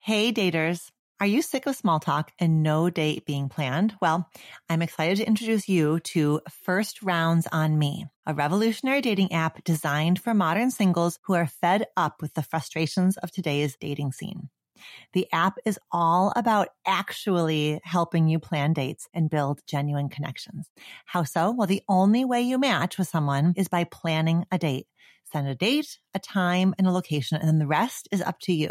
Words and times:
Hey, 0.00 0.32
daters. 0.32 0.90
Are 1.20 1.26
you 1.26 1.42
sick 1.42 1.66
of 1.66 1.74
small 1.74 1.98
talk 1.98 2.30
and 2.38 2.62
no 2.62 2.90
date 2.90 3.26
being 3.26 3.48
planned? 3.48 3.96
Well, 4.00 4.30
I'm 4.68 4.82
excited 4.82 5.16
to 5.18 5.26
introduce 5.26 5.68
you 5.68 5.98
to 6.00 6.40
First 6.48 7.02
Rounds 7.02 7.48
on 7.50 7.76
Me, 7.76 8.06
a 8.24 8.32
revolutionary 8.34 9.00
dating 9.00 9.32
app 9.32 9.64
designed 9.64 10.20
for 10.20 10.32
modern 10.32 10.70
singles 10.70 11.18
who 11.24 11.34
are 11.34 11.48
fed 11.48 11.86
up 11.96 12.22
with 12.22 12.34
the 12.34 12.42
frustrations 12.44 13.16
of 13.16 13.32
today's 13.32 13.76
dating 13.76 14.12
scene. 14.12 14.48
The 15.14 15.28
app 15.32 15.58
is 15.64 15.78
all 15.92 16.32
about 16.36 16.68
actually 16.86 17.80
helping 17.84 18.28
you 18.28 18.38
plan 18.40 18.74
dates 18.74 19.08
and 19.14 19.30
build 19.30 19.62
genuine 19.66 20.08
connections. 20.08 20.70
How 21.06 21.24
so? 21.24 21.52
Well, 21.52 21.68
the 21.68 21.82
only 21.88 22.24
way 22.24 22.42
you 22.42 22.58
match 22.58 22.98
with 22.98 23.08
someone 23.08 23.54
is 23.56 23.68
by 23.68 23.84
planning 23.84 24.46
a 24.52 24.58
date. 24.58 24.88
Send 25.24 25.48
a 25.48 25.54
date, 25.56 25.98
a 26.14 26.18
time, 26.20 26.74
and 26.78 26.86
a 26.86 26.92
location, 26.92 27.38
and 27.38 27.48
then 27.48 27.58
the 27.58 27.66
rest 27.66 28.08
is 28.12 28.22
up 28.22 28.38
to 28.40 28.52
you. 28.52 28.70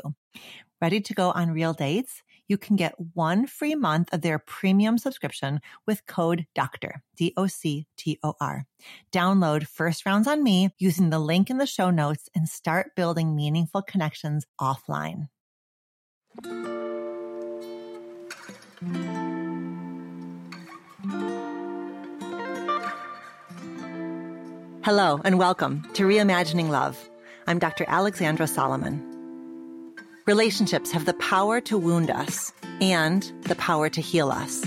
Ready 0.79 1.01
to 1.01 1.13
go 1.15 1.31
on 1.31 1.49
real 1.49 1.73
dates? 1.73 2.21
You 2.47 2.59
can 2.59 2.75
get 2.75 2.93
one 3.15 3.47
free 3.47 3.73
month 3.73 4.13
of 4.13 4.21
their 4.21 4.37
premium 4.37 4.99
subscription 4.99 5.59
with 5.87 6.05
code 6.05 6.45
DOCTOR, 6.53 7.01
D-O-C-T-O-R. 7.15 8.65
Download 9.11 9.67
First 9.67 10.05
Rounds 10.05 10.27
on 10.27 10.43
Me 10.43 10.69
using 10.77 11.09
the 11.09 11.17
link 11.17 11.49
in 11.49 11.57
the 11.57 11.65
show 11.65 11.89
notes 11.89 12.29
and 12.35 12.47
start 12.47 12.95
building 12.95 13.35
meaningful 13.35 13.81
connections 13.81 14.45
offline. 14.61 15.29
Hello 24.83 25.19
and 25.25 25.39
welcome 25.39 25.81
to 25.93 26.03
Reimagining 26.03 26.69
Love. 26.69 27.09
I'm 27.47 27.57
Dr. 27.57 27.85
Alexandra 27.87 28.45
Solomon. 28.45 29.16
Relationships 30.27 30.91
have 30.91 31.05
the 31.05 31.13
power 31.13 31.61
to 31.61 31.77
wound 31.77 32.11
us 32.11 32.51
and 32.81 33.31
the 33.43 33.55
power 33.55 33.87
to 33.87 34.01
heal 34.01 34.29
us. 34.29 34.61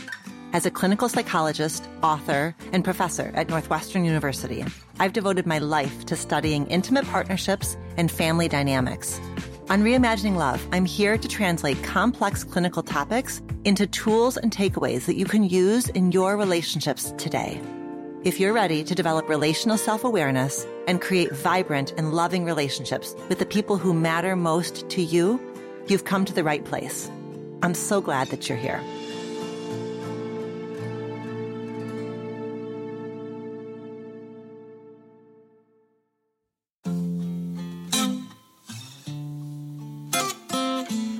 As 0.55 0.65
a 0.65 0.71
clinical 0.71 1.07
psychologist, 1.07 1.87
author, 2.03 2.57
and 2.73 2.83
professor 2.83 3.31
at 3.35 3.51
Northwestern 3.51 4.07
University, 4.07 4.65
I've 4.99 5.13
devoted 5.13 5.45
my 5.45 5.59
life 5.59 6.07
to 6.07 6.17
studying 6.17 6.67
intimate 6.69 7.05
partnerships 7.09 7.77
and 7.99 8.11
family 8.11 8.49
dynamics. 8.49 9.21
On 9.69 9.83
Reimagining 9.83 10.37
Love, 10.37 10.67
I'm 10.73 10.87
here 10.87 11.19
to 11.19 11.29
translate 11.29 11.85
complex 11.85 12.43
clinical 12.43 12.83
topics 12.83 13.43
into 13.65 13.87
tools 13.87 14.39
and 14.39 14.51
takeaways 14.51 15.05
that 15.05 15.17
you 15.17 15.27
can 15.27 15.45
use 15.45 15.91
in 15.91 16.11
your 16.11 16.39
relationships 16.39 17.13
today. 17.19 17.61
If 18.23 18.39
you're 18.39 18.53
ready 18.53 18.85
to 18.85 18.95
develop 18.95 19.31
relational 19.31 19.79
self 19.79 20.05
awareness 20.05 20.67
and 20.87 21.01
create 21.01 21.33
vibrant 21.33 21.95
and 21.97 22.13
loving 22.13 22.45
relationships 22.45 23.15
with 23.29 23.39
the 23.39 23.47
people 23.47 23.79
who 23.79 23.95
matter 23.95 24.37
most 24.37 24.89
to 24.91 25.03
you, 25.03 25.41
you've 25.91 26.05
come 26.05 26.25
to 26.25 26.33
the 26.33 26.45
right 26.45 26.65
place. 26.65 27.11
I'm 27.63 27.75
so 27.75 28.01
glad 28.01 28.29
that 28.29 28.49
you're 28.49 28.59
here. 28.59 28.81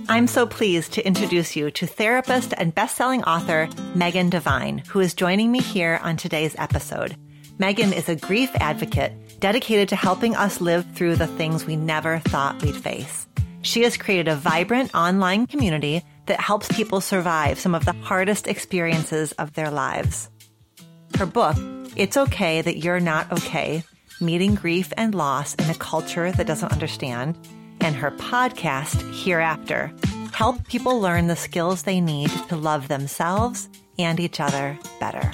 I'm 0.09 0.27
so 0.27 0.45
pleased 0.45 0.93
to 0.95 1.07
introduce 1.07 1.55
you 1.57 1.71
to 1.71 1.87
therapist 1.87 2.53
and 2.59 2.75
best-selling 2.75 3.23
author 3.25 3.69
Megan 3.95 4.29
Devine, 4.29 4.79
who 4.89 5.01
is 5.01 5.15
joining 5.15 5.53
me 5.53 5.61
here 5.61 6.01
on 6.03 6.17
today's 6.17 6.55
episode. 6.59 7.17
Megan 7.59 7.93
is 7.93 8.09
a 8.09 8.17
grief 8.17 8.51
advocate 8.57 9.13
dedicated 9.39 9.89
to 9.91 9.97
helping 9.97 10.35
us 10.35 10.61
live 10.61 10.85
through 10.95 11.17
the 11.17 11.27
things 11.27 11.65
we 11.65 11.77
never 11.77 12.19
thought 12.19 12.61
we'd 12.63 12.77
face. 12.77 13.27
She 13.63 13.83
has 13.83 13.97
created 13.97 14.29
a 14.29 14.37
vibrant 14.37 14.95
online 14.95 15.47
community 15.47 16.03
that 16.27 16.41
helps 16.41 16.69
people 16.69 17.01
survive 17.01 17.59
some 17.59 17.75
of 17.75 17.85
the 17.85 17.93
hardest 17.93 18.47
experiences 18.47 19.33
of 19.33 19.53
their 19.53 19.71
lives. 19.71 20.31
Her 21.19 21.27
book, 21.27 21.57
It's 21.97 22.17
Okay 22.17 22.63
That 22.63 22.79
You're 22.79 23.01
Not 23.01 23.31
Okay, 23.33 23.85
Meeting 24.21 24.55
Grief 24.55 24.93
and 24.97 25.15
Loss 25.15 25.57
in 25.57 25.69
a 25.69 25.75
Culture 25.75 26.33
That 26.33 26.47
Doesn't 26.47 26.73
Understand, 26.73 27.37
and 27.81 27.95
her 27.97 28.11
podcast, 28.13 29.13
Here 29.13 29.41
After, 29.41 29.93
help 30.33 30.67
people 30.69 31.01
learn 31.01 31.27
the 31.27 31.37
skills 31.37 31.83
they 31.83 32.01
need 32.01 32.31
to 32.49 32.57
love 32.57 32.89
themselves 32.89 33.69
and 33.99 34.19
each 34.19 34.41
other 34.41 34.79
better. 35.01 35.33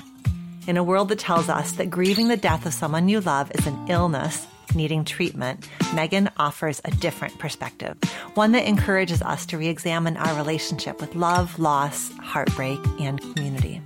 In 0.67 0.77
a 0.77 0.83
world 0.83 1.11
that 1.11 1.21
tells 1.21 1.49
us 1.49 1.73
that 1.73 1.91
grieving 1.91 2.27
the 2.27 2.37
death 2.37 2.67
of 2.67 2.75
someone 2.75 3.09
you 3.09 3.21
love 3.21 3.53
is 3.55 3.69
an 3.69 3.87
illness 3.89 4.49
needing 4.75 5.05
treatment, 5.05 5.69
Megan 5.95 6.31
offers 6.37 6.81
a 6.85 6.91
different 6.91 7.39
perspective, 7.39 7.97
one 8.35 8.53
that 8.53 8.67
encourages 8.67 9.23
us 9.23 9.47
to 9.47 9.59
re-examine 9.59 10.17
our 10.17 10.37
relationship 10.37 11.01
with 11.01 11.15
love, 11.15 11.59
loss, 11.59 12.11
heartbreak, 12.19 12.79
and 13.01 13.21
community. 13.21 13.81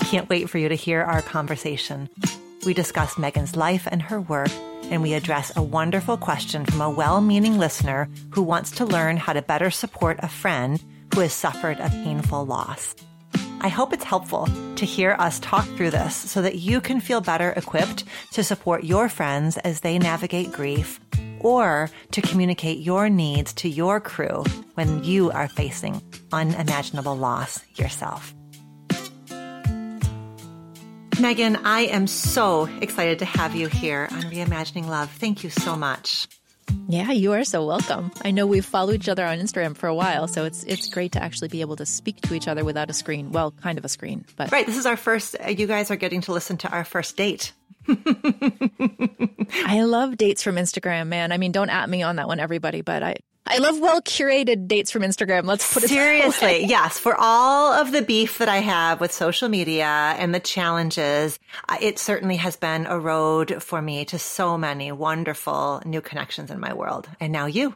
I 0.00 0.04
can't 0.04 0.28
wait 0.28 0.48
for 0.48 0.58
you 0.58 0.68
to 0.68 0.74
hear 0.74 1.02
our 1.02 1.22
conversation. 1.22 2.08
We 2.64 2.74
discuss 2.74 3.18
Megan's 3.18 3.56
life 3.56 3.88
and 3.90 4.02
her 4.02 4.20
work 4.20 4.50
and 4.90 5.02
we 5.02 5.14
address 5.14 5.54
a 5.56 5.62
wonderful 5.62 6.16
question 6.16 6.64
from 6.64 6.80
a 6.80 6.90
well 6.90 7.20
meaning 7.20 7.58
listener 7.58 8.08
who 8.30 8.42
wants 8.42 8.70
to 8.72 8.84
learn 8.84 9.16
how 9.16 9.32
to 9.32 9.42
better 9.42 9.70
support 9.70 10.18
a 10.20 10.28
friend 10.28 10.82
who 11.14 11.20
has 11.20 11.32
suffered 11.32 11.78
a 11.78 11.90
painful 11.90 12.44
loss. 12.44 12.94
I 13.60 13.68
hope 13.68 13.92
it's 13.92 14.04
helpful 14.04 14.48
to 14.76 14.86
hear 14.86 15.16
us 15.18 15.40
talk 15.40 15.66
through 15.76 15.90
this 15.90 16.14
so 16.14 16.42
that 16.42 16.56
you 16.56 16.80
can 16.80 17.00
feel 17.00 17.20
better 17.20 17.50
equipped 17.50 18.04
to 18.32 18.44
support 18.44 18.84
your 18.84 19.08
friends 19.08 19.56
as 19.58 19.80
they 19.80 19.98
navigate 19.98 20.52
grief 20.52 21.00
or 21.40 21.90
to 22.12 22.22
communicate 22.22 22.78
your 22.78 23.08
needs 23.08 23.52
to 23.54 23.68
your 23.68 24.00
crew 24.00 24.44
when 24.74 25.02
you 25.02 25.30
are 25.32 25.48
facing 25.48 26.00
unimaginable 26.32 27.16
loss 27.16 27.60
yourself. 27.74 28.32
Megan, 31.20 31.56
I 31.64 31.88
am 31.90 32.06
so 32.06 32.68
excited 32.80 33.18
to 33.18 33.24
have 33.24 33.56
you 33.56 33.66
here 33.66 34.06
on 34.12 34.22
Reimagining 34.22 34.86
Love. 34.86 35.10
Thank 35.10 35.42
you 35.42 35.50
so 35.50 35.74
much. 35.74 36.28
Yeah, 36.88 37.12
you 37.12 37.32
are 37.32 37.44
so 37.44 37.66
welcome. 37.66 38.10
I 38.22 38.30
know 38.30 38.46
we've 38.46 38.64
followed 38.64 38.94
each 38.94 39.08
other 39.08 39.24
on 39.24 39.38
Instagram 39.38 39.76
for 39.76 39.88
a 39.88 39.94
while, 39.94 40.26
so 40.26 40.44
it's 40.44 40.64
it's 40.64 40.88
great 40.88 41.12
to 41.12 41.22
actually 41.22 41.48
be 41.48 41.60
able 41.60 41.76
to 41.76 41.86
speak 41.86 42.20
to 42.22 42.34
each 42.34 42.48
other 42.48 42.64
without 42.64 42.88
a 42.88 42.94
screen. 42.94 43.30
Well, 43.30 43.50
kind 43.50 43.78
of 43.78 43.84
a 43.84 43.88
screen, 43.88 44.24
but 44.36 44.50
Right, 44.50 44.66
this 44.66 44.76
is 44.76 44.86
our 44.86 44.96
first 44.96 45.36
uh, 45.44 45.50
you 45.50 45.66
guys 45.66 45.90
are 45.90 45.96
getting 45.96 46.22
to 46.22 46.32
listen 46.32 46.56
to 46.58 46.70
our 46.70 46.84
first 46.84 47.16
date. 47.16 47.52
I 47.88 49.82
love 49.82 50.16
dates 50.16 50.42
from 50.42 50.56
Instagram, 50.56 51.08
man. 51.08 51.32
I 51.32 51.38
mean, 51.38 51.52
don't 51.52 51.70
at 51.70 51.88
me 51.88 52.02
on 52.02 52.16
that 52.16 52.26
one 52.26 52.40
everybody, 52.40 52.80
but 52.80 53.02
I 53.02 53.16
I 53.50 53.58
love 53.58 53.80
well 53.80 54.02
curated 54.02 54.68
dates 54.68 54.90
from 54.90 55.02
Instagram. 55.02 55.44
Let's 55.44 55.72
put 55.72 55.84
it 55.84 55.88
seriously. 55.88 56.66
Yes, 56.66 56.98
for 56.98 57.16
all 57.18 57.72
of 57.72 57.92
the 57.92 58.02
beef 58.02 58.38
that 58.38 58.48
I 58.48 58.58
have 58.58 59.00
with 59.00 59.10
social 59.10 59.48
media 59.48 59.86
and 59.86 60.34
the 60.34 60.40
challenges, 60.40 61.38
it 61.80 61.98
certainly 61.98 62.36
has 62.36 62.56
been 62.56 62.84
a 62.84 62.98
road 62.98 63.62
for 63.62 63.80
me 63.80 64.04
to 64.06 64.18
so 64.18 64.58
many 64.58 64.92
wonderful 64.92 65.82
new 65.86 66.02
connections 66.02 66.50
in 66.50 66.60
my 66.60 66.74
world. 66.74 67.08
And 67.20 67.32
now 67.32 67.46
you. 67.46 67.74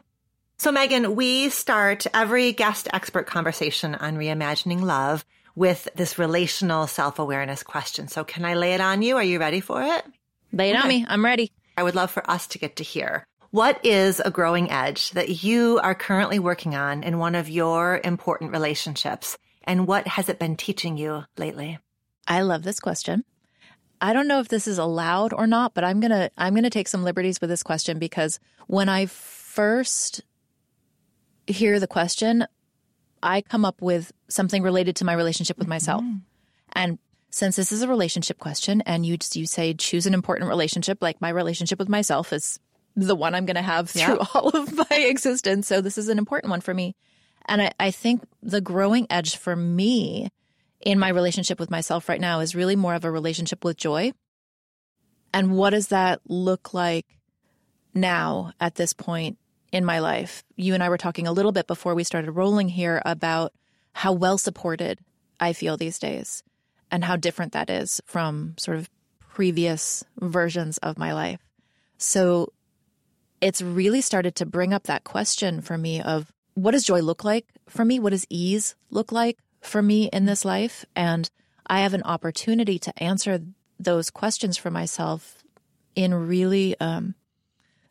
So 0.59 0.71
Megan, 0.71 1.17
we 1.17 1.49
start 1.49 2.07
every 2.13 2.53
guest 2.53 2.89
expert 2.93 3.27
conversation 3.27 3.95
on 3.95 4.17
reimagining 4.17 4.83
love 4.83 5.25
with 5.55 5.89
this 5.97 6.19
relational 6.19 6.87
self-awareness 6.87 7.63
question. 7.63 8.09
So 8.09 8.25
can 8.25 8.45
I 8.45 8.55
lay 8.55 8.75
it 8.75 8.81
on 8.81 9.01
you? 9.01 9.17
Are 9.17 9.25
you 9.25 9.39
ready 9.41 9.61
for 9.61 9.83
it? 9.83 10.05
Lay 10.53 10.69
it 10.71 10.77
okay. 10.77 10.83
on 10.83 10.89
me. 10.89 11.07
I'm 11.09 11.25
ready. 11.25 11.51
I 11.79 11.83
would 11.83 11.95
love 11.95 12.11
for 12.11 12.29
us 12.31 12.47
to 12.49 12.59
get 12.59 12.77
to 12.77 12.85
hear 12.85 13.27
what 13.53 13.85
is 13.85 14.19
a 14.19 14.31
growing 14.31 14.71
edge 14.71 15.11
that 15.11 15.45
you 15.45 15.79
are 15.83 15.95
currently 15.95 16.39
working 16.39 16.75
on 16.75 17.03
in 17.05 17.19
one 17.19 17.35
of 17.35 17.51
your 17.51 18.01
important 18.03 18.51
relationships? 18.51 19.37
And 19.65 19.87
what 19.87 20.09
has 20.09 20.29
it 20.29 20.39
been 20.39 20.57
teaching 20.57 20.97
you 20.97 21.25
lately? 21.37 21.79
I 22.27 22.41
love 22.41 22.63
this 22.63 22.81
question. 22.81 23.25
I 24.01 24.15
don't 24.15 24.27
know 24.27 24.41
if 24.41 24.49
this 24.49 24.67
is 24.67 24.79
allowed 24.79 25.33
or 25.35 25.47
not, 25.47 25.75
but 25.75 25.85
I'm 25.85 26.01
going 26.01 26.11
to 26.11 26.31
I'm 26.37 26.55
going 26.55 26.65
to 26.65 26.71
take 26.71 26.89
some 26.89 27.05
liberties 27.05 27.41
with 27.41 27.51
this 27.51 27.63
question 27.63 27.99
because 27.99 28.41
when 28.67 28.89
I 28.89 29.07
first 29.07 30.23
hear 31.47 31.79
the 31.79 31.87
question, 31.87 32.47
I 33.23 33.43
come 33.43 33.67
up 33.67 33.83
with 33.83 34.13
something 34.29 34.63
related 34.63 34.97
to 34.97 35.05
my 35.05 35.13
relationship 35.13 35.59
with 35.59 35.69
myself. 35.69 36.03
Mm-hmm. 36.03 36.17
And 36.73 36.99
since 37.31 37.57
this 37.57 37.71
is 37.71 37.83
a 37.83 37.89
relationship 37.89 38.39
question 38.39 38.81
and 38.87 39.05
you 39.05 39.19
you 39.35 39.47
say 39.47 39.75
choose 39.75 40.07
an 40.07 40.15
important 40.15 40.49
relationship 40.49 40.99
like 41.03 41.21
my 41.21 41.29
relationship 41.29 41.79
with 41.79 41.89
myself 41.89 42.33
is 42.33 42.59
the 42.97 43.17
one 43.17 43.35
I'm 43.35 43.47
going 43.47 43.57
to 43.57 43.63
have 43.63 43.91
through 43.91 44.19
yeah. 44.19 44.27
all 44.35 44.49
of 44.51 44.77
my 44.77 44.97
existence. 44.97 45.67
So 45.67 45.81
this 45.81 45.99
is 45.99 46.09
an 46.09 46.19
important 46.19 46.51
one 46.51 46.61
for 46.61 46.75
me. 46.75 46.95
And 47.47 47.63
I, 47.63 47.73
I 47.81 47.91
think 47.91 48.23
the 48.43 48.61
growing 48.61 49.07
edge 49.11 49.37
for 49.37 49.57
me 49.57 50.29
in 50.81 50.99
my 50.99 51.09
relationship 51.09 51.59
with 51.59 51.71
myself 51.71 52.09
right 52.09 52.21
now 52.21 52.41
is 52.41 52.55
really 52.55 52.77
more 52.77 52.95
of 52.95 53.05
a 53.05 53.11
relationship 53.11 53.65
with 53.65 53.77
joy. 53.77 54.13
And 55.33 55.57
what 55.57 55.71
does 55.71 55.89
that 55.89 56.21
look 56.27 56.75
like 56.75 57.07
now 57.95 58.53
at 58.61 58.75
this 58.75 58.93
point 58.93 59.39
in 59.71 59.85
my 59.85 60.01
life? 60.01 60.45
You 60.57 60.75
and 60.75 60.83
I 60.83 60.89
were 60.89 60.99
talking 60.99 61.27
a 61.27 61.33
little 61.33 61.53
bit 61.53 61.67
before 61.67 61.95
we 61.95 62.05
started 62.05 62.33
rolling 62.33 62.69
here 62.69 63.01
about 63.05 63.53
how 63.93 64.13
well 64.13 64.39
supported 64.39 64.99
I 65.41 65.53
feel 65.53 65.77
these 65.77 65.99
days 65.99 66.43
and 66.91 67.05
how 67.05 67.17
different 67.17 67.53
that 67.53 67.71
is 67.71 68.01
from 68.05 68.55
sort 68.59 68.77
of 68.77 68.91
previous 69.21 70.05
versions 70.21 70.79
of 70.79 70.99
my 70.99 71.15
life. 71.15 71.41
So 71.97 72.53
it's 73.43 73.61
really 73.61 74.01
started 74.01 74.37
to 74.37 74.47
bring 74.47 74.73
up 74.73 74.85
that 74.85 75.05
question 75.05 75.61
for 75.61 75.77
me 75.77 76.01
of 76.01 76.33
what 76.55 76.71
does 76.71 76.85
joy 76.85 77.01
look 77.01 77.25
like 77.25 77.45
for 77.69 77.85
me? 77.85 77.99
What 77.99 78.11
does 78.11 78.25
ease 78.31 78.77
look 78.89 79.11
like 79.11 79.37
for 79.61 79.83
me 79.83 80.09
in 80.13 80.25
this 80.27 80.45
life? 80.45 80.85
And 80.95 81.29
I 81.67 81.81
have 81.81 81.93
an 81.93 82.05
opportunity 82.05 82.79
to 82.79 83.03
answer 83.03 83.41
those 83.81 84.11
questions 84.11 84.57
for 84.57 84.71
myself 84.71 85.43
in 85.97 86.15
really, 86.15 86.79
um, 86.81 87.17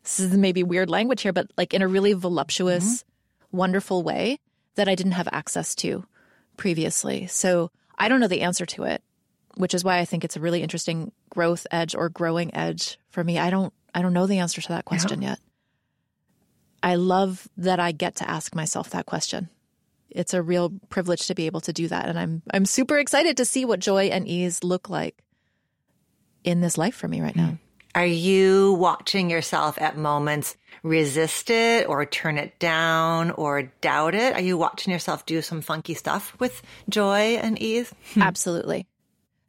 this 0.02 0.18
is 0.20 0.36
maybe 0.36 0.62
weird 0.62 0.88
language 0.88 1.20
here, 1.20 1.34
but 1.34 1.50
like 1.56 1.74
in 1.74 1.82
a 1.82 1.88
really 1.88 2.14
voluptuous, 2.14 3.02
mm-hmm. 3.02 3.56
wonderful 3.56 4.02
way 4.02 4.38
that 4.76 4.88
I 4.88 4.94
didn't 4.94 5.12
have 5.12 5.28
access 5.32 5.74
to 5.76 6.06
previously. 6.56 7.26
So 7.26 7.70
I 7.98 8.08
don't 8.08 8.20
know 8.20 8.28
the 8.28 8.40
answer 8.40 8.64
to 8.66 8.84
it, 8.84 9.02
which 9.56 9.74
is 9.74 9.84
why 9.84 9.98
I 9.98 10.06
think 10.06 10.24
it's 10.24 10.36
a 10.36 10.40
really 10.40 10.62
interesting 10.62 11.12
growth 11.28 11.66
edge 11.70 11.94
or 11.94 12.08
growing 12.08 12.54
edge 12.54 12.98
for 13.10 13.22
me. 13.22 13.38
I 13.38 13.50
don't 13.50 13.74
I 13.94 14.02
don't 14.02 14.12
know 14.12 14.26
the 14.26 14.38
answer 14.38 14.60
to 14.60 14.68
that 14.68 14.84
question 14.84 15.22
yeah. 15.22 15.30
yet. 15.30 15.38
I 16.82 16.96
love 16.96 17.48
that 17.58 17.78
I 17.78 17.92
get 17.92 18.16
to 18.16 18.28
ask 18.28 18.54
myself 18.54 18.90
that 18.90 19.06
question. 19.06 19.48
It's 20.10 20.34
a 20.34 20.42
real 20.42 20.72
privilege 20.88 21.26
to 21.28 21.34
be 21.34 21.46
able 21.46 21.60
to 21.62 21.72
do 21.72 21.88
that 21.88 22.08
and 22.08 22.18
I'm 22.18 22.42
I'm 22.52 22.66
super 22.66 22.98
excited 22.98 23.36
to 23.38 23.44
see 23.44 23.64
what 23.64 23.80
joy 23.80 24.04
and 24.06 24.28
ease 24.28 24.62
look 24.62 24.90
like 24.90 25.22
in 26.44 26.60
this 26.60 26.76
life 26.76 26.94
for 26.94 27.08
me 27.08 27.20
right 27.20 27.36
now. 27.36 27.58
Are 27.94 28.06
you 28.06 28.72
watching 28.74 29.28
yourself 29.28 29.80
at 29.80 29.98
moments 29.98 30.56
resist 30.82 31.50
it 31.50 31.86
or 31.86 32.06
turn 32.06 32.38
it 32.38 32.58
down 32.58 33.30
or 33.32 33.64
doubt 33.80 34.14
it? 34.14 34.34
Are 34.34 34.40
you 34.40 34.56
watching 34.56 34.92
yourself 34.92 35.26
do 35.26 35.42
some 35.42 35.60
funky 35.60 35.94
stuff 35.94 36.34
with 36.40 36.62
joy 36.88 37.36
and 37.36 37.60
ease? 37.60 37.92
Hmm. 38.14 38.22
Absolutely. 38.22 38.86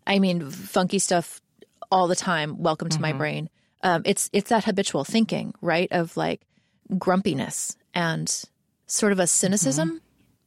I 0.05 0.19
mean, 0.19 0.49
funky 0.49 0.99
stuff 0.99 1.41
all 1.89 2.07
the 2.07 2.15
time. 2.15 2.61
Welcome 2.61 2.89
to 2.89 2.95
mm-hmm. 2.95 3.01
my 3.01 3.13
brain. 3.13 3.49
Um, 3.83 4.01
it's 4.05 4.29
it's 4.33 4.49
that 4.49 4.63
habitual 4.65 5.03
thinking, 5.03 5.53
right? 5.61 5.89
Of 5.91 6.17
like 6.17 6.41
grumpiness 6.97 7.77
and 7.93 8.43
sort 8.87 9.11
of 9.11 9.19
a 9.19 9.27
cynicism 9.27 9.89
mm-hmm. 9.89 9.97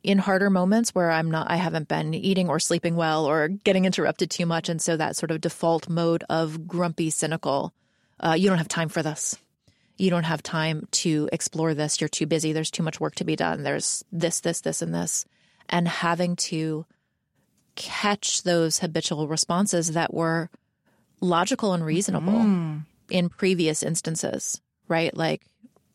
in 0.03 0.19
harder 0.19 0.51
moments 0.51 0.95
where 0.95 1.11
I'm 1.11 1.31
not, 1.31 1.51
I 1.51 1.57
haven't 1.57 1.89
been 1.89 2.15
eating 2.15 2.49
or 2.49 2.59
sleeping 2.59 2.97
well 2.97 3.25
or 3.25 3.49
getting 3.49 3.85
interrupted 3.85 4.31
too 4.31 4.47
much, 4.47 4.69
and 4.69 4.81
so 4.81 4.97
that 4.97 5.17
sort 5.17 5.31
of 5.31 5.41
default 5.41 5.89
mode 5.89 6.25
of 6.29 6.67
grumpy, 6.67 7.11
cynical 7.11 7.73
uh, 8.21 8.37
you 8.39 8.49
don't 8.49 8.59
have 8.59 8.69
time 8.69 8.89
for 8.89 9.03
this. 9.03 9.37
You 9.99 10.11
don't 10.11 10.25
have 10.25 10.43
time 10.43 10.89
to 10.93 11.29
explore 11.33 11.75
this. 11.75 12.01
You're 12.01 12.09
too 12.09 12.27
busy. 12.27 12.53
There's 12.53 12.71
too 12.71 12.83
much 12.83 13.01
work 13.01 13.15
to 13.17 13.25
be 13.25 13.37
done. 13.37 13.63
There's 13.63 14.05
this, 14.13 14.41
this, 14.41 14.61
this, 14.61 14.83
and 14.83 14.95
this. 14.95 15.25
And 15.69 15.89
having 15.89 16.37
to 16.37 16.87
catch 17.77 18.43
those 18.43 18.79
habitual 18.79 19.29
responses 19.29 19.93
that 19.93 20.13
were 20.13 20.51
logical 21.21 21.73
and 21.73 21.85
reasonable 21.85 22.33
mm. 22.33 22.83
In 23.11 23.29
previous 23.29 23.83
instances, 23.83 24.61
right? 24.89 25.17
Like 25.17 25.43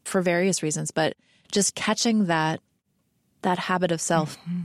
for 0.04 0.22
various 0.22 0.64
reasons, 0.64 0.92
but 0.92 1.16
just 1.52 1.76
catching 1.76 2.26
that 2.26 2.60
that 3.42 3.58
habit 3.58 3.92
of 3.92 4.00
self 4.00 4.38
mm-hmm. 4.40 4.62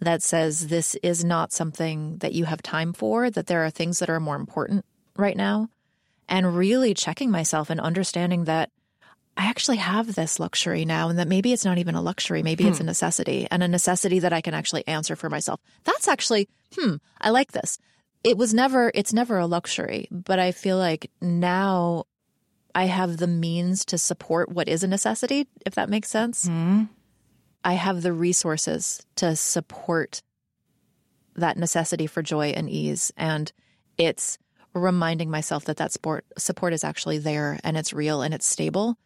that 0.00 0.22
says 0.22 0.68
this 0.68 0.94
is 1.02 1.24
not 1.24 1.52
something 1.52 2.18
that 2.18 2.32
you 2.32 2.44
have 2.44 2.62
time 2.62 2.92
for, 2.92 3.28
that 3.30 3.46
there 3.46 3.64
are 3.64 3.70
things 3.70 3.98
that 3.98 4.10
are 4.10 4.20
more 4.20 4.36
important 4.36 4.84
right 5.16 5.36
now 5.36 5.68
and 6.28 6.56
really 6.56 6.94
checking 6.94 7.30
myself 7.30 7.70
and 7.70 7.80
understanding 7.80 8.44
that 8.44 8.70
I 9.36 9.46
actually 9.46 9.78
have 9.78 10.14
this 10.14 10.38
luxury 10.38 10.84
now 10.84 11.08
and 11.08 11.18
that 11.18 11.28
maybe 11.28 11.52
it's 11.52 11.64
not 11.64 11.78
even 11.78 11.94
a 11.94 12.02
luxury. 12.02 12.42
Maybe 12.42 12.64
hmm. 12.64 12.70
it's 12.70 12.80
a 12.80 12.84
necessity 12.84 13.48
and 13.50 13.62
a 13.62 13.68
necessity 13.68 14.20
that 14.20 14.32
I 14.32 14.40
can 14.40 14.54
actually 14.54 14.86
answer 14.86 15.16
for 15.16 15.30
myself. 15.30 15.60
That's 15.84 16.08
actually, 16.08 16.48
hmm, 16.78 16.96
I 17.20 17.30
like 17.30 17.52
this. 17.52 17.78
It 18.22 18.36
was 18.36 18.52
never, 18.52 18.90
it's 18.94 19.12
never 19.12 19.38
a 19.38 19.46
luxury, 19.46 20.08
but 20.10 20.38
I 20.38 20.52
feel 20.52 20.76
like 20.76 21.10
now 21.20 22.04
I 22.74 22.84
have 22.84 23.16
the 23.16 23.26
means 23.26 23.84
to 23.86 23.98
support 23.98 24.50
what 24.50 24.68
is 24.68 24.82
a 24.82 24.88
necessity, 24.88 25.48
if 25.64 25.74
that 25.74 25.88
makes 25.88 26.10
sense. 26.10 26.46
Hmm. 26.46 26.84
I 27.64 27.74
have 27.74 28.02
the 28.02 28.12
resources 28.12 29.04
to 29.16 29.36
support 29.36 30.22
that 31.36 31.56
necessity 31.56 32.06
for 32.06 32.22
joy 32.22 32.48
and 32.48 32.68
ease. 32.68 33.12
And 33.16 33.50
it's, 33.96 34.38
reminding 34.74 35.30
myself 35.30 35.64
that 35.64 35.78
that 35.78 35.92
support 35.92 36.24
support 36.38 36.72
is 36.72 36.84
actually 36.84 37.18
there 37.18 37.58
and 37.64 37.76
it's 37.76 37.92
real 37.92 38.22
and 38.22 38.32
it's 38.32 38.46
stable 38.46 38.96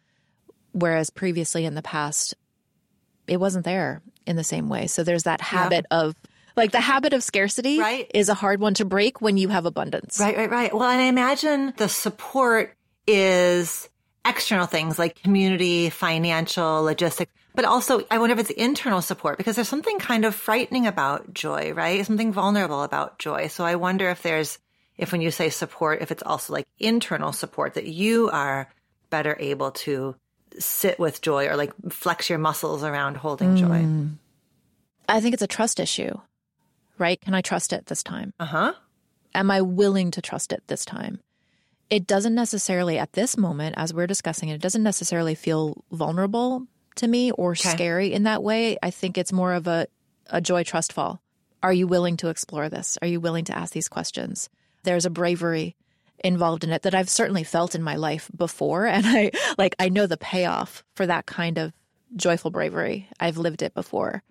whereas 0.73 1.09
previously 1.09 1.65
in 1.65 1.73
the 1.73 1.81
past 1.81 2.35
it 3.27 3.39
wasn't 3.39 3.65
there 3.65 4.01
in 4.27 4.35
the 4.35 4.43
same 4.43 4.69
way 4.69 4.85
so 4.85 5.03
there's 5.03 5.23
that 5.23 5.41
habit 5.41 5.85
yeah. 5.89 5.97
of 5.97 6.15
like 6.55 6.71
the 6.71 6.79
habit 6.79 7.13
of 7.13 7.23
scarcity 7.23 7.79
right. 7.79 8.09
is 8.13 8.29
a 8.29 8.33
hard 8.33 8.59
one 8.59 8.73
to 8.75 8.85
break 8.85 9.21
when 9.21 9.37
you 9.37 9.49
have 9.49 9.65
abundance 9.65 10.19
right 10.19 10.37
right 10.37 10.51
right 10.51 10.73
well 10.73 10.89
and 10.89 11.01
i 11.01 11.05
imagine 11.05 11.73
the 11.77 11.89
support 11.89 12.73
is 13.07 13.89
external 14.25 14.65
things 14.65 14.97
like 14.97 15.21
community 15.21 15.89
financial 15.89 16.83
logistics 16.83 17.31
but 17.53 17.65
also 17.65 18.03
i 18.09 18.17
wonder 18.17 18.33
if 18.33 18.39
it's 18.39 18.49
internal 18.51 19.01
support 19.01 19.37
because 19.37 19.55
there's 19.55 19.69
something 19.69 19.99
kind 19.99 20.25
of 20.25 20.33
frightening 20.33 20.87
about 20.87 21.33
joy 21.33 21.71
right 21.73 22.05
something 22.05 22.33
vulnerable 22.33 22.83
about 22.83 23.19
joy 23.19 23.47
so 23.47 23.63
i 23.63 23.75
wonder 23.75 24.09
if 24.09 24.21
there's 24.23 24.57
if 24.97 25.11
when 25.11 25.21
you 25.21 25.31
say 25.31 25.49
support, 25.49 26.01
if 26.01 26.11
it's 26.11 26.23
also 26.23 26.53
like 26.53 26.67
internal 26.79 27.33
support 27.33 27.73
that 27.73 27.85
you 27.85 28.29
are 28.29 28.69
better 29.09 29.35
able 29.39 29.71
to 29.71 30.15
sit 30.57 30.99
with 30.99 31.21
joy 31.21 31.47
or 31.47 31.55
like 31.55 31.73
flex 31.89 32.29
your 32.29 32.39
muscles 32.39 32.83
around 32.83 33.17
holding 33.17 33.55
mm. 33.55 33.59
joy. 33.59 34.15
I 35.07 35.19
think 35.19 35.33
it's 35.33 35.43
a 35.43 35.47
trust 35.47 35.79
issue, 35.79 36.17
right? 36.97 37.19
Can 37.19 37.33
I 37.33 37.41
trust 37.41 37.73
it 37.73 37.85
this 37.87 38.03
time? 38.03 38.33
Uh 38.39 38.45
huh. 38.45 38.73
Am 39.33 39.51
I 39.51 39.61
willing 39.61 40.11
to 40.11 40.21
trust 40.21 40.53
it 40.53 40.63
this 40.67 40.85
time? 40.85 41.19
It 41.89 42.07
doesn't 42.07 42.33
necessarily, 42.33 42.97
at 42.97 43.13
this 43.13 43.37
moment, 43.37 43.75
as 43.77 43.93
we're 43.93 44.07
discussing 44.07 44.49
it, 44.49 44.55
it 44.55 44.61
doesn't 44.61 44.83
necessarily 44.83 45.35
feel 45.35 45.83
vulnerable 45.91 46.65
to 46.95 47.07
me 47.07 47.31
or 47.31 47.51
okay. 47.51 47.69
scary 47.69 48.13
in 48.13 48.23
that 48.23 48.41
way. 48.41 48.77
I 48.81 48.89
think 48.89 49.17
it's 49.17 49.33
more 49.33 49.53
of 49.53 49.67
a, 49.67 49.87
a 50.29 50.41
joy 50.41 50.63
trust 50.63 50.93
fall. 50.93 51.21
Are 51.61 51.73
you 51.73 51.85
willing 51.85 52.17
to 52.17 52.29
explore 52.29 52.69
this? 52.69 52.97
Are 53.01 53.07
you 53.07 53.19
willing 53.19 53.45
to 53.45 53.57
ask 53.57 53.73
these 53.73 53.89
questions? 53.89 54.49
there's 54.85 55.05
a 55.05 55.09
bravery 55.09 55.75
involved 56.23 56.63
in 56.63 56.71
it 56.71 56.83
that 56.83 56.95
I've 56.95 57.09
certainly 57.09 57.43
felt 57.43 57.75
in 57.75 57.83
my 57.83 57.97
life 57.97 58.31
before. 58.35 58.85
And 58.95 59.05
I 59.05 59.31
like, 59.57 59.75
I 59.79 59.89
know 59.89 60.07
the 60.07 60.17
payoff 60.17 60.85
for 60.95 61.05
that 61.05 61.25
kind 61.25 61.57
of 61.57 61.73
joyful 62.15 62.51
bravery. 62.51 63.09
I've 63.19 63.37
lived 63.37 63.61
it 63.61 63.73
before. 63.73 64.23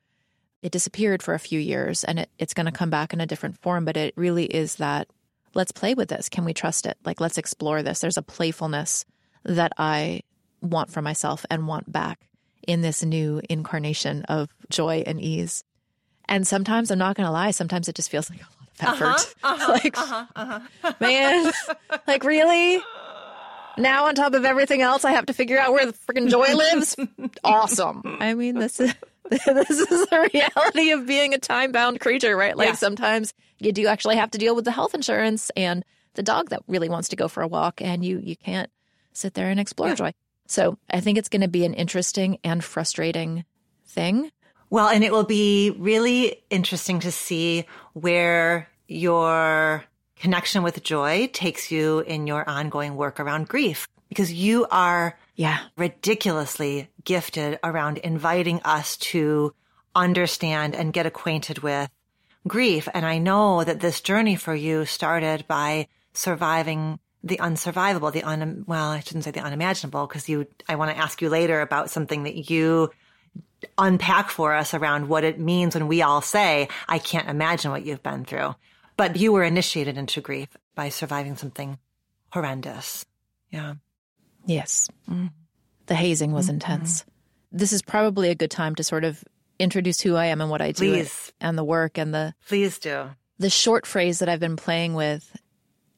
It 0.65 0.73
disappeared 0.73 1.23
for 1.23 1.35
a 1.35 1.39
few 1.39 1.61
years 1.61 2.05
and 2.05 2.21
it, 2.21 2.31
it's 2.39 2.55
going 2.55 2.65
to 2.65 2.73
come 2.73 2.89
back 2.89 3.13
in 3.13 3.21
a 3.21 3.27
different 3.27 3.61
form, 3.61 3.85
but 3.85 3.99
it 3.99 4.15
really 4.17 4.47
is 4.47 4.77
that 4.77 5.09
let's 5.53 5.73
play 5.73 5.93
with 5.93 6.09
this. 6.09 6.31
Can 6.31 6.47
we 6.47 6.55
trust 6.55 6.87
it? 6.87 6.97
Like, 7.05 7.21
let's 7.21 7.37
explore 7.37 7.83
this. 7.83 8.01
There's 8.01 8.17
a 8.17 8.23
playfulness 8.23 9.05
that 9.45 9.73
I 9.77 10.23
want 10.63 10.91
for 10.91 11.03
myself 11.03 11.45
and 11.51 11.69
want 11.69 11.93
back 11.93 12.19
in 12.67 12.81
this 12.81 13.05
new 13.05 13.43
incarnation 13.51 14.23
of 14.23 14.49
joy 14.71 15.05
and 15.07 15.21
ease. 15.21 15.65
And 16.31 16.47
sometimes 16.47 16.91
I'm 16.91 16.99
not 16.99 17.15
going 17.15 17.27
to 17.27 17.31
lie, 17.31 17.51
sometimes 17.51 17.87
it 17.91 17.95
just 17.95 18.11
feels 18.11 18.31
like 18.31 18.41
a 18.41 18.45
lot 18.45 18.95
of 18.97 19.03
effort. 19.03 19.35
Uh-huh, 19.43 19.55
uh-huh, 19.55 19.73
like, 19.73 19.99
uh-huh, 19.99 20.27
uh-huh. 20.35 20.93
man, 21.01 21.53
like 22.07 22.25
really? 22.25 22.83
Now 23.77 24.07
on 24.07 24.15
top 24.15 24.33
of 24.33 24.47
everything 24.47 24.81
else, 24.81 25.05
I 25.05 25.13
have 25.13 25.27
to 25.27 25.35
figure 25.35 25.59
out 25.59 25.73
where 25.73 25.85
the 25.85 25.93
freaking 25.93 26.31
joy 26.31 26.55
lives. 26.55 26.97
awesome. 27.45 28.03
I 28.21 28.33
mean, 28.33 28.59
this 28.59 28.81
is 28.81 28.95
this 29.47 29.71
is 29.71 30.07
the 30.07 30.31
reality 30.33 30.91
of 30.91 31.07
being 31.07 31.35
a 31.35 31.39
time 31.39 31.73
bound 31.73 32.01
creature, 32.01 32.37
right? 32.37 32.57
Like 32.57 32.69
yeah. 32.69 32.75
sometimes 32.75 33.35
you 33.59 33.73
do 33.73 33.87
actually 33.87 34.17
have 34.17 34.31
to 34.33 34.39
deal 34.39 34.55
with 34.55 34.65
the 34.65 34.71
health 34.71 34.95
insurance 34.95 35.51
and 35.57 35.85
the 36.15 36.23
dog 36.23 36.51
that 36.51 36.63
really 36.69 36.89
wants 36.89 37.09
to 37.09 37.17
go 37.17 37.29
for 37.29 37.43
a 37.43 37.49
walk, 37.49 37.83
and 37.83 38.05
you 38.05 38.21
you 38.23 38.37
can't 38.37 38.71
sit 39.13 39.35
there 39.35 39.49
and 39.49 39.59
explore 39.59 39.89
yeah. 39.89 39.95
joy. 39.95 40.15
So 40.47 40.79
I 40.91 41.01
think 41.01 41.19
it's 41.19 41.29
going 41.29 41.43
to 41.43 41.49
be 41.49 41.65
an 41.65 41.75
interesting 41.75 42.39
and 42.45 42.63
frustrating 42.63 43.45
thing. 43.87 44.31
Well, 44.71 44.89
and 44.89 45.05
it 45.05 45.13
will 45.13 45.25
be 45.25 45.71
really 45.71 46.43
interesting 46.51 47.01
to 47.01 47.13
see 47.13 47.65
where 47.93 48.69
your 48.89 49.85
connection 50.17 50.63
with 50.63 50.83
joy 50.83 51.29
takes 51.33 51.71
you 51.71 52.01
in 52.01 52.27
your 52.27 52.49
ongoing 52.49 52.97
work 52.97 53.21
around 53.21 53.49
grief 53.49 53.89
because 54.09 54.33
you 54.33 54.67
are 54.71 55.19
yeah 55.35 55.61
ridiculously 55.77 56.89
gifted 57.05 57.59
around 57.63 57.99
inviting 57.99 58.61
us 58.63 58.97
to 58.97 59.55
understand 59.95 60.75
and 60.75 60.93
get 60.93 61.07
acquainted 61.07 61.61
with 61.61 61.89
grief 62.47 62.89
and 62.95 63.07
i 63.07 63.19
know 63.19 63.65
that 63.65 63.81
this 63.81 64.01
journey 64.01 64.37
for 64.37 64.55
you 64.55 64.85
started 64.85 65.47
by 65.47 65.87
surviving 66.13 66.99
the 67.23 67.39
unsurvivable 67.39 68.13
the 68.13 68.23
un 68.23 68.65
well 68.67 68.91
i 68.91 69.01
shouldn't 69.01 69.25
say 69.25 69.31
the 69.31 69.41
unimaginable 69.41 70.07
because 70.07 70.29
you 70.29 70.47
i 70.69 70.75
want 70.75 70.91
to 70.91 70.97
ask 70.97 71.23
you 71.23 71.29
later 71.29 71.61
about 71.61 71.91
something 71.91 72.25
that 72.25 72.51
you 72.51 72.91
unpack 73.79 74.31
for 74.31 74.55
us 74.55 74.75
around 74.75 75.09
what 75.09 75.25
it 75.25 75.39
means 75.39 75.75
when 75.75 75.89
we 75.89 76.03
all 76.03 76.21
say, 76.21 76.69
I 76.89 76.99
can't 76.99 77.29
imagine 77.29 77.71
what 77.71 77.85
you've 77.85 78.03
been 78.03 78.25
through. 78.25 78.55
But 78.97 79.17
you 79.17 79.33
were 79.33 79.45
initiated 79.45 79.99
into 79.99 80.21
grief 80.21 80.49
by 80.75 80.89
surviving 80.89 81.37
something 81.37 81.79
horrendous. 82.31 83.05
Yeah. 83.51 83.75
Yes. 84.47 84.89
Mm. 85.11 85.31
The 85.87 85.95
hazing 85.95 86.33
was 86.33 86.47
mm-hmm. 86.47 86.55
intense. 86.55 87.05
This 87.53 87.73
is 87.73 87.83
probably 87.83 88.31
a 88.31 88.35
good 88.35 88.51
time 88.51 88.75
to 88.77 88.85
sort 88.85 89.05
of 89.05 89.23
introduce 89.59 90.01
who 90.01 90.17
I 90.17 90.27
am 90.27 90.41
and 90.41 90.51
what 90.51 90.61
I 90.61 90.73
do 90.73 90.91
Please. 90.91 91.33
and 91.41 91.57
the 91.57 91.65
work 91.65 91.99
and 91.99 92.13
the 92.13 92.35
Please 92.49 92.79
do. 92.79 93.11
The 93.39 93.51
short 93.51 93.87
phrase 93.87 94.19
that 94.19 94.29
I've 94.29 94.41
been 94.41 94.57
playing 94.57 94.95
with 94.95 95.37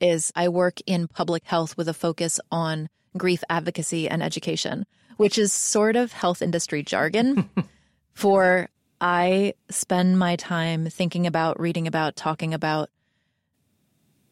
is 0.00 0.32
I 0.36 0.48
work 0.48 0.80
in 0.86 1.08
public 1.08 1.44
health 1.44 1.76
with 1.76 1.88
a 1.88 1.94
focus 1.94 2.38
on 2.50 2.88
grief 3.16 3.42
advocacy 3.48 4.08
and 4.10 4.22
education 4.22 4.84
which 5.16 5.38
is 5.38 5.50
sort 5.50 5.96
of 5.96 6.12
health 6.12 6.42
industry 6.42 6.82
jargon 6.82 7.48
For 8.16 8.70
I 8.98 9.52
spend 9.68 10.18
my 10.18 10.36
time 10.36 10.86
thinking 10.86 11.26
about, 11.26 11.60
reading 11.60 11.86
about, 11.86 12.16
talking 12.16 12.54
about, 12.54 12.88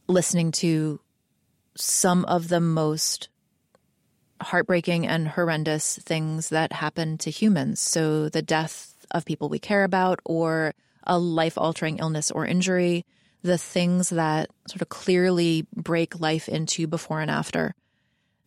listening 0.09 0.53
to 0.53 1.01
some 1.77 2.25
of 2.25 2.49
the 2.49 2.61
most 2.61 3.29
heartbreaking 4.45 5.07
and 5.07 5.29
horrendous 5.29 5.99
things 5.99 6.51
that 6.51 6.73
happen 6.73 7.19
to 7.19 7.31
humans. 7.31 7.81
So, 7.81 8.29
the 8.29 8.43
death 8.43 8.95
of 9.11 9.25
people 9.25 9.49
we 9.49 9.59
care 9.59 9.85
about, 9.85 10.21
or 10.25 10.75
a 11.05 11.19
life 11.19 11.59
altering 11.59 11.99
illness 11.99 12.31
or 12.31 12.47
injury, 12.47 13.05
the 13.43 13.59
things 13.59 14.11
that 14.11 14.51
sort 14.69 14.83
of 14.83 14.89
clearly 14.89 15.67
break 15.75 16.19
life 16.21 16.49
into 16.49 16.87
before 16.87 17.21
and 17.21 17.31
after, 17.31 17.75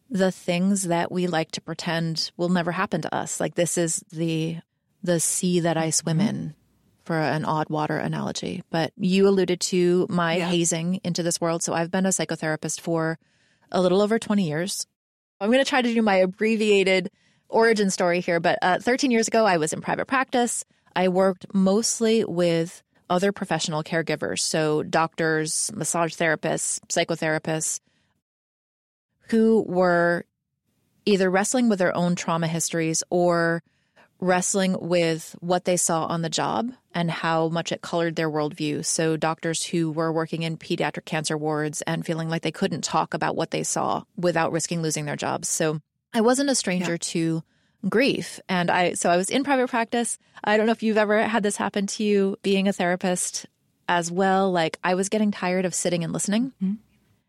the 0.09 0.31
things 0.31 0.83
that 0.83 1.11
we 1.11 1.27
like 1.27 1.51
to 1.51 1.61
pretend 1.61 2.31
will 2.37 2.49
never 2.49 2.71
happen 2.71 3.01
to 3.01 3.13
us. 3.13 3.39
Like, 3.39 3.55
this 3.55 3.77
is 3.77 4.03
the 4.11 4.57
the 5.03 5.19
sea 5.19 5.61
that 5.61 5.77
I 5.77 5.91
swim 5.91 6.19
mm-hmm. 6.19 6.27
in 6.27 6.55
for 7.07 7.17
an 7.17 7.45
odd 7.45 7.69
water 7.69 7.97
analogy. 7.97 8.63
But 8.69 8.91
you 8.97 9.27
alluded 9.27 9.61
to 9.61 10.05
my 10.09 10.37
yeah. 10.37 10.49
hazing 10.49 10.99
into 11.03 11.23
this 11.23 11.39
world. 11.39 11.63
So 11.63 11.73
I've 11.73 11.89
been 11.89 12.05
a 12.05 12.09
psychotherapist 12.09 12.81
for 12.81 13.17
a 13.71 13.81
little 13.81 14.01
over 14.01 14.19
20 14.19 14.45
years. 14.45 14.85
I'm 15.39 15.51
going 15.51 15.63
to 15.63 15.69
try 15.69 15.81
to 15.81 15.93
do 15.93 16.01
my 16.01 16.15
abbreviated 16.15 17.11
origin 17.49 17.89
story 17.89 18.19
here. 18.19 18.39
But 18.39 18.59
uh, 18.61 18.79
13 18.79 19.11
years 19.11 19.27
ago, 19.27 19.45
I 19.45 19.57
was 19.57 19.73
in 19.73 19.81
private 19.81 20.07
practice. 20.07 20.65
I 20.95 21.09
worked 21.09 21.45
mostly 21.53 22.25
with 22.25 22.81
other 23.09 23.31
professional 23.31 23.83
caregivers, 23.83 24.39
so 24.39 24.83
doctors, 24.83 25.71
massage 25.73 26.13
therapists, 26.15 26.79
psychotherapists, 26.89 27.79
who 29.29 29.63
were 29.67 30.25
either 31.05 31.29
wrestling 31.29 31.69
with 31.69 31.79
their 31.79 31.95
own 31.95 32.15
trauma 32.15 32.47
histories 32.47 33.03
or 33.09 33.63
wrestling 34.19 34.75
with 34.79 35.35
what 35.39 35.65
they 35.65 35.77
saw 35.77 36.05
on 36.05 36.21
the 36.21 36.29
job 36.29 36.71
and 36.93 37.11
how 37.11 37.49
much 37.49 37.71
it 37.71 37.81
colored 37.81 38.15
their 38.15 38.29
worldview. 38.29 38.83
So, 38.83 39.17
doctors 39.17 39.63
who 39.63 39.91
were 39.91 40.11
working 40.11 40.43
in 40.43 40.57
pediatric 40.57 41.05
cancer 41.05 41.37
wards 41.37 41.81
and 41.83 42.05
feeling 42.05 42.29
like 42.29 42.41
they 42.41 42.51
couldn't 42.51 42.83
talk 42.83 43.13
about 43.13 43.35
what 43.35 43.51
they 43.51 43.63
saw 43.63 44.03
without 44.15 44.51
risking 44.51 44.81
losing 44.81 45.05
their 45.05 45.15
jobs. 45.15 45.47
So, 45.49 45.79
I 46.13 46.21
wasn't 46.21 46.49
a 46.49 46.55
stranger 46.55 46.93
yeah. 46.93 46.97
to 47.01 47.43
grief. 47.87 48.39
And 48.49 48.71
I, 48.71 48.93
so 48.93 49.09
I 49.09 49.17
was 49.17 49.29
in 49.29 49.43
private 49.43 49.69
practice. 49.69 50.17
I 50.43 50.57
don't 50.57 50.65
know 50.65 50.71
if 50.71 50.83
you've 50.83 50.97
ever 50.97 51.21
had 51.27 51.43
this 51.43 51.57
happen 51.57 51.87
to 51.87 52.03
you 52.03 52.37
being 52.41 52.67
a 52.67 52.73
therapist 52.73 53.45
as 53.87 54.11
well. 54.11 54.51
Like, 54.51 54.79
I 54.83 54.95
was 54.95 55.09
getting 55.09 55.31
tired 55.31 55.65
of 55.65 55.75
sitting 55.75 56.03
and 56.03 56.11
listening 56.11 56.53
mm-hmm. 56.61 56.75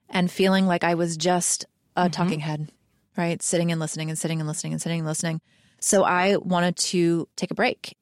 and 0.09 0.31
feeling 0.31 0.67
like 0.67 0.85
I 0.85 0.95
was 0.95 1.17
just 1.17 1.67
a 1.97 2.05
mm-hmm. 2.05 2.11
talking 2.11 2.41
head, 2.41 2.71
right? 3.17 3.43
Sitting 3.43 3.71
and 3.71 3.81
listening 3.81 4.09
and 4.09 4.19
sitting 4.19 4.41
and 4.41 4.49
listening 4.49 4.73
and 4.73 4.81
sitting 4.81 5.01
and 5.01 5.07
listening. 5.07 5.41
So 5.81 6.05
I 6.05 6.37
wanted 6.37 6.77
to 6.77 7.29
take 7.37 7.51
a 7.51 7.55
break. 7.55 7.97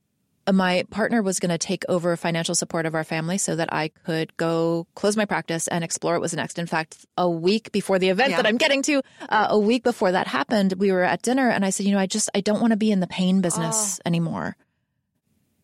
My 0.50 0.84
partner 0.90 1.22
was 1.22 1.40
going 1.40 1.50
to 1.50 1.58
take 1.58 1.84
over 1.88 2.16
financial 2.16 2.54
support 2.54 2.86
of 2.86 2.94
our 2.94 3.02
family 3.02 3.36
so 3.36 3.56
that 3.56 3.72
I 3.72 3.88
could 3.88 4.36
go 4.36 4.86
close 4.94 5.16
my 5.16 5.24
practice 5.24 5.66
and 5.66 5.82
explore 5.82 6.14
what 6.14 6.20
was 6.20 6.34
next. 6.34 6.58
In 6.58 6.66
fact, 6.66 7.04
a 7.18 7.28
week 7.28 7.72
before 7.72 7.98
the 7.98 8.10
event 8.10 8.30
yeah. 8.30 8.36
that 8.36 8.46
I'm 8.46 8.56
getting 8.56 8.82
to, 8.82 9.02
uh, 9.28 9.48
a 9.50 9.58
week 9.58 9.82
before 9.82 10.12
that 10.12 10.28
happened, 10.28 10.74
we 10.78 10.92
were 10.92 11.02
at 11.02 11.22
dinner 11.22 11.50
and 11.50 11.64
I 11.64 11.70
said, 11.70 11.86
you 11.86 11.92
know, 11.92 11.98
I 11.98 12.06
just, 12.06 12.30
I 12.32 12.42
don't 12.42 12.60
want 12.60 12.70
to 12.70 12.76
be 12.76 12.92
in 12.92 13.00
the 13.00 13.08
pain 13.08 13.40
business 13.40 13.98
oh. 13.98 14.02
anymore. 14.06 14.56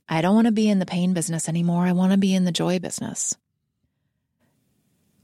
I 0.08 0.20
don't 0.20 0.34
want 0.34 0.46
to 0.46 0.52
be 0.52 0.68
in 0.68 0.80
the 0.80 0.86
pain 0.86 1.14
business 1.14 1.48
anymore. 1.48 1.84
I 1.84 1.92
want 1.92 2.10
to 2.10 2.18
be 2.18 2.34
in 2.34 2.44
the 2.44 2.52
joy 2.52 2.80
business. 2.80 3.36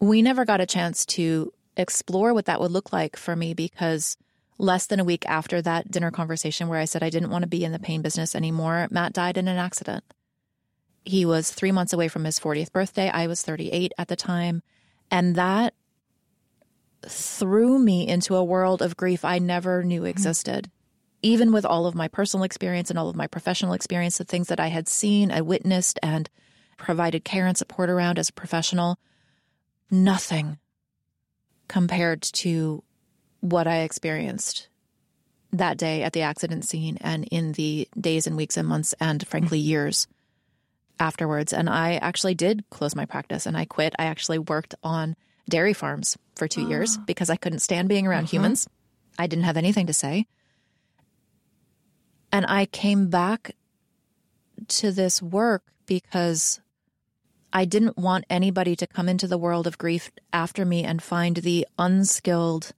We 0.00 0.23
never 0.23 0.45
got 0.45 0.61
a 0.61 0.66
chance 0.66 1.04
to 1.07 1.52
explore 1.76 2.33
what 2.33 2.47
that 2.47 2.61
would 2.61 2.71
look 2.71 2.92
like 2.92 3.16
for 3.16 3.35
me 3.35 3.54
because 3.54 4.16
less 4.59 4.87
than 4.87 5.00
a 5.00 5.05
week 5.05 5.25
after 5.27 5.62
that 5.62 5.91
dinner 5.91 6.11
conversation 6.11 6.69
where 6.69 6.81
I 6.81 6.85
said 6.85 7.03
I 7.03 7.11
didn't 7.11 7.31
want 7.31 7.43
to 7.43 7.49
be 7.49 7.65
in 7.65 7.73
the 7.73 7.79
pain 7.79 8.03
business 8.03 8.35
anymore, 8.35 8.88
Matt 8.91 9.12
died 9.12 9.38
in 9.38 9.49
an 9.49 9.57
accident. 9.57 10.05
He 11.05 11.25
was 11.25 11.50
three 11.50 11.73
months 11.73 11.93
away 11.93 12.09
from 12.09 12.25
his 12.25 12.38
40th 12.38 12.73
birthday. 12.73 13.09
I 13.09 13.29
was 13.29 13.43
38 13.43 13.93
at 13.97 14.09
the 14.09 14.17
time. 14.17 14.62
And 15.11 15.37
that 15.37 15.75
threw 17.07 17.79
me 17.79 18.07
into 18.07 18.35
a 18.35 18.45
world 18.45 18.83
of 18.83 18.97
grief 18.97 19.25
I 19.25 19.38
never 19.38 19.83
knew 19.83 20.00
mm-hmm. 20.00 20.09
existed. 20.09 20.71
Even 21.23 21.53
with 21.53 21.65
all 21.65 21.87
of 21.87 21.95
my 21.95 22.09
personal 22.09 22.45
experience 22.45 22.91
and 22.91 22.99
all 22.99 23.09
of 23.09 23.17
my 23.17 23.27
professional 23.27 23.73
experience, 23.73 24.19
the 24.19 24.25
things 24.25 24.49
that 24.49 24.61
I 24.61 24.69
had 24.69 24.88
seen, 24.88 25.33
I 25.33 25.41
witnessed, 25.41 25.99
and 26.03 26.29
provided 26.77 27.25
care 27.25 27.47
and 27.47 27.57
support 27.57 27.91
around 27.91 28.19
as 28.19 28.29
a 28.29 28.33
professional, 28.33 28.99
nothing 29.91 30.59
compared 31.67 32.23
to 32.23 32.85
what 33.40 33.66
I 33.66 33.78
experienced 33.78 34.68
that 35.52 35.78
day 35.78 36.02
at 36.02 36.12
the 36.12 36.23
accident 36.23 36.64
scene 36.64 36.99
and 37.00 37.25
in 37.30 37.52
the 37.52 37.88
days 37.99 38.26
and 38.26 38.37
weeks 38.37 38.57
and 38.57 38.68
months 38.68 38.95
and 39.00 39.26
frankly 39.26 39.59
years 39.59 40.07
afterwards. 41.00 41.52
And 41.52 41.71
I 41.71 41.95
actually 41.95 42.35
did 42.35 42.64
close 42.71 42.95
my 42.95 43.07
practice 43.07 43.47
and 43.47 43.57
I 43.57 43.64
quit. 43.64 43.95
I 43.99 44.07
actually 44.07 44.38
worked 44.38 44.75
on 44.83 45.16
dairy 45.49 45.73
farms 45.73 46.18
for 46.37 46.49
two 46.49 46.66
oh. 46.66 46.68
years 46.68 46.99
because 46.99 47.30
I 47.30 47.37
couldn't 47.37 47.61
stand 47.61 47.88
being 47.88 48.07
around 48.07 48.25
uh-huh. 48.25 48.30
humans. 48.30 48.68
I 49.18 49.26
didn't 49.26 49.45
have 49.45 49.57
anything 49.57 49.87
to 49.87 49.92
say. 49.92 50.26
And 52.30 52.45
I 52.47 52.66
came 52.66 53.09
back 53.09 53.52
to 54.68 54.92
this 54.92 55.23
work 55.23 55.62
because 55.87 56.61
I 57.52 57.64
didn't 57.64 57.97
want 57.97 58.26
anybody 58.28 58.76
to 58.76 58.87
come 58.87 59.09
into 59.09 59.26
the 59.26 59.38
world 59.38 59.66
of 59.66 59.78
grief 59.78 60.11
after 60.33 60.66
me 60.66 60.85
and 60.85 61.02
find 61.02 61.37
the 61.38 61.66
unskilled 61.78 62.73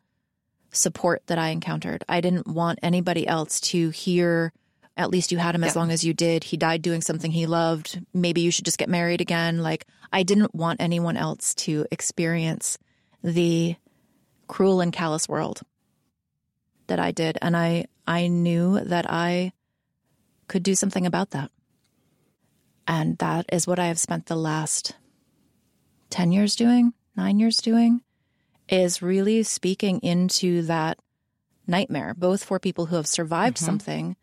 support 0.72 1.22
that 1.26 1.38
I 1.38 1.48
encountered. 1.48 2.04
I 2.08 2.20
didn't 2.20 2.46
want 2.46 2.78
anybody 2.82 3.26
else 3.26 3.60
to 3.60 3.90
hear, 3.90 4.52
at 4.96 5.10
least 5.10 5.32
you 5.32 5.38
had 5.38 5.54
him 5.54 5.64
as 5.64 5.76
long 5.76 5.90
as 5.90 6.04
you 6.04 6.14
did. 6.14 6.44
He 6.44 6.56
died 6.56 6.82
doing 6.82 7.00
something 7.00 7.30
he 7.30 7.46
loved. 7.46 8.00
Maybe 8.12 8.40
you 8.40 8.50
should 8.50 8.64
just 8.64 8.78
get 8.78 8.88
married 8.88 9.20
again. 9.20 9.62
Like, 9.62 9.86
I 10.12 10.22
didn't 10.22 10.54
want 10.54 10.80
anyone 10.80 11.16
else 11.16 11.54
to 11.56 11.86
experience 11.90 12.78
the 13.22 13.76
cruel 14.46 14.80
and 14.80 14.92
callous 14.92 15.28
world 15.28 15.60
that 16.86 16.98
I 16.98 17.10
did. 17.12 17.38
And 17.40 17.56
I, 17.56 17.86
I 18.06 18.26
knew 18.26 18.80
that 18.80 19.10
I 19.10 19.52
could 20.48 20.62
do 20.62 20.74
something 20.74 21.06
about 21.06 21.30
that. 21.30 21.50
And 22.86 23.16
that 23.18 23.46
is 23.52 23.66
what 23.66 23.78
I 23.78 23.86
have 23.86 24.00
spent 24.00 24.26
the 24.26 24.36
last 24.36 24.96
10 26.10 26.32
years 26.32 26.56
doing, 26.56 26.92
nine 27.16 27.38
years 27.38 27.58
doing 27.58 28.02
is 28.70 29.02
really 29.02 29.42
speaking 29.42 29.98
into 30.00 30.62
that 30.62 30.98
nightmare, 31.66 32.14
both 32.16 32.44
for 32.44 32.58
people 32.58 32.86
who 32.86 32.96
have 32.96 33.06
survived 33.06 33.56
mm-hmm. 33.56 33.66
something 33.66 34.16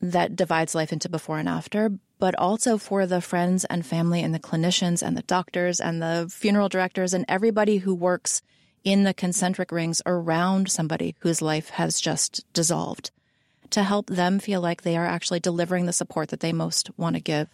that 0.00 0.36
divides 0.36 0.74
life 0.74 0.92
into 0.92 1.08
before 1.08 1.38
and 1.38 1.48
after, 1.48 1.90
but 2.18 2.34
also 2.38 2.78
for 2.78 3.06
the 3.06 3.20
friends 3.20 3.64
and 3.66 3.86
family 3.86 4.22
and 4.22 4.34
the 4.34 4.38
clinicians 4.38 5.02
and 5.02 5.16
the 5.16 5.22
doctors 5.22 5.80
and 5.80 6.02
the 6.02 6.30
funeral 6.30 6.68
directors 6.68 7.14
and 7.14 7.24
everybody 7.26 7.78
who 7.78 7.94
works 7.94 8.42
in 8.84 9.02
the 9.04 9.14
concentric 9.14 9.72
rings 9.72 10.02
around 10.04 10.70
somebody 10.70 11.16
whose 11.20 11.40
life 11.40 11.70
has 11.70 12.00
just 12.00 12.44
dissolved 12.52 13.10
to 13.70 13.82
help 13.82 14.06
them 14.06 14.38
feel 14.38 14.60
like 14.60 14.82
they 14.82 14.96
are 14.96 15.06
actually 15.06 15.40
delivering 15.40 15.86
the 15.86 15.92
support 15.92 16.28
that 16.28 16.40
they 16.40 16.52
most 16.52 16.90
want 16.98 17.16
to 17.16 17.20
give. 17.20 17.48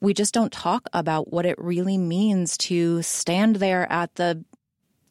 We 0.00 0.14
just 0.14 0.34
don't 0.34 0.52
talk 0.52 0.88
about 0.92 1.32
what 1.32 1.46
it 1.46 1.58
really 1.58 1.96
means 1.96 2.58
to 2.58 3.02
stand 3.02 3.56
there 3.56 3.90
at 3.90 4.14
the 4.16 4.44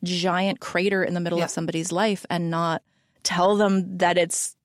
giant 0.04 0.60
crater 0.60 1.04
in 1.04 1.14
the 1.14 1.20
middle 1.20 1.40
yeah. 1.40 1.46
of 1.46 1.52
somebody's 1.52 1.92
life 1.92 2.26
and 2.30 2.50
not 2.50 2.82
tell 3.24 3.56
them 3.56 3.98
that 3.98 4.18
it's 4.18 4.56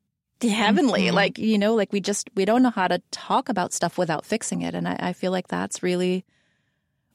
heavenly. 0.41 1.03
Mm-hmm. 1.03 1.17
Like, 1.17 1.39
you 1.39 1.59
know, 1.59 1.75
like 1.75 1.93
we 1.93 2.01
just, 2.01 2.31
we 2.35 2.45
don't 2.45 2.63
know 2.63 2.71
how 2.71 2.89
to 2.89 3.01
talk 3.11 3.49
about 3.49 3.73
stuff 3.73 3.97
without 3.99 4.27
fixing 4.27 4.63
it. 4.63 4.75
And 4.75 4.89
I, 4.89 4.97
I 4.99 5.13
feel 5.13 5.33
like 5.33 5.49
that's 5.49 5.83
really 5.83 6.25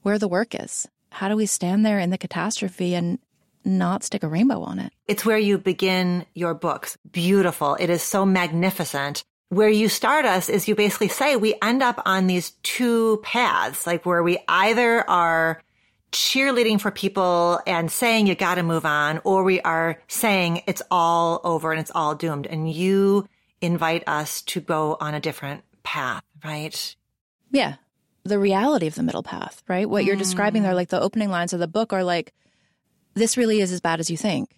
where 0.01 0.19
the 0.19 0.27
work 0.27 0.55
is. 0.55 0.87
How 1.11 1.29
do 1.29 1.35
we 1.35 1.45
stand 1.45 1.85
there 1.85 1.99
in 1.99 2.09
the 2.09 2.17
catastrophe 2.17 2.95
and 2.95 3.19
not 3.65 4.03
stick 4.03 4.23
a 4.23 4.27
rainbow 4.27 4.61
on 4.61 4.79
it? 4.79 4.93
It's 5.07 5.25
where 5.25 5.37
you 5.37 5.57
begin 5.57 6.25
your 6.33 6.53
books. 6.53 6.97
Beautiful. 7.11 7.75
It 7.79 7.89
is 7.89 8.01
so 8.01 8.25
magnificent. 8.25 9.23
Where 9.49 9.69
you 9.69 9.87
start 9.87 10.25
us 10.25 10.49
is 10.49 10.67
you 10.67 10.75
basically 10.75 11.07
say 11.07 11.35
we 11.37 11.55
end 11.61 11.81
up 11.81 12.01
on 12.05 12.27
these 12.27 12.51
two 12.63 13.17
paths, 13.23 13.87
like 13.87 14.05
where 14.05 14.21
we 14.21 14.39
either 14.47 15.09
are 15.09 15.61
cheerleading 16.11 16.79
for 16.79 16.91
people 16.91 17.59
and 17.67 17.91
saying 17.91 18.27
you 18.27 18.35
got 18.35 18.55
to 18.55 18.63
move 18.63 18.85
on, 18.85 19.19
or 19.23 19.43
we 19.43 19.61
are 19.61 20.01
saying 20.07 20.63
it's 20.67 20.81
all 20.89 21.41
over 21.43 21.71
and 21.71 21.79
it's 21.79 21.91
all 21.93 22.15
doomed. 22.15 22.47
And 22.47 22.71
you 22.71 23.27
invite 23.61 24.03
us 24.07 24.41
to 24.43 24.61
go 24.61 24.97
on 24.99 25.13
a 25.13 25.19
different 25.19 25.63
path, 25.83 26.23
right? 26.43 26.95
Yeah. 27.51 27.75
The 28.23 28.39
reality 28.39 28.87
of 28.87 28.95
the 28.95 29.03
middle 29.03 29.23
path, 29.23 29.63
right? 29.67 29.89
What 29.89 30.05
you're 30.05 30.15
describing 30.15 30.63
there, 30.63 30.73
mm. 30.73 30.75
like 30.75 30.89
the 30.89 31.01
opening 31.01 31.29
lines 31.29 31.53
of 31.53 31.59
the 31.59 31.67
book 31.67 31.93
are 31.93 32.03
like, 32.03 32.33
this 33.13 33.37
really 33.37 33.61
is 33.61 33.71
as 33.71 33.81
bad 33.81 33.99
as 33.99 34.09
you 34.09 34.17
think. 34.17 34.49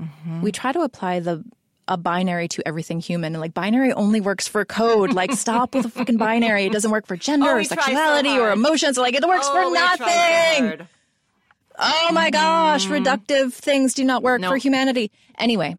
Mm-hmm. 0.00 0.40
We 0.42 0.52
try 0.52 0.72
to 0.72 0.80
apply 0.80 1.20
the 1.20 1.44
a 1.88 1.96
binary 1.96 2.48
to 2.48 2.66
everything 2.66 3.00
human. 3.00 3.34
And 3.34 3.40
like 3.40 3.54
binary 3.54 3.92
only 3.92 4.20
works 4.20 4.48
for 4.48 4.64
code. 4.64 5.12
Like 5.12 5.32
stop 5.34 5.74
with 5.74 5.86
a 5.86 5.90
fucking 5.90 6.16
binary. 6.16 6.64
It 6.64 6.72
doesn't 6.72 6.90
work 6.90 7.06
for 7.06 7.16
gender 7.16 7.50
oh, 7.50 7.56
or 7.56 7.64
sexuality 7.64 8.30
so 8.30 8.42
or 8.42 8.50
emotions. 8.50 8.96
Like 8.96 9.14
it 9.14 9.26
works 9.26 9.46
oh, 9.48 9.62
for 9.62 9.74
nothing. 9.74 10.86
oh 11.78 12.10
my 12.12 12.30
gosh. 12.30 12.86
Mm. 12.86 13.04
Reductive 13.04 13.52
things 13.52 13.94
do 13.94 14.04
not 14.04 14.22
work 14.22 14.40
nope. 14.40 14.52
for 14.52 14.56
humanity. 14.56 15.10
Anyway, 15.38 15.76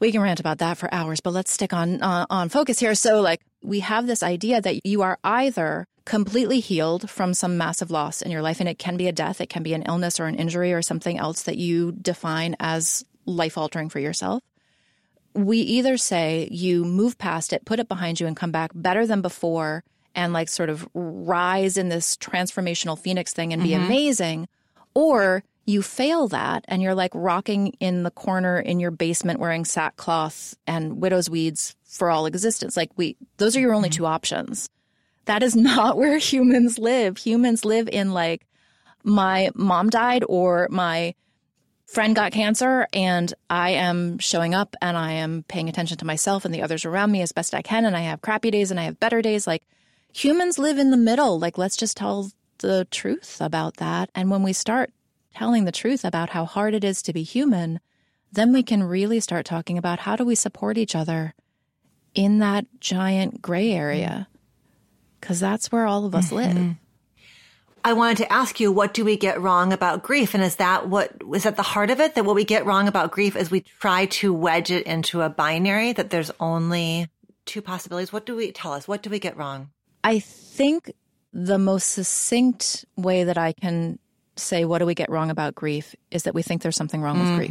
we 0.00 0.10
can 0.10 0.20
rant 0.20 0.40
about 0.40 0.58
that 0.58 0.78
for 0.78 0.92
hours, 0.92 1.20
but 1.20 1.32
let's 1.32 1.52
stick 1.52 1.72
on 1.72 2.02
uh, 2.02 2.26
on 2.28 2.48
focus 2.48 2.78
here. 2.78 2.94
So 2.94 3.20
like 3.20 3.40
we 3.62 3.80
have 3.80 4.06
this 4.06 4.22
idea 4.22 4.60
that 4.60 4.84
you 4.84 5.02
are 5.02 5.18
either 5.22 5.86
completely 6.04 6.58
healed 6.58 7.08
from 7.08 7.32
some 7.34 7.56
massive 7.56 7.90
loss 7.90 8.22
in 8.22 8.30
your 8.30 8.42
life, 8.42 8.58
and 8.60 8.68
it 8.68 8.78
can 8.78 8.96
be 8.96 9.06
a 9.06 9.12
death, 9.12 9.40
it 9.40 9.48
can 9.48 9.62
be 9.62 9.74
an 9.74 9.82
illness 9.82 10.18
or 10.18 10.26
an 10.26 10.34
injury 10.34 10.72
or 10.72 10.82
something 10.82 11.18
else 11.18 11.42
that 11.42 11.56
you 11.56 11.92
define 11.92 12.56
as 12.58 13.04
life 13.26 13.56
altering 13.56 13.88
for 13.88 14.00
yourself. 14.00 14.42
We 15.34 15.58
either 15.58 15.96
say 15.96 16.48
you 16.50 16.84
move 16.84 17.18
past 17.18 17.52
it, 17.52 17.64
put 17.64 17.80
it 17.80 17.88
behind 17.88 18.20
you, 18.20 18.26
and 18.26 18.36
come 18.36 18.52
back 18.52 18.70
better 18.74 19.06
than 19.06 19.22
before, 19.22 19.84
and 20.14 20.32
like 20.32 20.48
sort 20.48 20.68
of 20.68 20.86
rise 20.94 21.76
in 21.76 21.88
this 21.88 22.16
transformational 22.16 22.98
phoenix 22.98 23.32
thing 23.32 23.52
and 23.52 23.62
be 23.62 23.70
mm-hmm. 23.70 23.84
amazing, 23.84 24.48
or 24.94 25.42
you 25.64 25.82
fail 25.82 26.28
that 26.28 26.64
and 26.68 26.82
you're 26.82 26.94
like 26.94 27.12
rocking 27.14 27.68
in 27.78 28.02
the 28.02 28.10
corner 28.10 28.58
in 28.58 28.80
your 28.80 28.90
basement 28.90 29.38
wearing 29.38 29.64
sackcloth 29.64 30.54
and 30.66 31.00
widow's 31.00 31.30
weeds 31.30 31.76
for 31.84 32.10
all 32.10 32.26
existence. 32.26 32.76
Like 32.76 32.90
we, 32.96 33.16
those 33.36 33.56
are 33.56 33.60
your 33.60 33.74
only 33.74 33.88
mm-hmm. 33.88 33.98
two 33.98 34.06
options. 34.06 34.68
That 35.26 35.42
is 35.42 35.54
not 35.56 35.96
where 35.96 36.18
humans 36.18 36.78
live. 36.78 37.18
Humans 37.18 37.64
live 37.64 37.88
in 37.88 38.12
like, 38.12 38.46
my 39.04 39.50
mom 39.54 39.90
died 39.90 40.24
or 40.28 40.68
my 40.70 41.14
friend 41.92 42.16
got 42.16 42.32
cancer 42.32 42.88
and 42.94 43.32
I 43.50 43.70
am 43.70 44.18
showing 44.18 44.54
up 44.54 44.74
and 44.80 44.96
I 44.96 45.12
am 45.12 45.44
paying 45.46 45.68
attention 45.68 45.98
to 45.98 46.06
myself 46.06 46.44
and 46.44 46.54
the 46.54 46.62
others 46.62 46.86
around 46.86 47.12
me 47.12 47.20
as 47.20 47.32
best 47.32 47.54
I 47.54 47.60
can. 47.60 47.84
And 47.84 47.94
I 47.94 48.00
have 48.00 48.22
crappy 48.22 48.50
days 48.50 48.70
and 48.70 48.80
I 48.80 48.84
have 48.84 48.98
better 48.98 49.20
days. 49.20 49.46
Like 49.46 49.66
humans 50.10 50.58
live 50.58 50.78
in 50.78 50.90
the 50.90 50.96
middle. 50.96 51.38
Like 51.38 51.58
let's 51.58 51.76
just 51.76 51.98
tell 51.98 52.30
the 52.58 52.86
truth 52.90 53.40
about 53.40 53.76
that. 53.76 54.10
And 54.14 54.30
when 54.30 54.42
we 54.42 54.54
start 54.54 54.90
telling 55.34 55.64
the 55.64 55.72
truth 55.72 56.02
about 56.04 56.30
how 56.30 56.46
hard 56.46 56.72
it 56.74 56.82
is 56.82 57.02
to 57.02 57.12
be 57.12 57.22
human, 57.22 57.78
then 58.32 58.52
we 58.52 58.62
can 58.62 58.82
really 58.82 59.20
start 59.20 59.44
talking 59.44 59.76
about 59.76 60.00
how 60.00 60.16
do 60.16 60.24
we 60.24 60.34
support 60.34 60.78
each 60.78 60.94
other 60.94 61.34
in 62.14 62.38
that 62.38 62.64
giant 62.80 63.42
gray 63.42 63.70
area 63.70 64.28
because 65.20 65.40
that's 65.40 65.70
where 65.70 65.86
all 65.86 66.06
of 66.06 66.14
us 66.14 66.30
mm-hmm. 66.30 66.36
live. 66.36 66.76
I 67.84 67.94
wanted 67.94 68.18
to 68.18 68.32
ask 68.32 68.60
you, 68.60 68.70
what 68.70 68.94
do 68.94 69.04
we 69.04 69.16
get 69.16 69.40
wrong 69.40 69.72
about 69.72 70.02
grief? 70.02 70.34
And 70.34 70.42
is 70.42 70.56
that 70.56 70.88
what 70.88 71.12
is 71.34 71.46
at 71.46 71.56
the 71.56 71.62
heart 71.62 71.90
of 71.90 72.00
it? 72.00 72.14
That 72.14 72.24
what 72.24 72.36
we 72.36 72.44
get 72.44 72.64
wrong 72.64 72.86
about 72.86 73.10
grief 73.10 73.34
is 73.36 73.50
we 73.50 73.60
try 73.80 74.06
to 74.06 74.32
wedge 74.32 74.70
it 74.70 74.86
into 74.86 75.20
a 75.20 75.28
binary 75.28 75.92
that 75.92 76.10
there's 76.10 76.30
only 76.38 77.08
two 77.44 77.60
possibilities. 77.62 78.12
What 78.12 78.26
do 78.26 78.36
we 78.36 78.52
tell 78.52 78.72
us? 78.72 78.86
What 78.86 79.02
do 79.02 79.10
we 79.10 79.18
get 79.18 79.36
wrong? 79.36 79.70
I 80.04 80.20
think 80.20 80.92
the 81.32 81.58
most 81.58 81.90
succinct 81.90 82.84
way 82.96 83.24
that 83.24 83.38
I 83.38 83.52
can 83.52 83.98
say, 84.36 84.64
what 84.64 84.78
do 84.78 84.86
we 84.86 84.94
get 84.94 85.10
wrong 85.10 85.30
about 85.30 85.54
grief 85.54 85.94
is 86.10 86.22
that 86.24 86.34
we 86.34 86.42
think 86.42 86.62
there's 86.62 86.76
something 86.76 87.02
wrong 87.02 87.18
with 87.18 87.28
mm-hmm. 87.28 87.36
grief. 87.36 87.50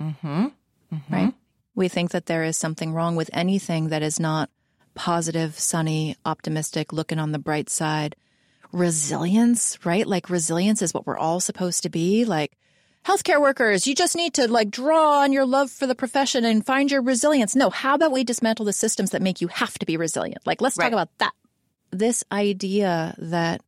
Mm-hmm. 0.00 0.46
Mm-hmm. 0.94 1.14
Right? 1.14 1.34
We 1.74 1.88
think 1.88 2.10
that 2.10 2.26
there 2.26 2.44
is 2.44 2.56
something 2.56 2.92
wrong 2.92 3.14
with 3.14 3.30
anything 3.32 3.90
that 3.90 4.02
is 4.02 4.18
not 4.18 4.50
positive, 4.94 5.58
sunny, 5.58 6.16
optimistic, 6.24 6.92
looking 6.92 7.18
on 7.18 7.32
the 7.32 7.38
bright 7.38 7.70
side. 7.70 8.16
Resilience, 8.72 9.78
right? 9.84 10.06
Like 10.06 10.30
resilience 10.30 10.82
is 10.82 10.92
what 10.92 11.06
we're 11.06 11.18
all 11.18 11.40
supposed 11.40 11.82
to 11.84 11.88
be. 11.88 12.24
Like 12.24 12.52
healthcare 13.04 13.40
workers, 13.40 13.86
you 13.86 13.94
just 13.94 14.16
need 14.16 14.34
to 14.34 14.48
like 14.48 14.70
draw 14.70 15.20
on 15.20 15.32
your 15.32 15.46
love 15.46 15.70
for 15.70 15.86
the 15.86 15.94
profession 15.94 16.44
and 16.44 16.64
find 16.64 16.90
your 16.90 17.02
resilience. 17.02 17.56
No, 17.56 17.70
how 17.70 17.94
about 17.94 18.12
we 18.12 18.24
dismantle 18.24 18.66
the 18.66 18.72
systems 18.72 19.10
that 19.10 19.22
make 19.22 19.40
you 19.40 19.48
have 19.48 19.78
to 19.78 19.86
be 19.86 19.96
resilient? 19.96 20.46
Like 20.46 20.60
let's 20.60 20.76
right. 20.76 20.86
talk 20.86 20.92
about 20.92 21.18
that. 21.18 21.32
This 21.90 22.22
idea 22.30 23.14
that 23.18 23.62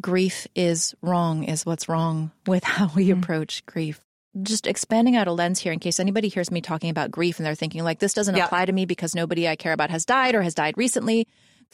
grief 0.00 0.46
is 0.54 0.94
wrong 1.02 1.44
is 1.44 1.66
what's 1.66 1.88
wrong 1.88 2.30
with 2.46 2.64
how 2.64 2.90
we 2.94 3.08
mm-hmm. 3.08 3.20
approach 3.20 3.64
grief 3.66 4.00
just 4.42 4.66
expanding 4.66 5.16
out 5.16 5.26
a 5.26 5.32
lens 5.32 5.58
here 5.58 5.72
in 5.72 5.78
case 5.78 5.98
anybody 5.98 6.28
hears 6.28 6.50
me 6.50 6.60
talking 6.60 6.90
about 6.90 7.10
grief 7.10 7.38
and 7.38 7.46
they're 7.46 7.54
thinking 7.54 7.82
like 7.82 7.98
this 7.98 8.14
doesn't 8.14 8.36
yeah. 8.36 8.44
apply 8.44 8.64
to 8.64 8.72
me 8.72 8.86
because 8.86 9.14
nobody 9.14 9.48
I 9.48 9.56
care 9.56 9.72
about 9.72 9.90
has 9.90 10.04
died 10.04 10.34
or 10.34 10.42
has 10.42 10.54
died 10.54 10.78
recently. 10.78 11.26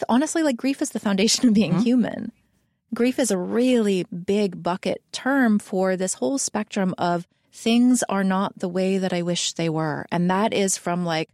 Honestly, 0.08 0.42
like 0.42 0.56
grief 0.56 0.82
is 0.82 0.90
the 0.90 1.00
foundation 1.00 1.48
of 1.48 1.54
being 1.54 1.72
mm-hmm. 1.72 1.82
human. 1.82 2.32
Grief 2.94 3.18
is 3.18 3.30
a 3.30 3.38
really 3.38 4.04
big 4.04 4.62
bucket 4.62 5.02
term 5.12 5.58
for 5.58 5.96
this 5.96 6.14
whole 6.14 6.38
spectrum 6.38 6.94
of 6.98 7.26
things 7.52 8.02
are 8.08 8.24
not 8.24 8.58
the 8.58 8.68
way 8.68 8.98
that 8.98 9.12
I 9.12 9.22
wish 9.22 9.54
they 9.54 9.68
were. 9.68 10.06
And 10.12 10.30
that 10.30 10.52
is 10.52 10.76
from 10.76 11.04
like, 11.04 11.30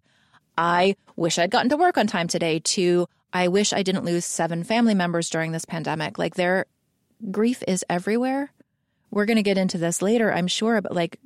I 0.56 0.96
wish 1.16 1.38
I'd 1.38 1.50
gotten 1.50 1.70
to 1.70 1.76
work 1.76 1.98
on 1.98 2.06
time 2.06 2.28
today 2.28 2.60
to 2.60 3.08
I 3.32 3.48
wish 3.48 3.72
I 3.72 3.82
didn't 3.82 4.04
lose 4.04 4.24
seven 4.24 4.64
family 4.64 4.94
members 4.94 5.30
during 5.30 5.52
this 5.52 5.64
pandemic. 5.64 6.18
Like 6.18 6.34
their 6.34 6.66
grief 7.30 7.62
is 7.66 7.84
everywhere 7.88 8.52
we're 9.12 9.26
going 9.26 9.36
to 9.36 9.42
get 9.42 9.58
into 9.58 9.78
this 9.78 10.02
later, 10.02 10.32
I'm 10.32 10.48
sure, 10.48 10.80
but 10.80 10.94
like 10.94 11.20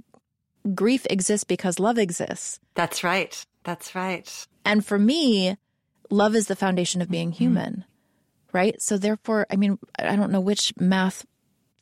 grief 0.75 1.07
exists 1.09 1.45
because 1.45 1.79
love 1.79 1.99
exists. 1.99 2.61
That's 2.75 3.03
right. 3.03 3.47
That's 3.63 3.95
right. 3.95 4.47
And 4.65 4.85
for 4.85 4.99
me, 4.99 5.57
love 6.11 6.35
is 6.35 6.47
the 6.47 6.57
foundation 6.57 7.03
of 7.03 7.11
being 7.11 7.31
mm-hmm. 7.31 7.39
human, 7.39 7.85
right? 8.53 8.81
So 8.81 8.99
therefore, 8.99 9.47
I 9.51 9.57
mean, 9.57 9.79
I 9.99 10.17
don't 10.17 10.33
know 10.33 10.41
which 10.41 10.73
math 10.79 11.27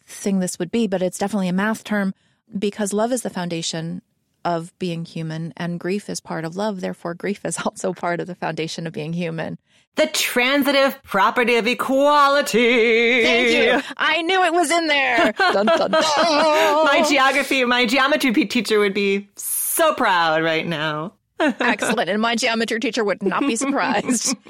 thing 0.06 0.38
this 0.38 0.58
would 0.58 0.70
be, 0.70 0.86
but 0.86 1.02
it's 1.02 1.18
definitely 1.18 1.48
a 1.48 1.52
math 1.52 1.84
term 1.84 2.14
because 2.56 2.92
love 2.92 3.12
is 3.12 3.22
the 3.22 3.30
foundation 3.30 4.02
of 4.44 4.78
being 4.78 5.04
human 5.04 5.52
and 5.56 5.80
grief 5.80 6.10
is 6.10 6.20
part 6.20 6.44
of 6.44 6.56
love. 6.56 6.80
Therefore, 6.80 7.14
grief 7.14 7.44
is 7.44 7.58
also 7.64 7.92
part 7.92 8.20
of 8.20 8.26
the 8.26 8.34
foundation 8.34 8.86
of 8.86 8.92
being 8.92 9.12
human. 9.12 9.58
The 9.96 10.06
transitive 10.08 11.00
property 11.04 11.54
of 11.54 11.68
equality. 11.68 13.22
Thank 13.22 13.50
you. 13.50 13.92
I 13.96 14.22
knew 14.22 14.42
it 14.42 14.52
was 14.52 14.70
in 14.70 14.88
there. 14.88 15.32
dun, 15.38 15.66
dun, 15.66 15.90
dun. 15.90 15.92
my 15.92 17.04
geography, 17.08 17.64
my 17.64 17.86
geometry 17.86 18.32
teacher 18.46 18.80
would 18.80 18.94
be 18.94 19.28
so 19.36 19.94
proud 19.94 20.42
right 20.42 20.66
now. 20.66 21.12
Excellent. 21.40 22.08
And 22.08 22.22
my 22.22 22.36
geometry 22.36 22.80
teacher 22.80 23.04
would 23.04 23.22
not 23.22 23.40
be 23.42 23.56
surprised. 23.56 24.36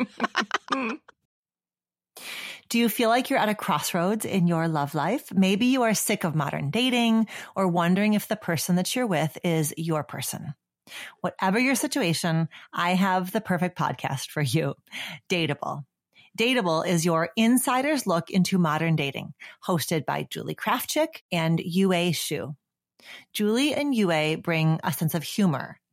Do 2.71 2.79
you 2.79 2.89
feel 2.89 3.09
like 3.09 3.31
you're 3.31 3.39
at 3.39 3.49
a 3.49 3.55
crossroads 3.55 4.25
in 4.25 4.47
your 4.47 4.69
love 4.69 4.95
life? 4.95 5.33
Maybe 5.33 5.67
you 5.67 5.83
are 5.83 5.95
sick 5.95 6.25
of 6.25 6.35
modern 6.35 6.71
dating 6.71 7.29
or 7.55 7.69
wondering 7.69 8.15
if 8.15 8.27
the 8.27 8.37
person 8.37 8.77
that 8.77 8.97
you're 8.97 9.07
with 9.07 9.37
is 9.45 9.75
your 9.77 10.03
person. 10.03 10.55
Whatever 11.21 11.59
your 11.59 11.75
situation, 11.75 12.49
I 12.73 12.95
have 12.95 13.33
the 13.33 13.41
perfect 13.41 13.79
podcast 13.79 14.31
for 14.31 14.43
you. 14.43 14.75
Dateable. 15.31 15.85
Dateable 16.39 16.87
is 16.87 17.05
your 17.05 17.31
insider's 17.37 18.07
look 18.07 18.29
into 18.31 18.59
modern 18.59 18.97
dating, 18.97 19.35
hosted 19.65 20.05
by 20.05 20.27
Julie 20.29 20.57
Krafchick 20.57 21.23
and 21.31 21.61
Yue 21.61 21.91
Xu. 21.91 22.57
Julie 23.33 23.75
and 23.75 23.95
Yue 23.95 24.39
bring 24.39 24.81
a 24.83 24.93
sense 24.93 25.15
of 25.15 25.23
humor 25.23 25.79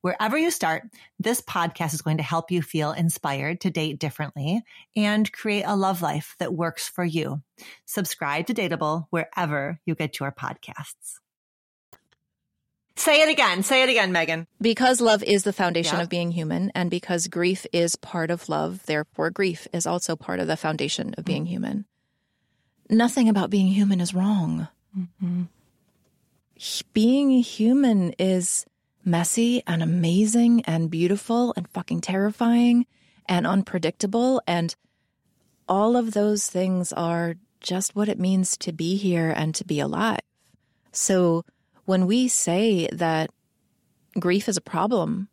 Wherever 0.00 0.36
you 0.36 0.50
start, 0.50 0.84
this 1.18 1.40
podcast 1.40 1.94
is 1.94 2.02
going 2.02 2.18
to 2.18 2.22
help 2.22 2.50
you 2.50 2.62
feel 2.62 2.92
inspired 2.92 3.60
to 3.62 3.70
date 3.70 3.98
differently 3.98 4.62
and 4.96 5.30
create 5.32 5.64
a 5.64 5.76
love 5.76 6.02
life 6.02 6.34
that 6.38 6.54
works 6.54 6.88
for 6.88 7.04
you. 7.04 7.42
Subscribe 7.84 8.46
to 8.46 8.54
Dateable 8.54 9.06
wherever 9.10 9.80
you 9.84 9.94
get 9.94 10.20
your 10.20 10.32
podcasts. 10.32 11.20
Say 12.98 13.22
it 13.22 13.28
again. 13.28 13.62
Say 13.62 13.84
it 13.84 13.88
again, 13.88 14.10
Megan. 14.10 14.48
Because 14.60 15.00
love 15.00 15.22
is 15.22 15.44
the 15.44 15.52
foundation 15.52 16.00
of 16.00 16.08
being 16.08 16.32
human, 16.32 16.72
and 16.74 16.90
because 16.90 17.28
grief 17.28 17.64
is 17.72 17.94
part 17.94 18.32
of 18.32 18.48
love, 18.48 18.84
therefore, 18.86 19.30
grief 19.30 19.68
is 19.72 19.86
also 19.86 20.16
part 20.16 20.40
of 20.40 20.48
the 20.48 20.56
foundation 20.56 21.14
of 21.16 21.24
being 21.24 21.44
mm-hmm. 21.44 21.52
human. 21.52 21.84
Nothing 22.90 23.28
about 23.28 23.50
being 23.50 23.68
human 23.68 24.00
is 24.00 24.14
wrong. 24.14 24.66
Mm-hmm. 24.98 25.42
Being 26.92 27.30
human 27.30 28.14
is 28.18 28.66
messy 29.08 29.62
and 29.66 29.82
amazing 29.82 30.62
and 30.62 30.90
beautiful 30.90 31.54
and 31.56 31.68
fucking 31.68 32.00
terrifying 32.00 32.86
and 33.26 33.46
unpredictable. 33.46 34.40
And 34.46 34.74
all 35.68 35.96
of 35.96 36.12
those 36.12 36.46
things 36.46 36.92
are 36.92 37.36
just 37.60 37.96
what 37.96 38.08
it 38.08 38.18
means 38.18 38.56
to 38.58 38.72
be 38.72 38.96
here 38.96 39.30
and 39.30 39.54
to 39.54 39.64
be 39.64 39.80
alive. 39.80 40.20
So 40.92 41.44
when 41.84 42.06
we 42.06 42.28
say 42.28 42.88
that 42.92 43.30
grief 44.18 44.48
is 44.48 44.56
a 44.56 44.62
problem, 44.62 45.28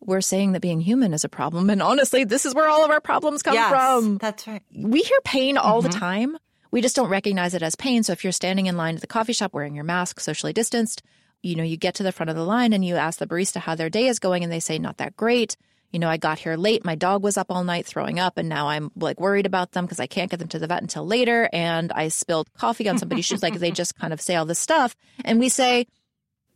we're 0.00 0.20
saying 0.20 0.52
that 0.52 0.60
being 0.60 0.80
human 0.80 1.12
is 1.12 1.24
a 1.24 1.28
problem. 1.28 1.70
And 1.70 1.82
honestly, 1.82 2.24
this 2.24 2.46
is 2.46 2.54
where 2.54 2.68
all 2.68 2.84
of 2.84 2.90
our 2.90 3.00
problems 3.00 3.42
come 3.42 3.54
yes, 3.54 3.70
from. 3.70 4.18
That's 4.18 4.46
right. 4.46 4.62
We 4.74 5.00
hear 5.00 5.18
pain 5.24 5.56
all 5.56 5.82
mm-hmm. 5.82 5.90
the 5.90 5.98
time. 5.98 6.38
We 6.70 6.80
just 6.80 6.96
don't 6.96 7.08
recognize 7.08 7.54
it 7.54 7.62
as 7.62 7.74
pain. 7.74 8.02
So 8.02 8.12
if 8.12 8.22
you're 8.22 8.32
standing 8.32 8.66
in 8.66 8.76
line 8.76 8.94
at 8.94 9.00
the 9.00 9.06
coffee 9.06 9.32
shop 9.32 9.54
wearing 9.54 9.74
your 9.74 9.84
mask, 9.84 10.20
socially 10.20 10.52
distanced, 10.52 11.02
you 11.46 11.54
know, 11.56 11.62
you 11.62 11.76
get 11.76 11.94
to 11.94 12.02
the 12.02 12.12
front 12.12 12.30
of 12.30 12.36
the 12.36 12.44
line 12.44 12.72
and 12.72 12.84
you 12.84 12.96
ask 12.96 13.18
the 13.18 13.26
barista 13.26 13.58
how 13.60 13.74
their 13.74 13.88
day 13.90 14.06
is 14.08 14.18
going 14.18 14.42
and 14.42 14.52
they 14.52 14.60
say, 14.60 14.78
not 14.78 14.96
that 14.98 15.16
great. 15.16 15.56
you 15.92 15.98
know, 15.98 16.08
I 16.08 16.16
got 16.16 16.38
here 16.38 16.56
late. 16.56 16.84
My 16.84 16.94
dog 16.94 17.22
was 17.22 17.36
up 17.36 17.46
all 17.50 17.64
night 17.64 17.86
throwing 17.86 18.18
up, 18.18 18.36
and 18.36 18.48
now 18.48 18.68
I'm 18.68 18.90
like 18.96 19.20
worried 19.20 19.46
about 19.46 19.72
them 19.72 19.86
because 19.86 20.00
I 20.00 20.06
can't 20.06 20.30
get 20.30 20.38
them 20.38 20.48
to 20.48 20.58
the 20.58 20.66
vet 20.66 20.82
until 20.82 21.06
later. 21.06 21.48
And 21.52 21.92
I 21.92 22.08
spilled 22.08 22.52
coffee 22.54 22.88
on 22.88 22.98
somebody's 22.98 23.24
shoes. 23.24 23.42
Like 23.42 23.54
they 23.54 23.70
just 23.70 23.96
kind 23.96 24.12
of 24.12 24.20
say 24.20 24.34
all 24.36 24.44
this 24.44 24.58
stuff. 24.58 24.96
And 25.24 25.38
we 25.38 25.48
say, 25.48 25.86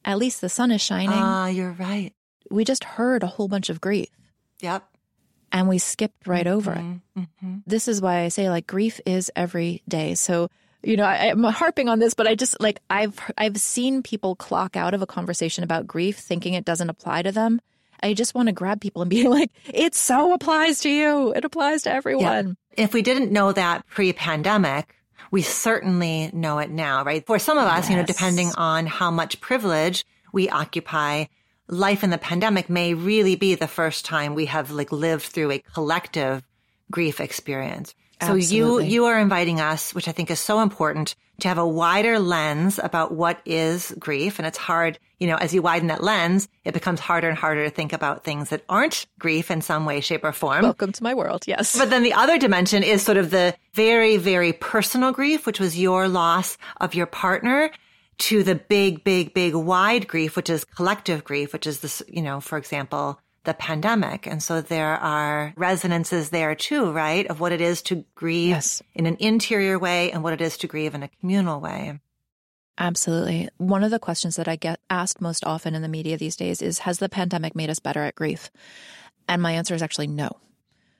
at 0.05 0.18
least 0.18 0.40
the 0.40 0.48
sun 0.48 0.70
is 0.70 0.81
shining. 0.83 1.11
Ah, 1.12 1.46
you're 1.46 1.72
right. 1.72 2.12
We 2.50 2.64
just 2.64 2.85
heard 2.85 3.22
a 3.22 3.29
whole 3.29 3.48
bunch 3.48 3.70
of 3.70 3.81
grief. 3.81 4.09
Yep. 4.61 4.85
And 5.53 5.68
we 5.68 5.79
skipped 5.79 6.26
right 6.26 6.46
over 6.46 6.72
it. 6.72 6.85
Mm-hmm. 7.18 7.57
This 7.66 7.88
is 7.88 8.00
why 8.00 8.20
I 8.20 8.29
say 8.29 8.50
like 8.50 8.66
grief 8.66 9.00
is 9.07 9.31
every 9.35 9.83
day. 9.88 10.14
So 10.14 10.48
you 10.83 10.97
know, 10.97 11.05
I, 11.05 11.27
am 11.27 11.43
harping 11.43 11.88
on 11.88 11.99
this, 11.99 12.14
but 12.14 12.27
I 12.27 12.35
just 12.35 12.61
like 12.61 12.81
I've 12.88 13.19
I've 13.37 13.57
seen 13.59 14.03
people 14.03 14.37
clock 14.37 14.77
out 14.77 14.95
of 14.95 15.03
a 15.03 15.07
conversation 15.07 15.64
about 15.64 15.87
grief 15.87 16.19
thinking 16.19 16.55
it 16.55 16.64
doesn't 16.64 16.90
apply 16.90 17.23
to 17.23 17.33
them. 17.33 17.61
I 18.03 18.14
just 18.14 18.35
want 18.35 18.47
to 18.47 18.53
grab 18.53 18.81
people 18.81 19.03
and 19.03 19.11
be 19.11 19.29
like, 19.29 19.51
it 19.73 19.95
so 19.95 20.33
applies 20.33 20.81
to 20.81 20.90
you. 20.90 21.33
It 21.33 21.45
applies 21.45 21.83
to 21.83 21.93
everyone. 21.93 22.57
Yeah. 22.77 22.85
If 22.85 22.95
we 22.95 23.03
didn't 23.03 23.33
know 23.33 23.53
that 23.53 23.87
pre-pandemic, 23.88 24.95
we 25.31 25.43
certainly 25.43 26.31
know 26.33 26.59
it 26.59 26.71
now, 26.71 27.05
right? 27.05 27.27
For 27.27 27.38
some 27.38 27.59
of 27.59 27.66
us, 27.66 27.85
yes. 27.85 27.90
you 27.90 27.97
know, 27.97 28.05
depending 28.05 28.53
on 28.57 28.87
how 28.87 29.11
much 29.11 29.40
privilege 29.40 30.07
we 30.33 30.49
occupy, 30.49 31.27
life 31.69 32.03
in 32.03 32.11
the 32.11 32.19
pandemic 32.19 32.71
may 32.71 32.95
really 32.95 33.37
be 33.37 33.55
the 33.55 33.69
first 33.69 34.05
time 34.05 34.35
we 34.35 34.47
have 34.47 34.71
like 34.71 34.93
lived 34.93 35.25
through 35.25 35.53
a 35.53 35.59
collective 35.59 36.43
grief 36.90 37.20
experience. 37.20 37.94
So 38.22 38.35
you 38.35 38.81
you 38.81 39.07
are 39.07 39.18
inviting 39.18 39.61
us, 39.61 39.94
which 39.94 40.07
I 40.07 40.12
think 40.12 40.31
is 40.31 40.38
so 40.38 40.61
important, 40.61 41.14
to 41.40 41.48
have 41.48 41.57
a 41.57 41.66
wider 41.66 42.18
lens 42.18 42.79
about 42.79 43.12
what 43.12 43.40
is 43.46 43.94
grief. 43.98 44.38
And 44.38 44.46
it's 44.46 44.59
hard, 44.59 44.98
you 45.18 45.26
know, 45.26 45.37
as 45.37 45.55
you 45.55 45.62
widen 45.62 45.88
that 45.88 46.03
lens, 46.03 46.46
it 46.64 46.74
becomes 46.74 47.00
harder 47.00 47.31
and 47.31 47.38
harder 47.38 47.64
to 47.64 47.70
think 47.70 47.94
about 47.94 48.22
things 48.24 48.50
that 48.50 48.62
aren't 48.68 49.07
grief 49.18 49.50
in 49.50 49.62
some 49.62 49.87
way, 49.87 50.03
shape, 50.03 50.22
or 50.22 50.33
form. 50.33 50.62
Welcome 50.62 50.92
to 50.92 51.03
my 51.03 51.14
world, 51.14 51.44
yes. 51.46 51.79
But 51.79 51.88
then 51.88 52.03
the 52.03 52.12
other 52.12 52.38
dimension 52.38 52.83
is 52.83 53.03
sort 53.03 53.16
of 53.16 53.31
the 53.31 53.55
very, 53.72 54.18
very 54.18 54.53
personal 54.53 55.12
grief, 55.12 55.46
which 55.46 55.61
was 55.61 55.79
your 55.79 56.07
loss 56.07 56.59
of 56.79 56.94
your 56.94 57.07
partner 57.07 57.70
to 58.18 58.42
the 58.42 58.55
big, 58.55 59.03
big, 59.03 59.33
big 59.33 59.55
wide 59.55 60.07
grief, 60.07 60.37
which 60.37 60.50
is 60.50 60.66
collective 60.66 61.24
grief, 61.24 61.55
which 61.55 61.66
is 61.66 61.81
this, 61.81 62.03
you 62.07 62.20
know, 62.20 62.40
for 62.40 62.59
example, 62.59 63.18
the 63.44 63.55
pandemic. 63.55 64.26
And 64.26 64.42
so 64.42 64.61
there 64.61 64.96
are 64.96 65.55
resonances 65.57 66.31
there 66.31 66.55
too, 66.55 66.92
right? 66.92 67.26
Of 67.26 67.40
what 67.40 67.53
it 67.53 67.61
is 67.61 67.83
to 67.83 68.05
grieve 68.14 68.50
yes. 68.50 68.83
in 68.94 69.07
an 69.07 69.16
interior 69.18 69.79
way 69.79 70.12
and 70.12 70.22
what 70.22 70.33
it 70.33 70.40
is 70.40 70.59
to 70.59 70.66
grieve 70.66 70.94
in 70.94 71.03
a 71.03 71.09
communal 71.09 71.61
way. 71.61 71.98
Absolutely. 72.79 73.48
One 73.59 73.85
of 73.85 73.90
the 73.90 73.98
questions 73.98 74.37
that 74.37 74.48
I 74.48 74.57
get 74.57 74.81
asked 74.88 75.20
most 75.20 75.44
often 75.44 75.74
in 75.74 75.83
the 75.83 75.88
media 75.88 76.16
these 76.16 76.37
days 76.37 76.62
is 76.62 76.81
Has 76.81 76.98
the 76.98 77.09
pandemic 77.09 77.55
made 77.55 77.70
us 77.70 77.79
better 77.79 78.03
at 78.03 78.14
grief? 78.14 78.50
And 79.29 79.42
my 79.42 79.53
answer 79.53 79.74
is 79.74 79.83
actually 79.83 80.07
no. 80.07 80.31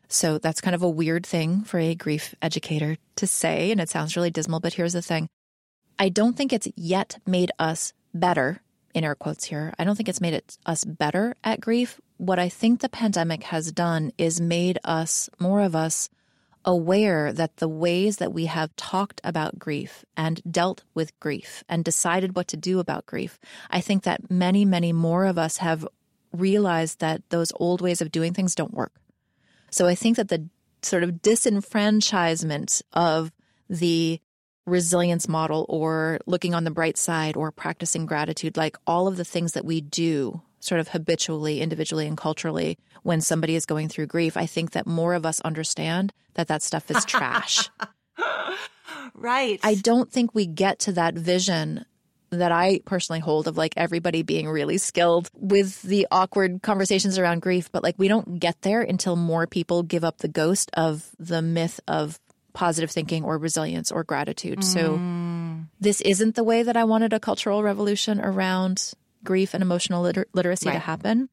So 0.09 0.39
that's 0.39 0.61
kind 0.61 0.75
of 0.75 0.83
a 0.83 0.91
weird 0.91 1.25
thing 1.25 1.63
for 1.63 1.79
a 1.79 1.95
grief 1.95 2.35
educator 2.43 2.97
to 3.17 3.27
say. 3.27 3.71
And 3.71 3.81
it 3.81 3.89
sounds 3.89 4.17
really 4.17 4.31
dismal, 4.31 4.61
but 4.61 4.75
here's 4.75 4.93
the 4.93 5.03
thing 5.03 5.29
I 5.99 6.09
don't 6.09 6.37
think 6.37 6.53
it's 6.53 6.69
yet 6.77 7.19
made 7.27 7.53
us 7.59 7.93
better, 8.13 8.61
in 8.95 9.05
air 9.05 9.15
quotes 9.15 9.45
here. 9.45 9.73
I 9.79 9.85
don't 9.85 9.97
think 9.97 10.09
it's 10.09 10.21
made 10.21 10.35
it, 10.35 10.59
us 10.67 10.85
better 10.85 11.37
at 11.45 11.61
grief 11.61 12.01
what 12.21 12.39
I 12.39 12.51
think 12.51 12.81
the 12.81 12.91
pandemic 12.91 13.45
has 13.45 13.73
done 13.73 14.13
is 14.19 14.43
made 14.43 14.79
us, 14.85 15.31
more 15.39 15.63
of 15.63 15.75
us, 15.75 16.11
aware 16.67 17.33
that 17.33 17.57
the 17.57 17.69
ways 17.69 18.19
that 18.19 18.35
we 18.35 18.45
have 18.45 18.77
talked 18.77 19.23
about 19.25 19.59
grief 19.59 20.05
and 20.19 20.43
dealt 20.49 20.85
with 20.93 21.19
grief 21.19 21.65
and 21.67 21.83
decided 21.83 22.37
what 22.37 22.47
to 22.49 22.59
do 22.59 22.79
about 22.79 23.07
grief, 23.07 23.39
I 23.71 23.81
think 23.81 24.03
that 24.03 24.31
many, 24.31 24.67
many 24.67 24.93
more 24.93 25.25
of 25.25 25.39
us 25.39 25.57
have 25.57 25.89
realized 26.31 27.01
that 27.01 27.23
those 27.31 27.53
old 27.57 27.81
ways 27.81 28.03
of 28.03 28.13
doing 28.13 28.35
things 28.35 28.55
don't 28.55 28.75
work. 28.75 28.93
So 29.71 29.87
I 29.87 29.95
think 29.95 30.19
that 30.19 30.29
the 30.29 30.47
sort 30.83 31.03
of 31.03 31.23
disenfranchisement 31.23 32.83
of 32.93 33.33
the 33.71 34.21
resilience 34.67 35.27
model 35.27 35.65
or 35.71 36.21
looking 36.27 36.53
on 36.55 36.65
the 36.65 36.71
bright 36.71 36.99
side 36.99 37.35
or 37.35 37.51
practicing 37.51 38.05
gratitude, 38.05 38.59
like 38.59 38.77
all 38.87 39.09
of 39.09 39.17
the 39.17 39.25
things 39.25 39.53
that 39.53 39.65
we 39.65 39.81
do 39.81 40.43
sort 40.61 40.81
of 40.81 40.89
habitually, 40.89 41.61
individually, 41.61 42.07
and 42.07 42.17
culturally 42.17 42.79
when 43.03 43.21
somebody 43.21 43.57
is 43.57 43.67
going 43.67 43.89
through 43.89 44.07
grief, 44.07 44.37
I 44.37 44.47
think 44.47 44.73
that 44.73 44.87
more 44.87 45.15
of 45.15 45.27
us 45.27 45.41
understand 45.41 46.13
that 46.35 46.49
that 46.49 46.63
stuff 46.63 46.91
is 46.91 47.05
trash. 47.05 47.69
right. 49.15 49.59
I 49.63 49.75
don't 49.75 50.11
think 50.11 50.35
we 50.35 50.47
get 50.47 50.79
to 50.81 50.93
that 50.93 51.15
vision 51.15 51.85
that 52.31 52.53
I 52.53 52.81
personally 52.85 53.21
hold 53.21 53.49
of 53.49 53.57
like 53.57 53.75
everybody 53.77 54.23
being 54.23 54.49
really 54.49 54.79
skilled 54.79 55.31
with 55.35 55.83
the 55.83 56.07
awkward 56.13 56.63
conversations 56.63 57.19
around 57.19 57.43
grief, 57.43 57.73
but 57.73 57.83
like 57.83 57.97
we 57.99 58.09
don't 58.09 58.39
get 58.39 58.63
there 58.63 58.83
until 58.83 59.17
more 59.17 59.47
people 59.47 59.83
give 59.83 60.05
up 60.05 60.19
the 60.19 60.29
ghost 60.29 60.71
of 60.75 61.09
the 61.19 61.43
myth 61.43 61.81
of 61.89 62.21
positive 62.53 62.91
thinking 62.91 63.25
or 63.25 63.39
resilience 63.39 63.91
or 63.91 64.05
gratitude. 64.05 64.61
Mm. 64.61 64.65
So 64.65 65.67
this 65.81 66.01
isn't 66.03 66.37
the 66.37 66.45
way 66.45 66.63
that 66.63 66.77
I 66.77 66.85
wanted 66.85 67.13
a 67.13 67.21
cultural 67.21 67.63
revolution 67.63 68.21
around 68.21 68.93
grief 69.25 69.55
and 69.55 69.63
emotional 69.63 70.03
liter- 70.03 70.27
literacy 70.33 70.69
right. 70.69 70.75
to 70.75 70.81
happen. 70.81 71.29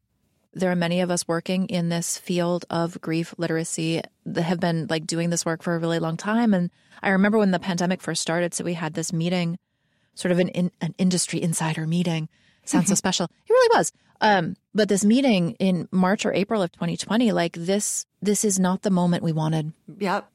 There 0.53 0.71
are 0.71 0.75
many 0.75 1.01
of 1.01 1.11
us 1.11 1.27
working 1.27 1.67
in 1.67 1.89
this 1.89 2.17
field 2.17 2.65
of 2.69 2.99
grief 3.01 3.33
literacy 3.37 4.01
that 4.25 4.41
have 4.43 4.59
been 4.59 4.87
like 4.89 5.05
doing 5.05 5.29
this 5.29 5.45
work 5.45 5.61
for 5.61 5.75
a 5.75 5.79
really 5.79 5.99
long 5.99 6.17
time. 6.17 6.53
And 6.53 6.71
I 7.03 7.09
remember 7.09 7.37
when 7.37 7.51
the 7.51 7.59
pandemic 7.59 8.01
first 8.01 8.21
started, 8.21 8.53
so 8.53 8.63
we 8.63 8.73
had 8.73 8.93
this 8.93 9.13
meeting, 9.13 9.59
sort 10.15 10.31
of 10.31 10.39
an 10.39 10.49
in, 10.49 10.71
an 10.81 10.95
industry 10.97 11.41
insider 11.41 11.85
meeting. 11.85 12.29
Sounds 12.65 12.89
so 12.89 12.95
special. 12.95 13.25
It 13.25 13.49
really 13.49 13.77
was. 13.77 13.93
Um, 14.19 14.55
but 14.73 14.89
this 14.89 15.05
meeting 15.05 15.51
in 15.59 15.87
March 15.91 16.25
or 16.25 16.33
April 16.33 16.61
of 16.61 16.71
2020, 16.71 17.31
like 17.31 17.53
this, 17.53 18.05
this 18.21 18.43
is 18.43 18.59
not 18.59 18.81
the 18.81 18.89
moment 18.89 19.23
we 19.23 19.31
wanted. 19.31 19.73
Yep. 19.99 20.29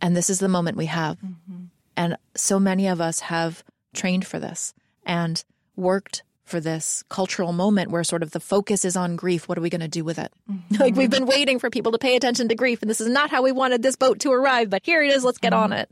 And 0.00 0.16
this 0.16 0.30
is 0.30 0.38
the 0.38 0.48
moment 0.48 0.76
we 0.76 0.86
have. 0.86 1.16
Mm-hmm. 1.18 1.64
And 1.96 2.16
so 2.36 2.58
many 2.58 2.86
of 2.86 3.00
us 3.00 3.20
have 3.20 3.64
trained 3.92 4.26
for 4.26 4.38
this 4.38 4.74
and 5.04 5.44
worked 5.76 6.22
for 6.44 6.60
this 6.60 7.02
cultural 7.08 7.52
moment 7.52 7.90
where 7.90 8.04
sort 8.04 8.22
of 8.22 8.30
the 8.30 8.40
focus 8.40 8.84
is 8.84 8.96
on 8.96 9.16
grief. 9.16 9.48
What 9.48 9.56
are 9.56 9.62
we 9.62 9.70
going 9.70 9.80
to 9.80 9.88
do 9.88 10.04
with 10.04 10.18
it? 10.18 10.32
Mm-hmm. 10.50 10.74
like 10.76 10.94
we've 10.94 11.10
been 11.10 11.26
waiting 11.26 11.58
for 11.58 11.70
people 11.70 11.92
to 11.92 11.98
pay 11.98 12.16
attention 12.16 12.48
to 12.48 12.54
grief, 12.54 12.82
and 12.82 12.90
this 12.90 13.00
is 13.00 13.08
not 13.08 13.30
how 13.30 13.42
we 13.42 13.52
wanted 13.52 13.82
this 13.82 13.96
boat 13.96 14.20
to 14.20 14.32
arrive, 14.32 14.70
but 14.70 14.82
here 14.84 15.02
it 15.02 15.10
is. 15.10 15.24
Let's 15.24 15.38
get 15.38 15.52
mm-hmm. 15.52 15.62
on 15.64 15.72
it. 15.72 15.90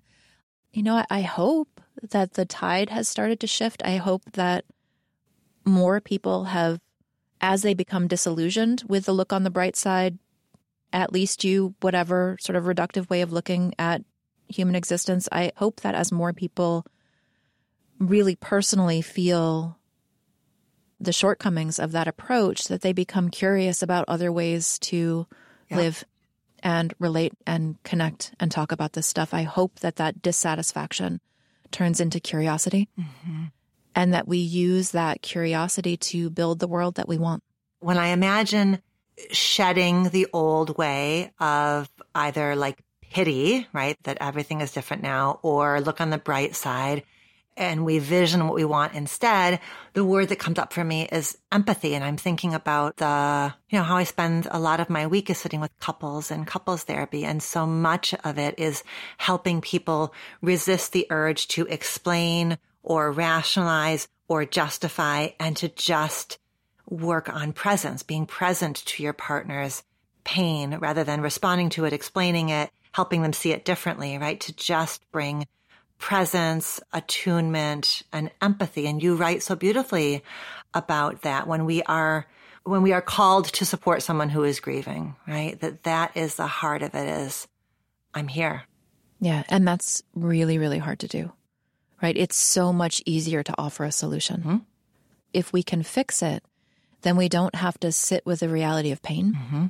You 0.73 0.83
know, 0.83 0.97
I, 0.97 1.07
I 1.11 1.21
hope 1.23 1.81
that 2.11 2.35
the 2.35 2.45
tide 2.45 2.91
has 2.91 3.09
started 3.09 3.41
to 3.41 3.47
shift. 3.47 3.83
I 3.85 3.97
hope 3.97 4.23
that 4.33 4.65
more 5.65 6.01
people 6.01 6.45
have, 6.45 6.81
as 7.41 7.63
they 7.63 7.75
become 7.75 8.09
disillusioned 8.09 8.85
with 8.89 9.05
the 9.05 9.13
look 9.13 9.33
on 9.33 9.43
the 9.43 9.51
bright 9.51 9.77
side, 9.77 10.19
at 10.93 11.13
least 11.13 11.45
you, 11.45 11.75
whatever 11.81 12.37
sort 12.41 12.57
of 12.57 12.65
reductive 12.65 13.09
way 13.09 13.23
of 13.23 13.33
looking 13.33 13.75
at 13.79 14.03
human 14.49 14.75
existence, 14.75 15.29
I 15.33 15.53
hope 15.57 15.81
that 15.81 15.95
as 15.95 16.13
more 16.13 16.33
people 16.33 16.85
really 17.99 18.37
personally 18.37 19.01
feel 19.01 19.79
the 21.03 21.13
shortcomings 21.13 21.79
of 21.79 21.93
that 21.93 22.09
approach 22.09 22.69
that 22.69 22.83
they 22.83 22.93
become 22.93 23.29
curious 23.29 23.83
about 23.83 24.05
other 24.09 24.31
ways 24.31 24.79
to 24.79 25.27
yeah. 25.69 25.77
live 25.77 26.05
and 26.63 26.95
relate 26.99 27.33
and 27.47 27.83
connect 27.83 28.33
and 28.39 28.51
talk 28.51 28.71
about 28.71 28.93
this 28.93 29.07
stuff. 29.07 29.35
I 29.35 29.43
hope 29.43 29.81
that 29.81 29.97
that 29.97 30.23
dissatisfaction 30.23 31.21
turns 31.73 32.01
into 32.01 32.21
curiosity 32.21 32.89
mm-hmm. 32.99 33.45
and 33.95 34.15
that 34.15 34.29
we 34.29 34.39
use 34.39 34.93
that 34.93 35.23
curiosity 35.23 35.97
to 35.97 36.31
build 36.31 36.61
the 36.61 36.69
world 36.69 36.95
that 36.95 37.09
we 37.09 37.19
want. 37.19 37.43
When 37.81 37.99
I 37.99 38.09
imagine 38.09 38.81
shedding 39.33 40.11
the 40.11 40.29
old 40.33 40.79
way 40.79 41.33
of 41.41 41.91
either 42.15 42.55
like 42.55 42.79
pity, 43.01 43.67
right, 43.73 43.97
that 44.05 44.19
everything 44.21 44.61
is 44.61 44.73
different 44.73 45.03
now, 45.03 45.41
or 45.43 45.81
look 45.81 46.01
on 46.01 46.11
the 46.11 46.19
bright 46.19 46.55
side, 46.55 47.03
and 47.57 47.85
we 47.85 47.99
vision 47.99 48.45
what 48.47 48.55
we 48.55 48.65
want 48.65 48.95
instead, 48.95 49.61
the 49.93 50.05
word 50.05 50.29
that 50.29 50.39
comes 50.39 50.59
up 50.59 50.73
for 50.73 50.85
me 50.85 51.09
is 51.11 51.37
empathy. 51.51 51.95
And 51.95 52.05
I'm 52.05 52.17
thinking 52.17 52.55
about 52.55 52.97
the, 52.97 53.55
you 53.69 53.79
know, 53.79 53.85
how 53.85 53.97
I 53.97 54.05
spend 54.05 54.49
a 54.51 54.59
lot 54.59 54.81
of 54.81 54.91
my 54.91 55.07
week 55.07 55.29
is 55.31 55.39
sitting 55.39 55.61
with 55.61 55.79
couples 55.81 56.31
and 56.31 56.47
couples 56.47 56.85
therapy. 56.85 57.25
And 57.25 57.43
so 57.43 57.67
much 57.67 58.15
of 58.25 58.39
it 58.39 58.59
is 58.59 58.83
helping 59.19 59.61
people 59.61 60.15
resist 60.41 60.93
the 60.93 61.07
urge 61.11 61.49
to 61.49 61.67
explain 61.67 62.59
or 62.83 63.13
rationalize 63.13 64.09
or 64.29 64.45
justify 64.45 65.29
and 65.39 65.57
to 65.59 65.69
just 65.69 66.39
work 66.89 67.29
on 67.29 67.53
presence, 67.53 68.03
being 68.03 68.27
present 68.27 68.77
to 68.77 69.03
your 69.03 69.13
partner's 69.13 69.83
pain 70.25 70.79
rather 70.79 71.05
than 71.05 71.21
responding 71.21 71.69
to 71.71 71.85
it, 71.85 71.93
explaining 71.93 72.49
it, 72.49 72.71
helping 72.93 73.23
them 73.23 73.33
see 73.33 73.53
it 73.53 73.65
differently, 73.65 74.19
right? 74.19 74.41
To 74.41 74.55
just 74.55 75.11
bring 75.11 75.47
presence, 76.03 76.81
attunement, 76.93 78.03
and 78.13 78.31
empathy. 78.43 78.89
And 78.89 79.01
you 79.01 79.15
write 79.15 79.43
so 79.43 79.55
beautifully 79.55 80.25
about 80.75 81.23
that 81.23 81.47
when 81.47 81.65
we 81.65 81.83
are 81.85 82.27
when 82.65 82.83
we 82.83 82.93
are 82.93 83.01
called 83.01 83.47
to 83.47 83.65
support 83.65 84.03
someone 84.03 84.29
who 84.29 84.43
is 84.43 84.61
grieving, 84.61 85.15
right? 85.29 85.59
That 85.61 85.85
that 85.85 86.17
is 86.17 86.35
the 86.35 86.47
heart 86.47 86.83
of 86.83 86.95
it 86.95 87.09
is 87.09 87.47
I'm 88.13 88.27
here. 88.27 88.65
Yeah, 89.21 89.45
and 89.49 89.67
that's 89.67 90.03
really 90.15 90.59
really 90.59 90.79
hard 90.79 90.99
to 90.99 91.09
do. 91.09 91.33
Right? 92.03 92.17
It's 92.17 92.37
so 92.37 92.73
much 92.73 93.01
easier 93.07 93.45
to 93.45 93.55
offer 93.57 93.85
a 93.85 93.93
solution. 93.93 94.41
Mm-hmm. 94.41 94.57
If 95.33 95.53
we 95.53 95.63
can 95.63 95.85
fix 95.85 96.21
it, 96.21 96.43
then 97.03 97.17
we 97.17 97.29
don't 97.29 97.55
have 97.55 97.79
to 97.79 97.93
sit 97.93 98.27
with 98.27 98.41
the 98.41 98.49
reality 98.49 98.91
of 98.91 99.03
pain. 99.03 99.35
Mm-hmm. 99.35 99.67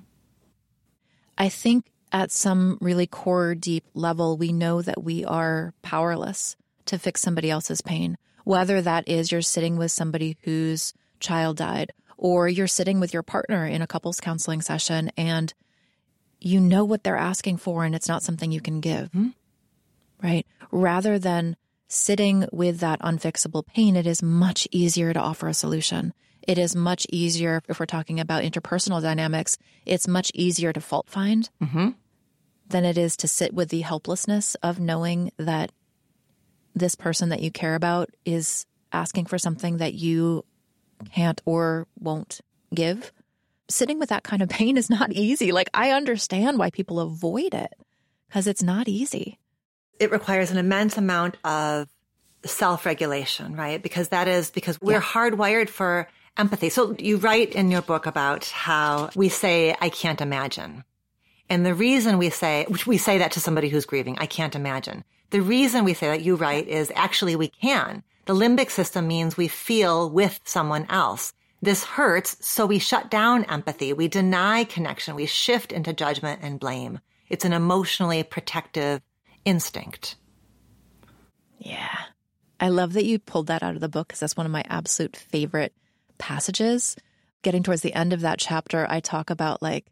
I 1.37 1.51
think 1.51 1.91
at 2.12 2.31
some 2.31 2.79
really 2.81 3.07
core, 3.07 3.55
deep 3.55 3.85
level, 3.94 4.37
we 4.37 4.53
know 4.53 4.83
that 4.83 5.03
we 5.03 5.25
are 5.25 5.75
powerless 5.83 6.57
to 6.87 6.98
fix 6.98 7.20
somebody 7.20 7.51
else's 7.51 7.81
pain, 7.81 8.18
whether 8.44 8.83
that 8.83 9.09
is 9.09 9.33
you're 9.33 9.42
sitting 9.42 9.77
with 9.77 9.90
somebody 9.90 10.37
whose 10.42 10.92
child 11.20 11.57
died, 11.57 11.92
or 12.16 12.48
you're 12.48 12.66
sitting 12.66 13.01
with 13.01 13.12
your 13.12 13.22
partner 13.22 13.66
in 13.66 13.83
a 13.83 13.87
couples 13.87 14.20
counseling 14.20 14.61
session 14.61 15.11
and 15.16 15.55
you 16.40 16.61
know 16.61 16.85
what 16.85 17.05
they're 17.05 17.16
asking 17.16 17.57
for 17.57 17.85
and 17.85 17.94
it's 17.94 18.09
not 18.09 18.22
something 18.22 18.53
you 18.53 18.61
can 18.61 18.81
give, 18.81 19.11
mm-hmm. 19.11 19.29
right? 20.22 20.46
Rather 20.70 21.18
than 21.18 21.57
sitting 21.88 22.46
with 22.53 22.81
that 22.81 23.01
unfixable 23.01 23.66
pain, 23.66 23.96
it 23.96 24.07
is 24.07 24.22
much 24.22 24.66
easier 24.70 25.12
to 25.12 25.20
offer 25.20 25.48
a 25.48 25.55
solution. 25.55 26.12
It 26.46 26.59
is 26.59 26.75
much 26.75 27.07
easier, 27.11 27.62
if 27.68 27.79
we're 27.79 27.87
talking 27.87 28.18
about 28.18 28.42
interpersonal 28.42 29.01
dynamics, 29.01 29.57
it's 29.87 30.09
much 30.09 30.33
easier 30.35 30.72
to 30.72 30.81
fault 30.81 31.09
find 31.09 31.48
mm-hmm. 31.62 31.90
Than 32.72 32.85
it 32.85 32.98
is 32.98 33.16
to 33.18 33.28
sit 33.28 33.54
with 33.54 33.68
the 33.68 33.82
helplessness 33.82 34.54
of 34.56 34.80
knowing 34.80 35.30
that 35.37 35.70
this 36.74 36.94
person 36.94 37.28
that 37.28 37.40
you 37.40 37.50
care 37.50 37.74
about 37.74 38.11
is 38.24 38.66
asking 38.92 39.26
for 39.26 39.38
something 39.38 39.78
that 39.78 39.94
you 39.94 40.44
can't 41.14 41.40
or 41.44 41.87
won't 41.98 42.40
give. 42.74 43.12
Sitting 43.68 43.98
with 43.98 44.08
that 44.08 44.24
kind 44.24 44.42
of 44.42 44.48
pain 44.48 44.76
is 44.76 44.90
not 44.90 45.12
easy. 45.12 45.52
Like, 45.52 45.70
I 45.72 45.90
understand 45.92 46.58
why 46.58 46.70
people 46.70 47.00
avoid 47.00 47.54
it 47.54 47.72
because 48.28 48.46
it's 48.46 48.62
not 48.62 48.88
easy. 48.88 49.38
It 50.00 50.11
requires 50.11 50.50
an 50.50 50.58
immense 50.58 50.96
amount 50.96 51.37
of 51.44 51.88
self 52.44 52.87
regulation, 52.87 53.54
right? 53.54 53.82
Because 53.82 54.08
that 54.08 54.26
is 54.26 54.50
because 54.50 54.80
we're 54.80 54.94
yeah. 54.94 55.00
hardwired 55.00 55.68
for 55.68 56.08
empathy. 56.37 56.70
So 56.70 56.96
you 56.98 57.18
write 57.18 57.54
in 57.54 57.70
your 57.70 57.82
book 57.82 58.06
about 58.06 58.46
how 58.46 59.11
we 59.14 59.28
say, 59.28 59.76
I 59.80 59.90
can't 59.90 60.20
imagine. 60.20 60.85
And 61.53 61.67
the 61.67 61.75
reason 61.75 62.17
we 62.17 62.31
say, 62.31 62.67
we 62.87 62.97
say 62.97 63.19
that 63.19 63.33
to 63.33 63.41
somebody 63.41 63.69
who's 63.69 63.85
grieving, 63.85 64.17
I 64.19 64.25
can't 64.25 64.55
imagine. 64.55 65.05
The 65.29 65.43
reason 65.43 65.85
we 65.85 65.93
say 65.93 66.07
that, 66.07 66.23
you 66.23 66.35
write, 66.35 66.67
is 66.67 66.91
actually 66.97 67.37
we 67.37 67.49
can. 67.49 68.03
The 68.25 68.35
limbic 68.35 68.71
system 68.71 69.07
means 69.07 69.37
we 69.37 69.49
feel 69.49 70.09
with 70.09 70.41
someone 70.45 70.87
else. 70.88 71.35
This 71.61 71.85
hurts, 71.85 72.38
so 72.41 72.65
we 72.65 72.79
shut 72.79 73.11
down 73.11 73.45
empathy. 73.45 73.93
We 73.93 74.09
deny 74.09 74.65
connection. 74.65 75.15
We 75.15 75.27
shift 75.27 75.73
into 75.73 75.93
judgment 75.93 76.41
and 76.43 76.59
blame. 76.59 77.01
It's 77.29 77.45
an 77.45 77.53
emotionally 77.53 78.23
protective 78.23 79.03
instinct. 79.45 80.17
Yeah. 81.59 81.99
I 82.61 82.71
love 82.71 82.95
that 82.95 83.05
you 83.05 83.19
pulled 83.19 83.49
that 83.49 83.62
out 83.62 83.75
of 83.75 83.83
the 83.83 83.91
book 83.91 84.09
because 84.09 84.21
that's 84.21 84.38
one 84.38 84.47
of 84.47 84.53
my 84.53 84.65
absolute 84.71 85.17
favorite 85.17 85.75
passages. 86.17 86.97
Getting 87.43 87.62
towards 87.62 87.83
the 87.83 87.93
end 87.93 88.15
of 88.15 88.23
that 88.23 88.38
chapter, 88.38 88.87
I 88.88 89.01
talk 89.01 89.29
about 89.29 89.61
like 89.61 89.85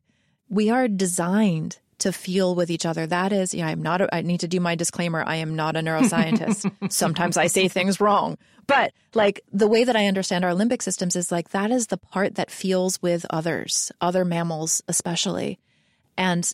we 0.51 0.69
are 0.69 0.89
designed 0.89 1.79
to 2.01 2.13
feel 2.13 2.55
with 2.55 2.71
each 2.71 2.85
other. 2.85 3.07
That 3.07 3.33
is, 3.33 3.55
yeah, 3.55 3.69
I'm 3.69 3.83
not, 3.83 4.01
a, 4.01 4.15
I 4.15 4.23
need 4.23 4.41
to 4.41 4.49
do 4.49 4.59
my 4.59 4.75
disclaimer. 4.75 5.23
I 5.25 5.37
am 5.37 5.55
not 5.55 5.77
a 5.77 5.81
neuroscientist. 5.81 6.71
Sometimes 6.93 7.37
I 7.37 7.47
say 7.47 7.69
things 7.69 8.01
wrong, 8.01 8.37
but 8.67 8.93
like 9.15 9.41
the 9.53 9.69
way 9.69 9.85
that 9.85 9.97
I 9.97 10.07
understand 10.07 10.45
our 10.45 10.53
limbic 10.53 10.83
systems 10.83 11.15
is 11.15 11.31
like 11.31 11.51
that 11.51 11.71
is 11.71 11.87
the 11.87 11.99
part 11.99 12.35
that 12.35 12.51
feels 12.51 13.01
with 13.01 13.25
others, 13.31 13.93
other 14.01 14.25
mammals 14.25 14.83
especially. 14.89 15.59
And 16.17 16.51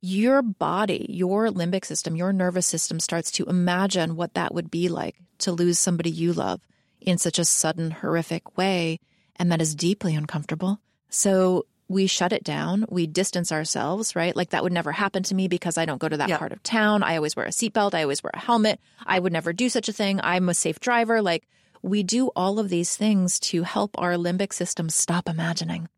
your 0.00 0.42
body, 0.42 1.06
your 1.08 1.48
limbic 1.48 1.84
system, 1.84 2.16
your 2.16 2.32
nervous 2.32 2.66
system 2.66 3.00
starts 3.00 3.30
to 3.32 3.44
imagine 3.46 4.16
what 4.16 4.34
that 4.34 4.54
would 4.54 4.70
be 4.70 4.88
like 4.88 5.16
to 5.38 5.52
lose 5.52 5.78
somebody 5.78 6.10
you 6.10 6.32
love 6.32 6.60
in 7.00 7.18
such 7.18 7.38
a 7.38 7.44
sudden, 7.44 7.92
horrific 7.92 8.56
way. 8.58 8.98
And 9.36 9.50
that 9.52 9.62
is 9.62 9.74
deeply 9.74 10.16
uncomfortable. 10.16 10.80
So 11.08 11.66
we 11.88 12.06
shut 12.06 12.32
it 12.32 12.44
down. 12.44 12.84
We 12.90 13.06
distance 13.06 13.50
ourselves, 13.50 14.14
right? 14.14 14.36
Like 14.36 14.50
that 14.50 14.62
would 14.62 14.72
never 14.72 14.92
happen 14.92 15.22
to 15.24 15.34
me 15.34 15.48
because 15.48 15.78
I 15.78 15.86
don't 15.86 16.00
go 16.00 16.08
to 16.08 16.18
that 16.18 16.38
part 16.38 16.52
of 16.52 16.62
town. 16.62 17.02
I 17.02 17.16
always 17.16 17.34
wear 17.34 17.46
a 17.46 17.50
seatbelt. 17.50 17.94
I 17.94 18.02
always 18.02 18.22
wear 18.22 18.30
a 18.34 18.38
helmet. 18.38 18.78
I 19.06 19.18
would 19.18 19.32
never 19.32 19.52
do 19.54 19.68
such 19.68 19.88
a 19.88 19.92
thing. 19.92 20.20
I'm 20.22 20.48
a 20.48 20.54
safe 20.54 20.80
driver. 20.80 21.22
Like 21.22 21.48
we 21.82 22.02
do 22.02 22.30
all 22.36 22.58
of 22.58 22.68
these 22.68 22.94
things 22.94 23.40
to 23.40 23.62
help 23.62 23.92
our 23.98 24.14
limbic 24.14 24.52
system 24.52 24.90
stop 24.90 25.28
imagining. 25.28 25.88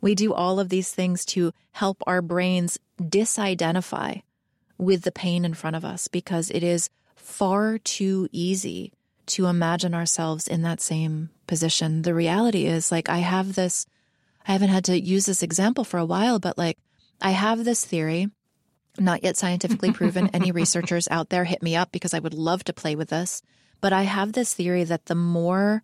We 0.00 0.14
do 0.14 0.32
all 0.32 0.60
of 0.60 0.68
these 0.68 0.92
things 0.92 1.24
to 1.26 1.52
help 1.72 2.02
our 2.06 2.22
brains 2.22 2.78
disidentify 3.00 4.22
with 4.78 5.02
the 5.02 5.12
pain 5.12 5.44
in 5.44 5.54
front 5.54 5.74
of 5.74 5.84
us 5.84 6.06
because 6.06 6.50
it 6.50 6.62
is 6.62 6.90
far 7.16 7.78
too 7.78 8.28
easy 8.30 8.92
to 9.26 9.46
imagine 9.46 9.94
ourselves 9.94 10.46
in 10.46 10.62
that 10.62 10.80
same 10.80 11.30
position. 11.48 12.02
The 12.02 12.14
reality 12.14 12.66
is 12.66 12.92
like 12.92 13.08
I 13.08 13.18
have 13.18 13.54
this 13.54 13.86
I 14.46 14.52
haven't 14.52 14.68
had 14.68 14.84
to 14.86 15.00
use 15.00 15.26
this 15.26 15.42
example 15.42 15.84
for 15.84 15.98
a 15.98 16.04
while, 16.04 16.38
but 16.38 16.56
like 16.56 16.78
I 17.20 17.30
have 17.30 17.64
this 17.64 17.84
theory, 17.84 18.28
not 18.98 19.24
yet 19.24 19.36
scientifically 19.36 19.92
proven. 19.92 20.28
Any 20.32 20.52
researchers 20.52 21.08
out 21.10 21.30
there 21.30 21.44
hit 21.44 21.62
me 21.62 21.76
up 21.76 21.92
because 21.92 22.14
I 22.14 22.18
would 22.18 22.34
love 22.34 22.64
to 22.64 22.72
play 22.72 22.94
with 22.94 23.08
this. 23.08 23.42
But 23.80 23.92
I 23.92 24.02
have 24.02 24.32
this 24.32 24.54
theory 24.54 24.84
that 24.84 25.06
the 25.06 25.14
more 25.14 25.82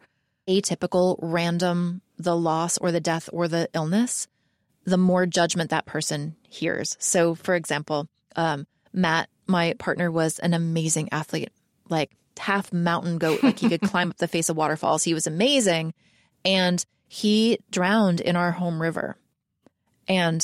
atypical, 0.48 1.18
random 1.20 2.02
the 2.18 2.36
loss 2.36 2.78
or 2.78 2.92
the 2.92 3.00
death 3.00 3.28
or 3.32 3.48
the 3.48 3.68
illness, 3.74 4.28
the 4.84 4.96
more 4.96 5.26
judgment 5.26 5.70
that 5.70 5.86
person 5.86 6.36
hears. 6.48 6.96
So, 6.98 7.34
for 7.34 7.54
example, 7.54 8.08
um, 8.36 8.66
Matt, 8.92 9.28
my 9.46 9.74
partner, 9.78 10.10
was 10.10 10.38
an 10.38 10.54
amazing 10.54 11.08
athlete, 11.12 11.50
like 11.88 12.12
half 12.38 12.72
mountain 12.72 13.18
goat, 13.18 13.42
like 13.42 13.58
he 13.58 13.68
could 13.68 13.80
climb 13.82 14.10
up 14.10 14.18
the 14.18 14.28
face 14.28 14.48
of 14.48 14.56
waterfalls. 14.56 15.04
He 15.04 15.14
was 15.14 15.26
amazing. 15.26 15.94
And 16.44 16.84
he 17.12 17.58
drowned 17.70 18.22
in 18.22 18.36
our 18.36 18.52
home 18.52 18.80
river. 18.80 19.18
And 20.08 20.42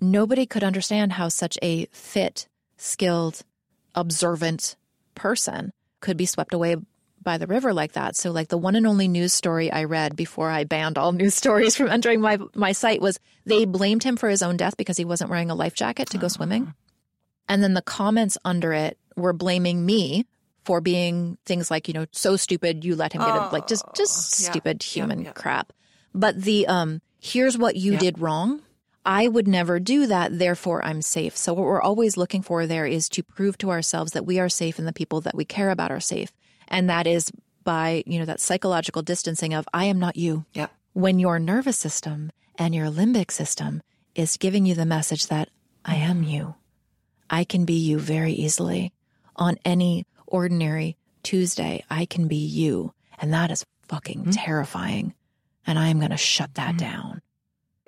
nobody 0.00 0.46
could 0.46 0.64
understand 0.64 1.12
how 1.12 1.28
such 1.28 1.58
a 1.60 1.84
fit, 1.92 2.48
skilled, 2.78 3.42
observant 3.94 4.76
person 5.14 5.70
could 6.00 6.16
be 6.16 6.24
swept 6.24 6.54
away 6.54 6.76
by 7.22 7.36
the 7.36 7.46
river 7.46 7.74
like 7.74 7.92
that. 7.92 8.16
So 8.16 8.30
like 8.30 8.48
the 8.48 8.56
one 8.56 8.74
and 8.74 8.86
only 8.86 9.06
news 9.06 9.34
story 9.34 9.70
I 9.70 9.84
read 9.84 10.16
before 10.16 10.48
I 10.48 10.64
banned 10.64 10.96
all 10.96 11.12
news 11.12 11.34
stories 11.34 11.76
from 11.76 11.90
entering 11.90 12.22
my 12.22 12.38
my 12.54 12.72
sight 12.72 13.02
was 13.02 13.20
they 13.44 13.66
blamed 13.66 14.02
him 14.02 14.16
for 14.16 14.30
his 14.30 14.40
own 14.40 14.56
death 14.56 14.78
because 14.78 14.96
he 14.96 15.04
wasn't 15.04 15.28
wearing 15.28 15.50
a 15.50 15.54
life 15.54 15.74
jacket 15.74 16.08
to 16.08 16.18
go 16.18 16.24
ah. 16.24 16.28
swimming. 16.28 16.72
And 17.50 17.62
then 17.62 17.74
the 17.74 17.82
comments 17.82 18.38
under 18.46 18.72
it 18.72 18.96
were 19.14 19.34
blaming 19.34 19.84
me 19.84 20.24
for 20.66 20.80
being 20.80 21.38
things 21.46 21.70
like, 21.70 21.86
you 21.86 21.94
know, 21.94 22.06
so 22.10 22.36
stupid 22.36 22.84
you 22.84 22.96
let 22.96 23.12
him 23.12 23.22
get 23.22 23.36
it, 23.36 23.52
like 23.52 23.68
just 23.68 23.84
just 23.94 24.40
yeah, 24.40 24.50
stupid 24.50 24.82
human 24.82 25.20
yeah, 25.20 25.26
yeah. 25.26 25.32
crap. 25.32 25.72
But 26.12 26.42
the 26.42 26.66
um 26.66 27.00
here's 27.20 27.56
what 27.56 27.76
you 27.76 27.96
did 27.96 28.18
wrong. 28.18 28.62
I 29.04 29.28
would 29.28 29.46
never 29.46 29.78
do 29.78 30.08
that, 30.08 30.36
therefore 30.36 30.84
I'm 30.84 31.00
safe. 31.00 31.36
So 31.36 31.54
what 31.54 31.64
we're 31.64 31.80
always 31.80 32.16
looking 32.16 32.42
for 32.42 32.66
there 32.66 32.86
is 32.86 33.08
to 33.10 33.22
prove 33.22 33.56
to 33.58 33.70
ourselves 33.70 34.12
that 34.12 34.26
we 34.26 34.40
are 34.40 34.48
safe 34.48 34.80
and 34.80 34.88
the 34.88 34.92
people 34.92 35.20
that 35.20 35.36
we 35.36 35.44
care 35.44 35.70
about 35.70 35.92
are 35.92 36.00
safe. 36.00 36.32
And 36.66 36.90
that 36.90 37.06
is 37.06 37.30
by, 37.62 38.02
you 38.04 38.18
know, 38.18 38.24
that 38.24 38.40
psychological 38.40 39.02
distancing 39.02 39.54
of 39.54 39.68
I 39.72 39.84
am 39.84 40.00
not 40.00 40.16
you. 40.16 40.44
Yeah. 40.52 40.66
When 40.92 41.20
your 41.20 41.38
nervous 41.38 41.78
system 41.78 42.32
and 42.58 42.74
your 42.74 42.88
limbic 42.88 43.30
system 43.30 43.82
is 44.16 44.36
giving 44.36 44.66
you 44.66 44.74
the 44.74 44.86
message 44.86 45.28
that 45.28 45.50
I 45.84 45.94
am 45.94 46.24
you. 46.24 46.56
I 47.30 47.44
can 47.44 47.64
be 47.64 47.74
you 47.74 48.00
very 48.00 48.32
easily 48.32 48.92
on 49.36 49.58
any 49.64 50.06
ordinary 50.26 50.96
Tuesday, 51.22 51.84
I 51.90 52.06
can 52.06 52.28
be 52.28 52.36
you. 52.36 52.92
And 53.18 53.32
that 53.32 53.50
is 53.50 53.64
fucking 53.88 54.20
mm-hmm. 54.20 54.30
terrifying. 54.30 55.14
And 55.66 55.78
I 55.78 55.88
am 55.88 55.98
going 55.98 56.10
to 56.10 56.16
shut 56.16 56.54
that 56.54 56.76
mm-hmm. 56.76 56.78
down. 56.78 57.22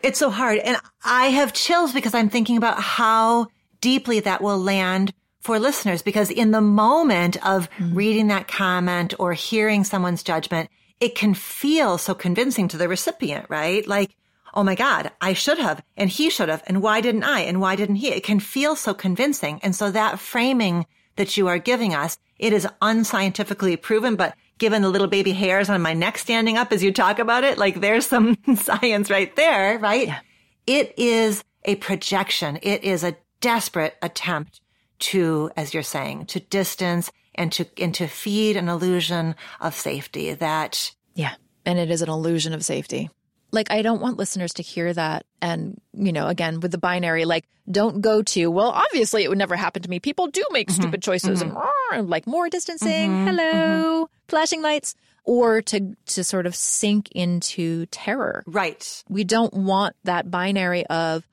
It's 0.02 0.18
so 0.18 0.30
hard. 0.30 0.58
And 0.58 0.76
I 1.04 1.26
have 1.26 1.52
chills 1.52 1.92
because 1.92 2.14
I'm 2.14 2.28
thinking 2.28 2.56
about 2.56 2.80
how 2.80 3.48
deeply 3.80 4.20
that 4.20 4.42
will 4.42 4.58
land 4.58 5.12
for 5.40 5.58
listeners. 5.58 6.02
Because 6.02 6.30
in 6.30 6.50
the 6.50 6.60
moment 6.60 7.36
of 7.46 7.70
mm-hmm. 7.70 7.94
reading 7.94 8.26
that 8.28 8.48
comment 8.48 9.14
or 9.18 9.32
hearing 9.32 9.84
someone's 9.84 10.22
judgment, 10.22 10.70
it 11.00 11.14
can 11.14 11.34
feel 11.34 11.98
so 11.98 12.14
convincing 12.14 12.68
to 12.68 12.76
the 12.76 12.88
recipient, 12.88 13.46
right? 13.48 13.86
Like, 13.86 14.14
oh 14.54 14.64
my 14.64 14.74
God, 14.74 15.12
I 15.20 15.34
should 15.34 15.58
have, 15.58 15.82
and 15.96 16.10
he 16.10 16.30
should 16.30 16.48
have, 16.48 16.64
and 16.66 16.82
why 16.82 17.00
didn't 17.00 17.22
I, 17.22 17.40
and 17.40 17.60
why 17.60 17.76
didn't 17.76 17.96
he? 17.96 18.08
It 18.08 18.24
can 18.24 18.40
feel 18.40 18.74
so 18.74 18.94
convincing. 18.94 19.60
And 19.62 19.76
so 19.76 19.90
that 19.90 20.18
framing 20.18 20.86
that 21.18 21.36
you 21.36 21.46
are 21.48 21.58
giving 21.58 21.94
us 21.94 22.16
it 22.38 22.52
is 22.52 22.66
unscientifically 22.80 23.76
proven, 23.76 24.16
but 24.16 24.34
given 24.58 24.82
the 24.82 24.90
little 24.90 25.08
baby 25.08 25.32
hairs 25.32 25.68
on 25.68 25.82
my 25.82 25.92
neck 25.92 26.18
standing 26.18 26.56
up 26.56 26.72
as 26.72 26.82
you 26.82 26.92
talk 26.92 27.18
about 27.18 27.44
it, 27.44 27.58
like 27.58 27.80
there's 27.80 28.06
some 28.06 28.36
science 28.56 29.10
right 29.10 29.34
there, 29.36 29.78
right? 29.78 30.08
Yeah. 30.08 30.20
It 30.66 30.94
is 30.96 31.42
a 31.64 31.76
projection. 31.76 32.58
It 32.62 32.84
is 32.84 33.02
a 33.02 33.16
desperate 33.40 33.96
attempt 34.02 34.60
to, 35.00 35.50
as 35.56 35.74
you're 35.74 35.82
saying, 35.82 36.26
to 36.26 36.40
distance 36.40 37.10
and 37.34 37.52
to, 37.52 37.66
and 37.80 37.94
to 37.94 38.06
feed 38.06 38.56
an 38.56 38.68
illusion 38.68 39.34
of 39.60 39.74
safety 39.74 40.34
that. 40.34 40.92
Yeah. 41.14 41.34
And 41.64 41.78
it 41.78 41.90
is 41.90 42.02
an 42.02 42.08
illusion 42.08 42.52
of 42.52 42.64
safety 42.64 43.10
like 43.50 43.70
I 43.70 43.82
don't 43.82 44.00
want 44.00 44.18
listeners 44.18 44.52
to 44.54 44.62
hear 44.62 44.92
that 44.92 45.24
and 45.40 45.80
you 45.92 46.12
know 46.12 46.28
again 46.28 46.60
with 46.60 46.70
the 46.70 46.78
binary 46.78 47.24
like 47.24 47.44
don't 47.70 48.00
go 48.00 48.22
to 48.22 48.50
well 48.50 48.70
obviously 48.70 49.24
it 49.24 49.28
would 49.28 49.38
never 49.38 49.56
happen 49.56 49.82
to 49.82 49.90
me 49.90 50.00
people 50.00 50.26
do 50.28 50.44
make 50.50 50.68
mm-hmm. 50.68 50.82
stupid 50.82 51.02
choices 51.02 51.42
mm-hmm. 51.42 51.56
and, 51.56 52.00
and, 52.00 52.10
like 52.10 52.26
more 52.26 52.48
distancing 52.48 53.10
mm-hmm. 53.10 53.26
hello 53.26 54.04
mm-hmm. 54.04 54.04
flashing 54.28 54.62
lights 54.62 54.94
or 55.24 55.62
to 55.62 55.94
to 56.06 56.24
sort 56.24 56.46
of 56.46 56.54
sink 56.54 57.10
into 57.12 57.86
terror 57.86 58.42
right 58.46 59.04
we 59.08 59.24
don't 59.24 59.54
want 59.54 59.94
that 60.04 60.30
binary 60.30 60.86
of 60.86 61.26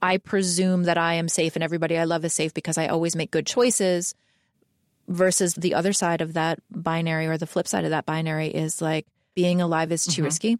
I 0.00 0.18
presume 0.18 0.84
that 0.84 0.96
I 0.96 1.14
am 1.14 1.28
safe 1.28 1.56
and 1.56 1.62
everybody 1.62 1.98
I 1.98 2.04
love 2.04 2.24
is 2.24 2.32
safe 2.32 2.54
because 2.54 2.78
I 2.78 2.86
always 2.86 3.16
make 3.16 3.30
good 3.30 3.46
choices 3.46 4.14
versus 5.08 5.54
the 5.54 5.74
other 5.74 5.92
side 5.92 6.20
of 6.20 6.34
that 6.34 6.60
binary 6.70 7.26
or 7.26 7.36
the 7.36 7.46
flip 7.46 7.66
side 7.66 7.84
of 7.84 7.90
that 7.90 8.06
binary 8.06 8.48
is 8.48 8.80
like 8.80 9.06
being 9.34 9.60
alive 9.60 9.90
is 9.90 10.04
too 10.04 10.10
mm-hmm. 10.12 10.24
risky. 10.24 10.58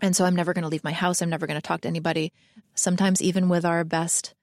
And 0.00 0.14
so 0.14 0.24
I'm 0.24 0.36
never 0.36 0.52
going 0.52 0.62
to 0.62 0.68
leave 0.68 0.84
my 0.84 0.92
house. 0.92 1.22
I'm 1.22 1.30
never 1.30 1.46
going 1.46 1.60
to 1.60 1.66
talk 1.66 1.82
to 1.82 1.88
anybody. 1.88 2.32
Sometimes, 2.74 3.22
even 3.22 3.48
with 3.48 3.64
our 3.64 3.82
best 3.84 4.34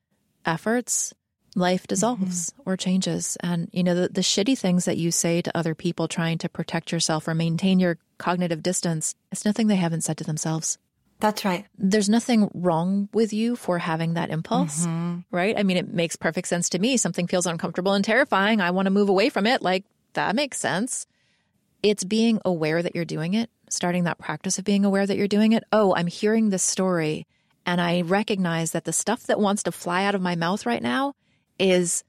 efforts, 0.45 1.13
life 1.55 1.85
dissolves 1.85 2.49
mm-hmm. 2.49 2.69
or 2.69 2.77
changes. 2.77 3.37
And, 3.41 3.69
you 3.71 3.83
know, 3.83 3.93
the, 3.93 4.09
the 4.09 4.21
shitty 4.21 4.57
things 4.57 4.85
that 4.85 4.97
you 4.97 5.11
say 5.11 5.41
to 5.41 5.55
other 5.57 5.75
people 5.75 6.07
trying 6.07 6.39
to 6.39 6.49
protect 6.49 6.91
yourself 6.91 7.27
or 7.27 7.35
maintain 7.35 7.79
your 7.79 7.97
cognitive 8.17 8.63
distance, 8.63 9.15
it's 9.31 9.45
nothing 9.45 9.67
they 9.67 9.75
haven't 9.75 10.01
said 10.01 10.17
to 10.17 10.23
themselves. 10.23 10.77
That's 11.19 11.45
right. 11.45 11.65
There's 11.77 12.09
nothing 12.09 12.49
wrong 12.53 13.07
with 13.13 13.31
you 13.31 13.55
for 13.55 13.77
having 13.77 14.15
that 14.15 14.29
impulse, 14.29 14.85
mm-hmm. 14.85 15.19
right? 15.31 15.57
I 15.57 15.63
mean, 15.63 15.77
it 15.77 15.93
makes 15.93 16.15
perfect 16.15 16.47
sense 16.47 16.69
to 16.69 16.79
me. 16.79 16.97
Something 16.97 17.27
feels 17.27 17.45
uncomfortable 17.45 17.93
and 17.93 18.03
terrifying. 18.03 18.59
I 18.59 18.71
want 18.71 18.87
to 18.87 18.91
move 18.91 19.07
away 19.07 19.29
from 19.29 19.45
it. 19.45 19.61
Like, 19.61 19.85
that 20.13 20.35
makes 20.35 20.59
sense. 20.59 21.05
It's 21.81 22.03
being 22.03 22.41
aware 22.43 22.81
that 22.81 22.95
you're 22.95 23.05
doing 23.05 23.35
it, 23.35 23.49
starting 23.73 24.03
that 24.05 24.17
practice 24.17 24.57
of 24.57 24.65
being 24.65 24.85
aware 24.85 25.05
that 25.05 25.17
you're 25.17 25.27
doing 25.27 25.51
it. 25.51 25.63
Oh, 25.71 25.93
I'm 25.95 26.07
hearing 26.07 26.49
this 26.49 26.63
story 26.63 27.25
and 27.65 27.79
I 27.79 28.01
recognize 28.01 28.71
that 28.71 28.85
the 28.85 28.93
stuff 28.93 29.23
that 29.23 29.39
wants 29.39 29.63
to 29.63 29.71
fly 29.71 30.03
out 30.03 30.15
of 30.15 30.21
my 30.21 30.35
mouth 30.35 30.65
right 30.65 30.81
now 30.81 31.15
is 31.57 32.03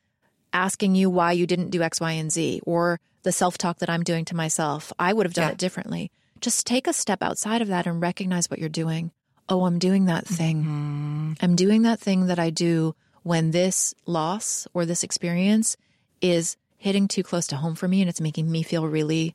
asking 0.53 0.95
you 0.95 1.11
why 1.11 1.33
you 1.33 1.47
didn't 1.47 1.71
do 1.71 1.83
X, 1.83 2.01
Y, 2.01 2.13
and 2.13 2.33
Z, 2.33 2.61
or 2.65 3.01
the 3.23 3.33
self 3.33 3.57
talk 3.57 3.79
that 3.79 3.91
I'm 3.91 4.03
doing 4.03 4.25
to 4.27 4.37
myself. 4.37 4.93
I 4.99 5.13
would 5.13 5.27
have 5.27 5.35
done 5.35 5.49
yeah. 5.49 5.53
it 5.53 5.59
differently. 5.59 6.11
Just 6.41 6.67
take 6.67 6.87
a 6.87 6.93
step 6.93 7.23
outside 7.23 7.63
of 7.63 7.69
that 7.69 7.87
and 7.87 8.01
recognize 8.01 8.51
what 8.51 8.59
you're 8.59 8.69
doing. 8.69 9.13
Oh, 9.49 9.65
I'm 9.65 9.79
doing 9.79 10.07
that 10.07 10.27
thing. 10.27 10.63
Mm-hmm. 10.63 11.33
I'm 11.41 11.57
doing 11.57 11.83
that 11.83 12.01
thing 12.01 12.27
that 12.27 12.39
I 12.39 12.51
do 12.51 12.95
when 13.23 13.51
this 13.51 13.95
loss 14.07 14.67
or 14.75 14.85
this 14.85 15.05
experience 15.05 15.77
is 16.21 16.57
hitting 16.77 17.09
too 17.09 17.23
close 17.23 17.47
to 17.49 17.57
home 17.57 17.75
for 17.75 17.89
me 17.89 18.01
and 18.01 18.11
it's 18.11 18.21
making 18.21 18.51
me 18.51 18.63
feel 18.63 18.87
really 18.87 19.35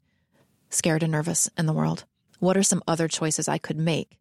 scared 0.69 1.03
and 1.03 1.11
nervous 1.11 1.49
in 1.57 1.65
the 1.65 1.73
world. 1.73 2.05
What 2.39 2.58
are 2.58 2.63
some 2.63 2.82
other 2.88 3.08
choices 3.08 3.47
I 3.47 3.58
could 3.58 3.78
make 3.78 4.17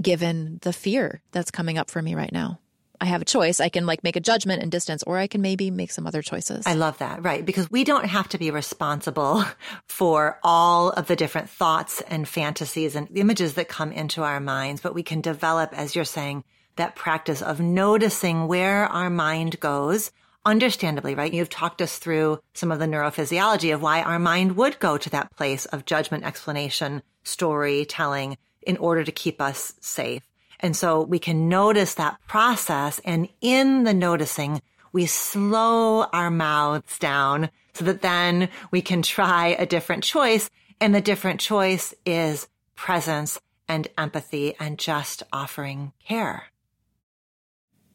given 0.00 0.58
the 0.62 0.72
fear 0.72 1.22
that's 1.32 1.50
coming 1.50 1.78
up 1.78 1.90
for 1.90 2.00
me 2.00 2.14
right 2.14 2.32
now? 2.32 2.60
I 3.00 3.06
have 3.06 3.22
a 3.22 3.26
choice. 3.26 3.60
I 3.60 3.68
can 3.68 3.86
like 3.86 4.02
make 4.02 4.16
a 4.16 4.20
judgment 4.20 4.62
and 4.62 4.70
distance, 4.70 5.02
or 5.02 5.18
I 5.18 5.26
can 5.26 5.42
maybe 5.42 5.70
make 5.70 5.90
some 5.90 6.06
other 6.06 6.22
choices. 6.22 6.66
I 6.66 6.74
love 6.74 6.98
that. 6.98 7.22
Right. 7.22 7.44
Because 7.44 7.70
we 7.70 7.84
don't 7.84 8.06
have 8.06 8.28
to 8.30 8.38
be 8.38 8.50
responsible 8.50 9.44
for 9.86 10.38
all 10.42 10.90
of 10.90 11.06
the 11.06 11.16
different 11.16 11.50
thoughts 11.50 12.00
and 12.08 12.26
fantasies 12.26 12.96
and 12.96 13.08
images 13.14 13.54
that 13.54 13.68
come 13.68 13.92
into 13.92 14.22
our 14.22 14.40
minds, 14.40 14.80
but 14.80 14.94
we 14.94 15.02
can 15.02 15.20
develop, 15.20 15.76
as 15.76 15.94
you're 15.94 16.04
saying, 16.04 16.44
that 16.76 16.96
practice 16.96 17.42
of 17.42 17.60
noticing 17.60 18.48
where 18.48 18.86
our 18.86 19.10
mind 19.10 19.60
goes. 19.60 20.10
Understandably, 20.46 21.16
right? 21.16 21.34
You've 21.34 21.50
talked 21.50 21.82
us 21.82 21.98
through 21.98 22.38
some 22.54 22.70
of 22.70 22.78
the 22.78 22.86
neurophysiology 22.86 23.74
of 23.74 23.82
why 23.82 24.00
our 24.00 24.20
mind 24.20 24.56
would 24.56 24.78
go 24.78 24.96
to 24.96 25.10
that 25.10 25.34
place 25.36 25.66
of 25.66 25.84
judgment, 25.84 26.24
explanation, 26.24 27.02
storytelling 27.24 28.38
in 28.62 28.76
order 28.76 29.02
to 29.02 29.10
keep 29.10 29.40
us 29.40 29.74
safe. 29.80 30.22
And 30.60 30.76
so 30.76 31.02
we 31.02 31.18
can 31.18 31.48
notice 31.48 31.94
that 31.94 32.18
process. 32.28 33.00
And 33.04 33.28
in 33.40 33.82
the 33.82 33.92
noticing, 33.92 34.62
we 34.92 35.06
slow 35.06 36.04
our 36.04 36.30
mouths 36.30 36.96
down 37.00 37.50
so 37.74 37.84
that 37.84 38.02
then 38.02 38.48
we 38.70 38.80
can 38.80 39.02
try 39.02 39.48
a 39.48 39.66
different 39.66 40.04
choice. 40.04 40.48
And 40.80 40.94
the 40.94 41.00
different 41.00 41.40
choice 41.40 41.92
is 42.06 42.46
presence 42.76 43.40
and 43.66 43.88
empathy 43.98 44.54
and 44.60 44.78
just 44.78 45.24
offering 45.32 45.92
care. 46.06 46.44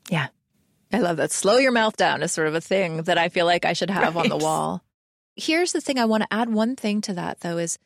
Yeah. 0.10 0.28
I 0.94 1.00
love 1.00 1.18
that. 1.18 1.32
Slow 1.32 1.58
your 1.58 1.72
mouth 1.72 1.98
down 1.98 2.22
is 2.24 2.32
sort 2.32 2.48
of 2.48 2.56
a 2.56 2.62
thing 2.62 3.04
that 3.04 3.18
I 3.18 3.30
feel 3.30 3.46
like 3.46 3.66
I 3.66 3.74
should 3.74 3.90
have 3.90 4.16
right. 4.16 4.24
on 4.24 4.30
the 4.30 4.44
wall. 4.44 4.84
Here's 5.36 5.72
the 5.72 5.82
thing 5.82 5.98
I 5.98 6.06
want 6.06 6.24
to 6.24 6.34
add 6.34 6.50
one 6.50 6.76
thing 6.76 7.02
to 7.02 7.14
that 7.14 7.40
though 7.42 7.58
is 7.58 7.80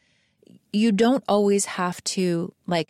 you 0.74 0.92
don't 0.92 1.24
always 1.28 1.66
have 1.66 2.04
to 2.04 2.54
like 2.68 2.90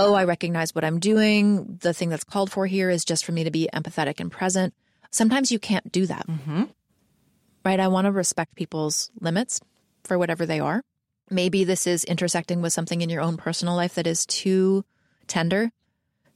oh, 0.00 0.14
I 0.14 0.24
recognize 0.24 0.74
what 0.74 0.82
I'm 0.82 0.98
doing. 0.98 1.78
The 1.82 1.92
thing 1.92 2.08
that's 2.08 2.24
called 2.24 2.50
for 2.50 2.66
here 2.66 2.88
is 2.88 3.04
just 3.04 3.24
for 3.24 3.32
me 3.32 3.44
to 3.44 3.50
be 3.50 3.68
empathetic 3.72 4.18
and 4.18 4.32
present. 4.32 4.72
Sometimes 5.10 5.52
you 5.52 5.58
can't 5.58 5.92
do 5.92 6.06
that. 6.06 6.26
Mm-hmm. 6.26 6.64
Right? 7.66 7.78
I 7.78 7.88
want 7.88 8.06
to 8.06 8.12
respect 8.12 8.54
people's 8.54 9.10
limits 9.20 9.60
for 10.04 10.18
whatever 10.18 10.46
they 10.46 10.58
are. 10.58 10.82
Maybe 11.28 11.64
this 11.64 11.86
is 11.86 12.04
intersecting 12.04 12.62
with 12.62 12.72
something 12.72 13.02
in 13.02 13.10
your 13.10 13.20
own 13.20 13.36
personal 13.36 13.76
life 13.76 13.94
that 13.96 14.06
is 14.06 14.24
too 14.24 14.84
tender 15.26 15.70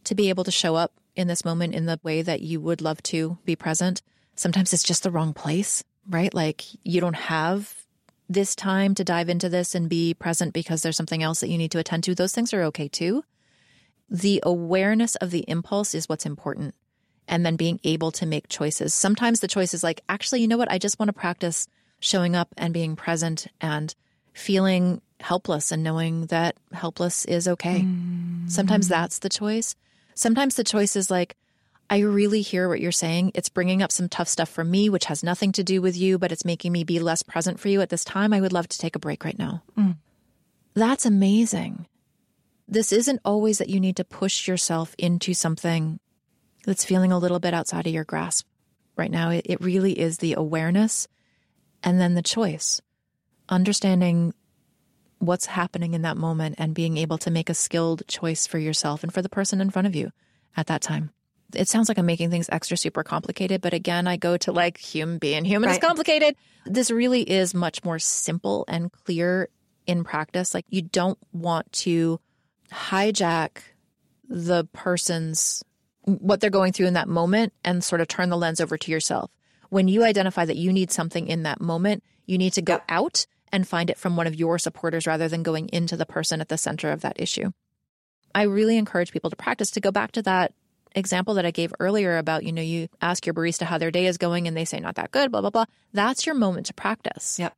to 0.04 0.14
be 0.14 0.28
able 0.28 0.44
to 0.44 0.50
show 0.50 0.74
up 0.74 0.92
in 1.16 1.28
this 1.28 1.44
moment 1.44 1.74
in 1.74 1.86
the 1.86 2.00
way 2.02 2.22
that 2.22 2.42
you 2.42 2.60
would 2.60 2.80
love 2.80 3.02
to 3.04 3.38
be 3.44 3.56
present. 3.56 4.02
Sometimes 4.36 4.72
it's 4.72 4.82
just 4.82 5.02
the 5.02 5.10
wrong 5.10 5.32
place, 5.32 5.84
right? 6.08 6.32
Like 6.32 6.64
you 6.82 7.00
don't 7.00 7.14
have 7.14 7.84
this 8.28 8.56
time 8.56 8.94
to 8.94 9.04
dive 9.04 9.28
into 9.28 9.48
this 9.48 9.74
and 9.74 9.88
be 9.88 10.14
present 10.14 10.52
because 10.52 10.82
there's 10.82 10.96
something 10.96 11.22
else 11.22 11.40
that 11.40 11.48
you 11.48 11.58
need 11.58 11.70
to 11.72 11.78
attend 11.78 12.04
to. 12.04 12.14
Those 12.14 12.32
things 12.32 12.52
are 12.52 12.62
okay 12.64 12.88
too 12.88 13.22
the 14.10 14.40
awareness 14.42 15.16
of 15.16 15.30
the 15.30 15.44
impulse 15.48 15.94
is 15.94 16.08
what's 16.08 16.26
important. 16.26 16.74
And 17.26 17.44
then 17.44 17.56
being 17.56 17.80
able 17.84 18.12
to 18.12 18.26
make 18.26 18.48
choices. 18.48 18.92
Sometimes 18.92 19.40
the 19.40 19.48
choice 19.48 19.72
is 19.72 19.82
like, 19.82 20.02
actually, 20.08 20.42
you 20.42 20.48
know 20.48 20.58
what? 20.58 20.70
I 20.70 20.78
just 20.78 20.98
want 20.98 21.08
to 21.08 21.14
practice 21.14 21.66
showing 21.98 22.36
up 22.36 22.48
and 22.58 22.74
being 22.74 22.96
present 22.96 23.46
and 23.62 23.94
feeling 24.34 25.00
helpless 25.20 25.72
and 25.72 25.82
knowing 25.82 26.26
that 26.26 26.56
helpless 26.72 27.24
is 27.24 27.48
okay. 27.48 27.80
Mm. 27.80 28.50
Sometimes 28.50 28.88
that's 28.88 29.20
the 29.20 29.30
choice. 29.30 29.74
Sometimes 30.14 30.54
the 30.54 30.64
choice 30.64 30.96
is 30.96 31.10
like, 31.10 31.36
I 31.90 31.98
really 31.98 32.40
hear 32.40 32.68
what 32.68 32.80
you're 32.80 32.92
saying. 32.92 33.32
It's 33.34 33.48
bringing 33.48 33.82
up 33.82 33.92
some 33.92 34.08
tough 34.08 34.28
stuff 34.28 34.48
for 34.48 34.64
me, 34.64 34.88
which 34.88 35.04
has 35.06 35.22
nothing 35.22 35.52
to 35.52 35.64
do 35.64 35.82
with 35.82 35.96
you, 35.96 36.18
but 36.18 36.32
it's 36.32 36.44
making 36.44 36.72
me 36.72 36.82
be 36.82 36.98
less 36.98 37.22
present 37.22 37.60
for 37.60 37.68
you 37.68 37.80
at 37.80 37.90
this 37.90 38.04
time. 38.04 38.32
I 38.32 38.40
would 38.40 38.52
love 38.52 38.68
to 38.68 38.78
take 38.78 38.96
a 38.96 39.00
break 39.00 39.24
right 39.24 39.38
now. 39.38 39.62
Mm. 39.76 39.96
That's 40.74 41.04
amazing 41.04 41.86
this 42.66 42.92
isn't 42.92 43.20
always 43.24 43.58
that 43.58 43.68
you 43.68 43.80
need 43.80 43.96
to 43.96 44.04
push 44.04 44.48
yourself 44.48 44.94
into 44.98 45.34
something 45.34 46.00
that's 46.64 46.84
feeling 46.84 47.12
a 47.12 47.18
little 47.18 47.40
bit 47.40 47.54
outside 47.54 47.86
of 47.86 47.92
your 47.92 48.04
grasp 48.04 48.46
right 48.96 49.10
now. 49.10 49.30
It, 49.30 49.42
it 49.44 49.60
really 49.60 49.98
is 49.98 50.18
the 50.18 50.34
awareness 50.34 51.06
and 51.82 52.00
then 52.00 52.14
the 52.14 52.22
choice, 52.22 52.80
understanding 53.48 54.32
what's 55.26 55.46
happening 55.46 55.94
in 55.94 56.02
that 56.02 56.16
moment 56.16 56.56
and 56.58 56.74
being 56.74 56.96
able 56.96 57.18
to 57.18 57.30
make 57.30 57.50
a 57.50 57.54
skilled 57.54 58.02
choice 58.06 58.46
for 58.46 58.58
yourself 58.58 59.02
and 59.02 59.12
for 59.12 59.22
the 59.22 59.28
person 59.28 59.60
in 59.60 59.70
front 59.70 59.86
of 59.86 59.94
you 59.94 60.10
at 60.56 60.66
that 60.66 60.82
time. 60.82 61.10
It 61.54 61.68
sounds 61.68 61.88
like 61.88 61.98
I'm 61.98 62.06
making 62.06 62.30
things 62.30 62.48
extra 62.50 62.76
super 62.76 63.04
complicated, 63.04 63.60
but 63.60 63.74
again, 63.74 64.06
I 64.06 64.16
go 64.16 64.36
to 64.38 64.52
like 64.52 64.78
human 64.78 65.18
being 65.18 65.44
human 65.44 65.68
right. 65.68 65.76
is 65.76 65.86
complicated. 65.86 66.36
This 66.66 66.90
really 66.90 67.22
is 67.22 67.54
much 67.54 67.84
more 67.84 67.98
simple 67.98 68.64
and 68.66 68.90
clear 68.90 69.48
in 69.86 70.04
practice. 70.04 70.54
Like 70.54 70.66
you 70.68 70.82
don't 70.82 71.18
want 71.32 71.70
to 71.72 72.20
hijack 72.72 73.58
the 74.28 74.64
person's 74.72 75.62
what 76.06 76.40
they're 76.40 76.50
going 76.50 76.72
through 76.72 76.86
in 76.86 76.94
that 76.94 77.08
moment 77.08 77.52
and 77.64 77.82
sort 77.82 78.00
of 78.00 78.08
turn 78.08 78.28
the 78.28 78.36
lens 78.36 78.60
over 78.60 78.76
to 78.76 78.90
yourself. 78.90 79.30
When 79.70 79.88
you 79.88 80.04
identify 80.04 80.44
that 80.44 80.56
you 80.56 80.72
need 80.72 80.90
something 80.90 81.28
in 81.28 81.44
that 81.44 81.60
moment, 81.60 82.04
you 82.26 82.36
need 82.36 82.52
to 82.54 82.62
go 82.62 82.80
out 82.88 83.26
and 83.54 83.68
find 83.68 83.88
it 83.88 83.96
from 83.96 84.16
one 84.16 84.26
of 84.26 84.34
your 84.34 84.58
supporters 84.58 85.06
rather 85.06 85.28
than 85.28 85.44
going 85.44 85.68
into 85.68 85.96
the 85.96 86.04
person 86.04 86.40
at 86.40 86.48
the 86.48 86.58
center 86.58 86.90
of 86.90 87.02
that 87.02 87.20
issue. 87.20 87.52
I 88.34 88.42
really 88.42 88.76
encourage 88.76 89.12
people 89.12 89.30
to 89.30 89.36
practice 89.36 89.70
to 89.70 89.80
go 89.80 89.92
back 89.92 90.10
to 90.12 90.22
that 90.22 90.52
example 90.96 91.34
that 91.34 91.46
I 91.46 91.52
gave 91.52 91.72
earlier 91.78 92.18
about, 92.18 92.42
you 92.42 92.52
know, 92.52 92.60
you 92.60 92.88
ask 93.00 93.24
your 93.24 93.32
barista 93.32 93.62
how 93.62 93.78
their 93.78 93.92
day 93.92 94.06
is 94.06 94.18
going 94.18 94.48
and 94.48 94.56
they 94.56 94.64
say 94.64 94.80
not 94.80 94.96
that 94.96 95.12
good, 95.12 95.30
blah, 95.30 95.40
blah, 95.40 95.50
blah. 95.50 95.66
That's 95.92 96.26
your 96.26 96.34
moment 96.34 96.66
to 96.66 96.74
practice. 96.74 97.38
Yep. 97.38 97.54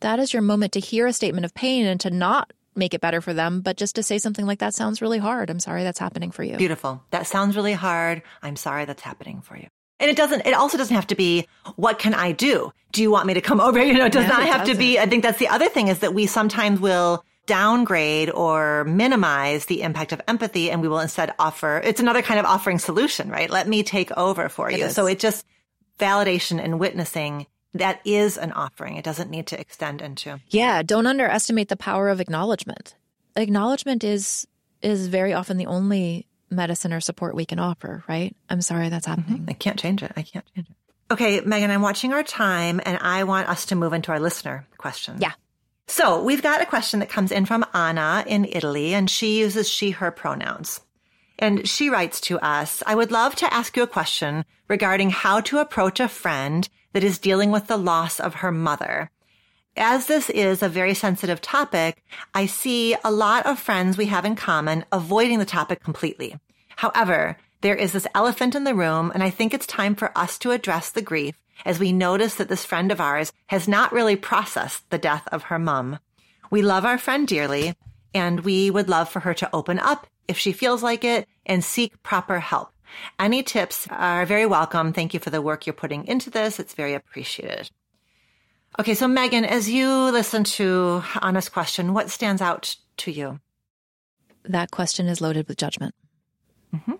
That 0.00 0.18
is 0.20 0.32
your 0.32 0.42
moment 0.42 0.72
to 0.72 0.80
hear 0.80 1.06
a 1.06 1.12
statement 1.12 1.44
of 1.44 1.52
pain 1.52 1.84
and 1.84 2.00
to 2.00 2.10
not 2.10 2.54
make 2.74 2.94
it 2.94 3.02
better 3.02 3.20
for 3.20 3.34
them, 3.34 3.60
but 3.60 3.76
just 3.76 3.96
to 3.96 4.02
say 4.02 4.16
something 4.16 4.46
like 4.46 4.60
that 4.60 4.74
sounds 4.74 5.02
really 5.02 5.18
hard. 5.18 5.50
I'm 5.50 5.60
sorry 5.60 5.84
that's 5.84 5.98
happening 5.98 6.30
for 6.30 6.42
you. 6.42 6.56
Beautiful. 6.56 7.02
That 7.10 7.26
sounds 7.26 7.56
really 7.56 7.74
hard. 7.74 8.22
I'm 8.42 8.56
sorry 8.56 8.86
that's 8.86 9.02
happening 9.02 9.42
for 9.42 9.54
you. 9.56 9.68
And 10.04 10.10
it 10.10 10.16
doesn't, 10.16 10.46
it 10.46 10.52
also 10.52 10.76
doesn't 10.76 10.94
have 10.94 11.06
to 11.06 11.14
be, 11.14 11.48
what 11.76 11.98
can 11.98 12.12
I 12.12 12.32
do? 12.32 12.72
Do 12.92 13.00
you 13.00 13.10
want 13.10 13.26
me 13.26 13.34
to 13.34 13.40
come 13.40 13.58
over? 13.58 13.82
You 13.84 13.94
know, 13.94 14.04
it 14.04 14.12
does 14.12 14.28
not 14.28 14.42
it 14.42 14.48
have 14.48 14.60
doesn't. 14.60 14.74
to 14.74 14.78
be, 14.78 14.98
I 14.98 15.06
think 15.06 15.22
that's 15.22 15.38
the 15.38 15.48
other 15.48 15.68
thing 15.68 15.88
is 15.88 16.00
that 16.00 16.12
we 16.12 16.26
sometimes 16.26 16.78
will 16.78 17.24
downgrade 17.46 18.28
or 18.30 18.84
minimize 18.84 19.64
the 19.66 19.80
impact 19.80 20.12
of 20.12 20.20
empathy 20.28 20.70
and 20.70 20.82
we 20.82 20.88
will 20.88 21.00
instead 21.00 21.32
offer, 21.38 21.80
it's 21.82 22.00
another 22.00 22.20
kind 22.22 22.38
of 22.38 22.44
offering 22.44 22.78
solution, 22.78 23.30
right? 23.30 23.48
Let 23.48 23.66
me 23.66 23.82
take 23.82 24.12
over 24.12 24.48
for 24.48 24.70
you. 24.70 24.90
So 24.90 25.06
it 25.06 25.18
just, 25.18 25.44
validation 25.98 26.62
and 26.62 26.78
witnessing 26.78 27.46
that 27.74 28.00
is 28.04 28.36
an 28.38 28.52
offering. 28.52 28.96
It 28.96 29.04
doesn't 29.04 29.30
need 29.30 29.46
to 29.48 29.60
extend 29.60 30.00
into. 30.00 30.40
Yeah, 30.48 30.82
don't 30.82 31.06
underestimate 31.06 31.68
the 31.68 31.76
power 31.76 32.08
of 32.08 32.20
acknowledgement. 32.20 32.94
Acknowledgement 33.36 34.04
is 34.04 34.46
is 34.80 35.08
very 35.08 35.32
often 35.32 35.56
the 35.56 35.66
only 35.66 36.26
medicine 36.50 36.92
or 36.92 37.00
support 37.00 37.34
we 37.34 37.46
can 37.46 37.58
offer, 37.58 38.04
right? 38.08 38.34
I'm 38.48 38.60
sorry 38.60 38.88
that's 38.88 39.06
mm-hmm. 39.06 39.20
happening. 39.20 39.40
Mm-hmm. 39.42 39.50
I 39.50 39.54
can't 39.54 39.78
change 39.78 40.02
it. 40.02 40.12
I 40.16 40.22
can't 40.22 40.44
change 40.54 40.68
it. 40.68 40.76
Okay, 41.10 41.40
Megan, 41.40 41.70
I'm 41.70 41.82
watching 41.82 42.12
our 42.12 42.22
time 42.22 42.80
and 42.84 42.98
I 43.00 43.24
want 43.24 43.48
us 43.48 43.66
to 43.66 43.74
move 43.74 43.92
into 43.92 44.10
our 44.10 44.20
listener 44.20 44.66
questions. 44.78 45.20
Yeah. 45.20 45.32
So 45.86 46.22
we've 46.22 46.42
got 46.42 46.62
a 46.62 46.66
question 46.66 47.00
that 47.00 47.10
comes 47.10 47.30
in 47.30 47.44
from 47.44 47.64
Anna 47.74 48.24
in 48.26 48.46
Italy 48.46 48.94
and 48.94 49.08
she 49.08 49.38
uses 49.38 49.68
she, 49.68 49.90
her 49.90 50.10
pronouns. 50.10 50.80
And 51.38 51.68
she 51.68 51.90
writes 51.90 52.20
to 52.22 52.38
us, 52.40 52.82
I 52.86 52.94
would 52.94 53.12
love 53.12 53.34
to 53.36 53.52
ask 53.52 53.76
you 53.76 53.82
a 53.82 53.88
question 53.88 54.44
regarding 54.68 55.10
how 55.10 55.40
to 55.42 55.58
approach 55.58 56.00
a 56.00 56.08
friend 56.08 56.68
that 56.94 57.04
is 57.04 57.18
dealing 57.18 57.50
with 57.50 57.66
the 57.66 57.76
loss 57.76 58.18
of 58.18 58.36
her 58.36 58.52
mother. 58.52 59.10
As 59.76 60.06
this 60.06 60.30
is 60.30 60.62
a 60.62 60.68
very 60.68 60.94
sensitive 60.94 61.40
topic, 61.40 62.00
I 62.32 62.46
see 62.46 62.94
a 63.02 63.10
lot 63.10 63.44
of 63.44 63.58
friends 63.58 63.98
we 63.98 64.06
have 64.06 64.24
in 64.24 64.36
common 64.36 64.84
avoiding 64.92 65.40
the 65.40 65.44
topic 65.44 65.82
completely. 65.82 66.38
However, 66.76 67.36
there 67.60 67.74
is 67.74 67.92
this 67.92 68.06
elephant 68.14 68.54
in 68.54 68.62
the 68.62 68.74
room, 68.74 69.10
and 69.12 69.22
I 69.22 69.30
think 69.30 69.52
it's 69.52 69.66
time 69.66 69.96
for 69.96 70.16
us 70.16 70.38
to 70.38 70.52
address 70.52 70.90
the 70.90 71.02
grief 71.02 71.34
as 71.64 71.80
we 71.80 71.92
notice 71.92 72.36
that 72.36 72.48
this 72.48 72.64
friend 72.64 72.92
of 72.92 73.00
ours 73.00 73.32
has 73.48 73.66
not 73.66 73.92
really 73.92 74.14
processed 74.14 74.88
the 74.90 74.98
death 74.98 75.26
of 75.32 75.44
her 75.44 75.58
mom. 75.58 75.98
We 76.50 76.62
love 76.62 76.84
our 76.84 76.98
friend 76.98 77.26
dearly, 77.26 77.74
and 78.14 78.40
we 78.40 78.70
would 78.70 78.88
love 78.88 79.08
for 79.08 79.20
her 79.20 79.34
to 79.34 79.50
open 79.52 79.80
up 79.80 80.06
if 80.28 80.38
she 80.38 80.52
feels 80.52 80.84
like 80.84 81.02
it 81.02 81.26
and 81.46 81.64
seek 81.64 82.00
proper 82.04 82.38
help. 82.38 82.70
Any 83.18 83.42
tips 83.42 83.88
are 83.90 84.24
very 84.24 84.46
welcome. 84.46 84.92
Thank 84.92 85.14
you 85.14 85.20
for 85.20 85.30
the 85.30 85.42
work 85.42 85.66
you're 85.66 85.72
putting 85.72 86.06
into 86.06 86.30
this. 86.30 86.60
It's 86.60 86.74
very 86.74 86.94
appreciated. 86.94 87.70
Okay, 88.78 88.94
so 88.94 89.06
Megan, 89.06 89.44
as 89.44 89.70
you 89.70 89.88
listen 90.10 90.42
to 90.44 91.02
Anna's 91.22 91.48
question, 91.48 91.94
what 91.94 92.10
stands 92.10 92.42
out 92.42 92.76
to 92.98 93.12
you? 93.12 93.40
That 94.44 94.72
question 94.72 95.06
is 95.06 95.20
loaded 95.20 95.46
with 95.46 95.56
judgment. 95.56 95.94
Mm-hmm. 96.74 96.94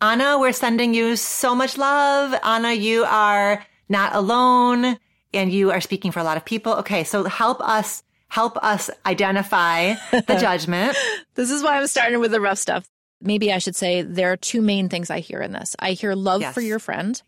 Anna, 0.00 0.38
we're 0.38 0.52
sending 0.52 0.94
you 0.94 1.16
so 1.16 1.54
much 1.54 1.76
love. 1.76 2.34
Anna, 2.42 2.72
you 2.72 3.04
are 3.04 3.64
not 3.88 4.14
alone 4.14 4.98
and 5.34 5.52
you 5.52 5.70
are 5.70 5.80
speaking 5.80 6.12
for 6.12 6.20
a 6.20 6.24
lot 6.24 6.36
of 6.36 6.44
people. 6.44 6.74
Okay, 6.74 7.04
so 7.04 7.24
help 7.24 7.60
us 7.60 8.02
help 8.28 8.56
us 8.64 8.90
identify 9.06 9.94
the 10.10 10.36
judgment. 10.40 10.96
this 11.34 11.50
is 11.50 11.62
why 11.62 11.78
I'm 11.78 11.86
starting 11.86 12.20
with 12.20 12.32
the 12.32 12.40
rough 12.40 12.58
stuff. 12.58 12.88
Maybe 13.20 13.52
I 13.52 13.58
should 13.58 13.76
say 13.76 14.02
there 14.02 14.32
are 14.32 14.36
two 14.36 14.60
main 14.60 14.88
things 14.88 15.10
I 15.10 15.20
hear 15.20 15.40
in 15.40 15.52
this. 15.52 15.76
I 15.78 15.92
hear 15.92 16.14
love 16.14 16.40
yes. 16.40 16.54
for 16.54 16.60
your 16.60 16.78
friend 16.78 17.20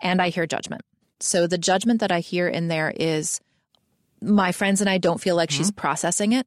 and 0.00 0.22
I 0.22 0.28
hear 0.28 0.46
judgment. 0.46 0.82
So 1.24 1.46
the 1.46 1.58
judgment 1.58 2.00
that 2.00 2.12
I 2.12 2.20
hear 2.20 2.46
in 2.46 2.68
there 2.68 2.92
is 2.94 3.40
my 4.20 4.52
friends 4.52 4.80
and 4.80 4.90
I 4.90 4.98
don't 4.98 5.20
feel 5.20 5.36
like 5.36 5.48
mm-hmm. 5.48 5.58
she's 5.58 5.70
processing 5.70 6.32
it. 6.32 6.46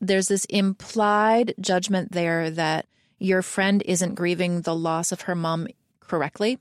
There's 0.00 0.26
this 0.26 0.44
implied 0.46 1.54
judgment 1.60 2.10
there 2.10 2.50
that 2.50 2.86
your 3.18 3.42
friend 3.42 3.82
isn't 3.86 4.16
grieving 4.16 4.62
the 4.62 4.74
loss 4.74 5.12
of 5.12 5.22
her 5.22 5.36
mom 5.36 5.68
correctly, 6.00 6.58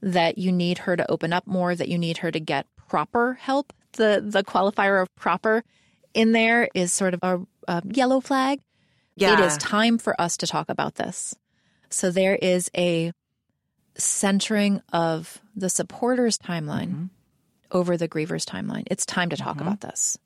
that 0.00 0.38
you 0.38 0.50
need 0.50 0.78
her 0.78 0.96
to 0.96 1.10
open 1.10 1.32
up 1.32 1.46
more, 1.46 1.74
that 1.74 1.88
you 1.88 1.98
need 1.98 2.18
her 2.18 2.30
to 2.30 2.40
get 2.40 2.66
proper 2.88 3.34
help. 3.34 3.74
The 3.92 4.24
the 4.24 4.42
qualifier 4.42 5.02
of 5.02 5.14
proper 5.14 5.64
in 6.14 6.32
there 6.32 6.68
is 6.74 6.92
sort 6.92 7.12
of 7.12 7.20
a, 7.22 7.40
a 7.68 7.82
yellow 7.84 8.20
flag. 8.20 8.60
Yeah. 9.14 9.34
It 9.34 9.44
is 9.44 9.58
time 9.58 9.98
for 9.98 10.18
us 10.18 10.38
to 10.38 10.46
talk 10.46 10.70
about 10.70 10.94
this. 10.94 11.34
So 11.90 12.10
there 12.10 12.36
is 12.36 12.70
a 12.74 13.12
centering 13.98 14.82
of 14.92 15.40
the 15.56 15.68
supporters 15.68 16.38
timeline 16.38 16.88
mm-hmm. 16.88 17.06
over 17.72 17.96
the 17.96 18.08
grievers 18.08 18.44
timeline. 18.44 18.84
It's 18.90 19.04
time 19.04 19.30
to 19.30 19.36
talk 19.36 19.56
mm-hmm. 19.56 19.66
about 19.66 19.80
this. 19.80 20.18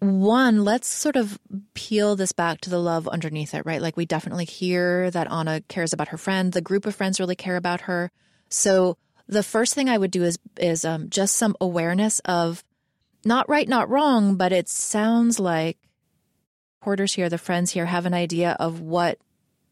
One, 0.00 0.64
let's 0.64 0.86
sort 0.86 1.16
of 1.16 1.40
peel 1.74 2.14
this 2.14 2.30
back 2.30 2.60
to 2.60 2.70
the 2.70 2.78
love 2.78 3.08
underneath 3.08 3.52
it, 3.52 3.66
right? 3.66 3.82
Like 3.82 3.96
we 3.96 4.06
definitely 4.06 4.44
hear 4.44 5.10
that 5.10 5.30
Anna 5.30 5.60
cares 5.62 5.92
about 5.92 6.08
her 6.08 6.18
friend. 6.18 6.52
The 6.52 6.60
group 6.60 6.86
of 6.86 6.94
friends 6.94 7.18
really 7.18 7.34
care 7.34 7.56
about 7.56 7.82
her. 7.82 8.12
So 8.48 8.96
the 9.26 9.42
first 9.42 9.74
thing 9.74 9.88
I 9.88 9.98
would 9.98 10.12
do 10.12 10.22
is 10.22 10.38
is 10.56 10.84
um, 10.84 11.10
just 11.10 11.34
some 11.34 11.56
awareness 11.60 12.20
of 12.20 12.64
not 13.24 13.48
right, 13.48 13.68
not 13.68 13.90
wrong, 13.90 14.36
but 14.36 14.52
it 14.52 14.68
sounds 14.68 15.40
like 15.40 15.78
porters 16.80 17.14
here, 17.14 17.28
the 17.28 17.36
friends 17.36 17.72
here, 17.72 17.86
have 17.86 18.06
an 18.06 18.14
idea 18.14 18.56
of 18.60 18.80
what 18.80 19.18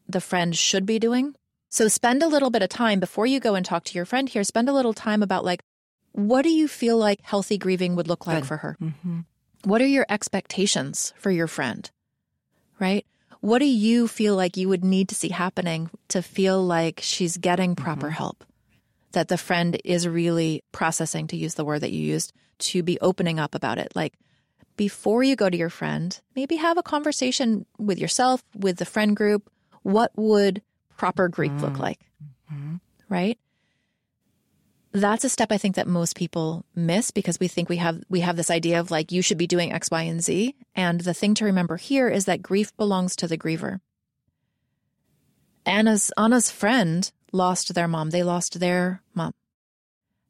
the 0.09 0.21
friend 0.21 0.57
should 0.57 0.87
be 0.87 0.99
doing. 0.99 1.35
So 1.69 1.89
spend 1.89 2.23
a 2.23 2.29
little 2.29 2.51
bit 2.51 2.63
of 2.63 2.69
time 2.69 3.01
before 3.01 3.27
you 3.27 3.41
go 3.41 3.55
and 3.55 3.65
talk 3.65 3.85
to 3.85 3.95
your 3.95 4.05
friend 4.05 4.29
here. 4.29 4.45
Spend 4.45 4.69
a 4.69 4.73
little 4.73 4.95
time 4.95 5.23
about 5.23 5.45
like, 5.45 5.61
what 6.13 6.43
do 6.43 6.51
you 6.51 6.69
feel 6.69 6.97
like 6.97 7.21
healthy 7.23 7.59
grieving 7.59 7.97
would 7.97 8.09
look 8.09 8.27
like 8.27 8.41
Good. 8.41 8.47
for 8.47 8.57
her? 8.59 8.77
Mm-hmm. 8.81 9.21
What 9.65 9.83
are 9.83 9.87
your 9.87 10.07
expectations 10.09 11.13
for 11.19 11.31
your 11.31 11.47
friend? 11.47 11.91
Right? 12.79 13.05
What 13.41 13.59
do 13.59 13.67
you 13.67 14.09
feel 14.09 14.35
like 14.35 14.57
you 14.57 14.69
would 14.69 14.85
need 14.85 15.09
to 15.11 15.15
see 15.15 15.29
happening 15.29 15.91
to 16.09 16.23
feel 16.23 16.65
like 16.65 17.01
she's 17.03 17.37
getting 17.37 17.75
proper 17.75 18.07
mm-hmm. 18.07 18.17
help? 18.17 18.45
That 19.13 19.29
the 19.29 19.39
friend 19.39 19.79
is 19.85 20.09
really 20.09 20.63
processing, 20.73 21.27
to 21.29 21.37
use 21.37 21.55
the 21.55 21.65
word 21.65 21.81
that 21.81 21.93
you 21.93 22.01
used, 22.01 22.33
to 22.59 22.83
be 22.83 22.99
opening 23.01 23.39
up 23.39 23.55
about 23.55 23.79
it. 23.79 23.93
Like 23.95 24.15
before 24.77 25.23
you 25.23 25.37
go 25.37 25.49
to 25.49 25.57
your 25.57 25.71
friend, 25.71 26.19
maybe 26.35 26.57
have 26.57 26.79
a 26.79 26.83
conversation 26.83 27.67
with 27.79 27.99
yourself, 27.99 28.43
with 28.55 28.77
the 28.77 28.85
friend 28.85 29.17
group. 29.17 29.51
What 29.83 30.13
would 30.17 30.63
proper 30.97 31.29
grief 31.29 31.53
mm-hmm. 31.53 31.65
look 31.65 31.79
like? 31.79 32.01
Mm-hmm. 32.53 32.77
Right? 33.09 33.39
That's 34.93 35.25
a 35.25 35.29
step 35.29 35.53
I 35.53 35.59
think 35.59 35.75
that 35.77 35.87
most 35.87 36.17
people 36.17 36.65
miss 36.75 37.11
because 37.11 37.39
we 37.39 37.49
think 37.49 37.69
we 37.69 37.77
have 37.77 38.03
we 38.09 38.21
have 38.21 38.37
this 38.37 38.51
idea 38.51 38.81
of 38.81 38.91
like 38.91 39.13
you 39.13 39.21
should 39.21 39.39
be 39.39 39.47
doing 39.47 39.73
X, 39.73 39.91
Y, 39.91 40.03
and 40.03 40.23
Z. 40.23 40.55
And 40.75 41.01
the 41.01 41.15
thing 41.15 41.35
to 41.35 41.45
remember 41.45 41.77
here 41.77 42.09
is 42.09 42.25
that 42.25 42.43
grief 42.43 42.75
belongs 42.77 43.15
to 43.17 43.29
the 43.29 43.37
griever. 43.37 43.81
Anna's 45.67 46.13
Anna's 46.17 46.51
friend 46.51 47.11
lost 47.33 47.75
their 47.75 47.89
mom. 47.89 48.11
They 48.11 48.23
lost 48.23 48.59
their 48.59 49.03
mom 49.15 49.33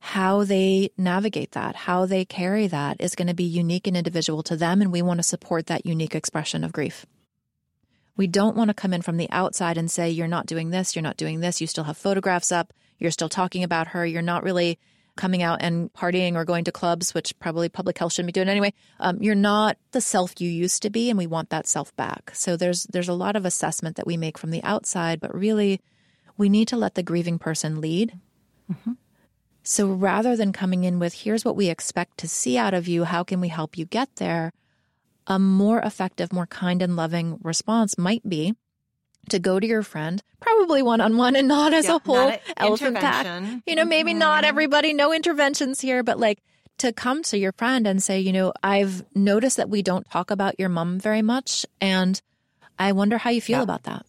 how 0.06 0.44
they 0.44 0.88
navigate 0.96 1.50
that, 1.50 1.74
how 1.74 2.06
they 2.06 2.24
carry 2.24 2.68
that 2.68 2.96
is 3.00 3.16
going 3.16 3.26
to 3.26 3.34
be 3.34 3.42
unique 3.42 3.88
and 3.88 3.96
individual 3.96 4.40
to 4.40 4.56
them. 4.56 4.80
And 4.80 4.92
we 4.92 5.02
want 5.02 5.18
to 5.18 5.24
support 5.24 5.66
that 5.66 5.84
unique 5.84 6.14
expression 6.14 6.62
of 6.62 6.72
grief. 6.72 7.04
We 8.16 8.26
don't 8.26 8.56
want 8.56 8.68
to 8.68 8.74
come 8.74 8.92
in 8.92 9.02
from 9.02 9.16
the 9.16 9.30
outside 9.30 9.76
and 9.76 9.90
say, 9.90 10.10
you're 10.10 10.26
not 10.26 10.46
doing 10.46 10.70
this, 10.70 10.96
you're 10.96 11.02
not 11.02 11.16
doing 11.16 11.40
this, 11.40 11.60
you 11.60 11.66
still 11.66 11.84
have 11.84 11.98
photographs 11.98 12.50
up, 12.50 12.72
you're 12.98 13.10
still 13.10 13.28
talking 13.28 13.62
about 13.62 13.88
her, 13.88 14.06
you're 14.06 14.22
not 14.22 14.42
really 14.42 14.78
coming 15.16 15.42
out 15.42 15.58
and 15.62 15.92
partying 15.94 16.34
or 16.34 16.44
going 16.44 16.64
to 16.64 16.72
clubs, 16.72 17.14
which 17.14 17.38
probably 17.38 17.68
public 17.68 17.98
health 17.98 18.12
shouldn't 18.12 18.28
be 18.28 18.32
doing 18.32 18.48
anyway. 18.48 18.72
Um, 19.00 19.18
you're 19.20 19.34
not 19.34 19.76
the 19.92 20.00
self 20.00 20.40
you 20.40 20.48
used 20.48 20.82
to 20.82 20.90
be, 20.90 21.10
and 21.10 21.18
we 21.18 21.26
want 21.26 21.50
that 21.50 21.66
self 21.66 21.94
back. 21.96 22.30
So 22.34 22.56
there's 22.56 22.84
there's 22.84 23.08
a 23.08 23.14
lot 23.14 23.36
of 23.36 23.44
assessment 23.44 23.96
that 23.96 24.06
we 24.06 24.16
make 24.16 24.38
from 24.38 24.50
the 24.50 24.62
outside, 24.62 25.20
but 25.20 25.34
really, 25.34 25.80
we 26.36 26.48
need 26.48 26.68
to 26.68 26.76
let 26.76 26.94
the 26.94 27.02
grieving 27.02 27.38
person 27.38 27.80
lead. 27.80 28.18
Mm-hmm. 28.70 28.92
So 29.62 29.88
rather 29.88 30.36
than 30.36 30.52
coming 30.52 30.84
in 30.84 30.98
with, 30.98 31.12
here's 31.12 31.44
what 31.44 31.56
we 31.56 31.68
expect 31.68 32.18
to 32.18 32.28
see 32.28 32.56
out 32.56 32.74
of 32.74 32.86
you, 32.86 33.04
how 33.04 33.24
can 33.24 33.40
we 33.40 33.48
help 33.48 33.76
you 33.76 33.84
get 33.84 34.14
there? 34.16 34.52
A 35.26 35.38
more 35.38 35.80
effective, 35.80 36.32
more 36.32 36.46
kind 36.46 36.82
and 36.82 36.94
loving 36.94 37.38
response 37.42 37.98
might 37.98 38.28
be 38.28 38.54
to 39.30 39.38
go 39.38 39.58
to 39.58 39.66
your 39.66 39.82
friend, 39.82 40.22
probably 40.40 40.82
one 40.82 41.00
on 41.00 41.16
one 41.16 41.36
and 41.36 41.48
not 41.48 41.72
as 41.72 41.86
yeah, 41.86 41.96
a 41.96 41.98
whole 41.98 42.32
elephant 42.56 42.96
pack. 42.96 43.26
You 43.66 43.74
know, 43.74 43.84
maybe 43.84 44.12
mm-hmm. 44.12 44.20
not 44.20 44.44
everybody, 44.44 44.92
no 44.92 45.12
interventions 45.12 45.80
here, 45.80 46.02
but 46.02 46.18
like 46.18 46.38
to 46.78 46.92
come 46.92 47.22
to 47.24 47.38
your 47.38 47.52
friend 47.52 47.86
and 47.86 48.02
say, 48.02 48.20
you 48.20 48.32
know, 48.32 48.52
I've 48.62 49.04
noticed 49.14 49.56
that 49.56 49.70
we 49.70 49.82
don't 49.82 50.08
talk 50.08 50.30
about 50.30 50.60
your 50.60 50.68
mom 50.68 51.00
very 51.00 51.22
much. 51.22 51.66
And 51.80 52.20
I 52.78 52.92
wonder 52.92 53.18
how 53.18 53.30
you 53.30 53.40
feel 53.40 53.58
yeah. 53.58 53.64
about 53.64 53.84
that. 53.84 54.06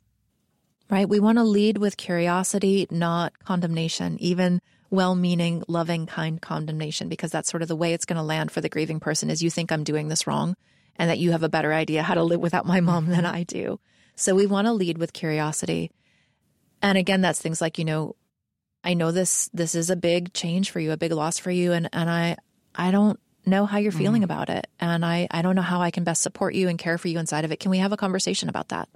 Right? 0.90 1.10
We 1.10 1.20
want 1.20 1.38
to 1.38 1.44
lead 1.44 1.78
with 1.78 1.98
curiosity, 1.98 2.88
not 2.90 3.34
condemnation, 3.40 4.18
even 4.22 4.62
well 4.90 5.16
meaning, 5.16 5.64
loving, 5.68 6.06
kind 6.06 6.42
condemnation, 6.42 7.10
because 7.10 7.32
that's 7.32 7.50
sort 7.50 7.62
of 7.62 7.68
the 7.68 7.76
way 7.76 7.94
it's 7.94 8.06
going 8.06 8.18
to 8.18 8.24
land 8.24 8.52
for 8.52 8.62
the 8.62 8.70
grieving 8.70 9.02
person 9.02 9.30
is 9.30 9.44
you 9.44 9.50
think 9.50 9.72
I'm 9.72 9.84
doing 9.84 10.08
this 10.08 10.28
wrong 10.28 10.56
and 10.98 11.10
that 11.10 11.20
you 11.20 11.32
have 11.32 11.44
a 11.44 11.50
better 11.50 11.74
idea 11.74 12.04
how 12.04 12.14
to 12.14 12.24
live 12.24 12.40
without 12.40 12.66
my 12.66 12.80
mom 12.80 13.08
than 13.08 13.26
I 13.26 13.44
do. 13.44 13.80
So 14.16 14.36
we 14.36 14.46
want 14.46 14.68
to 14.68 14.74
lead 14.74 14.98
with 14.98 15.14
curiosity. 15.14 15.92
And 16.82 16.98
again, 16.98 17.22
that's 17.22 17.42
things 17.42 17.62
like, 17.62 17.78
you 17.78 17.86
know, 17.86 18.16
I 18.84 18.94
know 18.94 19.12
this 19.12 19.50
this 19.54 19.76
is 19.76 19.90
a 19.90 19.96
big 19.96 20.34
change 20.34 20.72
for 20.72 20.80
you, 20.80 20.92
a 20.92 20.98
big 20.98 21.12
loss 21.12 21.40
for 21.40 21.52
you, 21.52 21.74
and 21.74 21.90
and 21.92 22.10
I 22.10 22.38
I 22.76 22.92
don't 22.92 23.20
know 23.46 23.66
how 23.66 23.78
you're 23.78 23.92
feeling 23.92 24.22
mm. 24.22 24.26
about 24.26 24.50
it. 24.50 24.68
And 24.80 25.06
I, 25.06 25.28
I 25.32 25.42
don't 25.42 25.56
know 25.56 25.62
how 25.62 25.82
I 25.82 25.92
can 25.92 26.04
best 26.04 26.22
support 26.22 26.54
you 26.54 26.68
and 26.68 26.78
care 26.78 26.98
for 26.98 27.08
you 27.08 27.18
inside 27.18 27.46
of 27.46 27.52
it. 27.52 27.60
Can 27.60 27.72
we 27.72 27.78
have 27.80 27.92
a 27.92 27.98
conversation 27.98 28.50
about 28.50 28.70
that? 28.70 28.90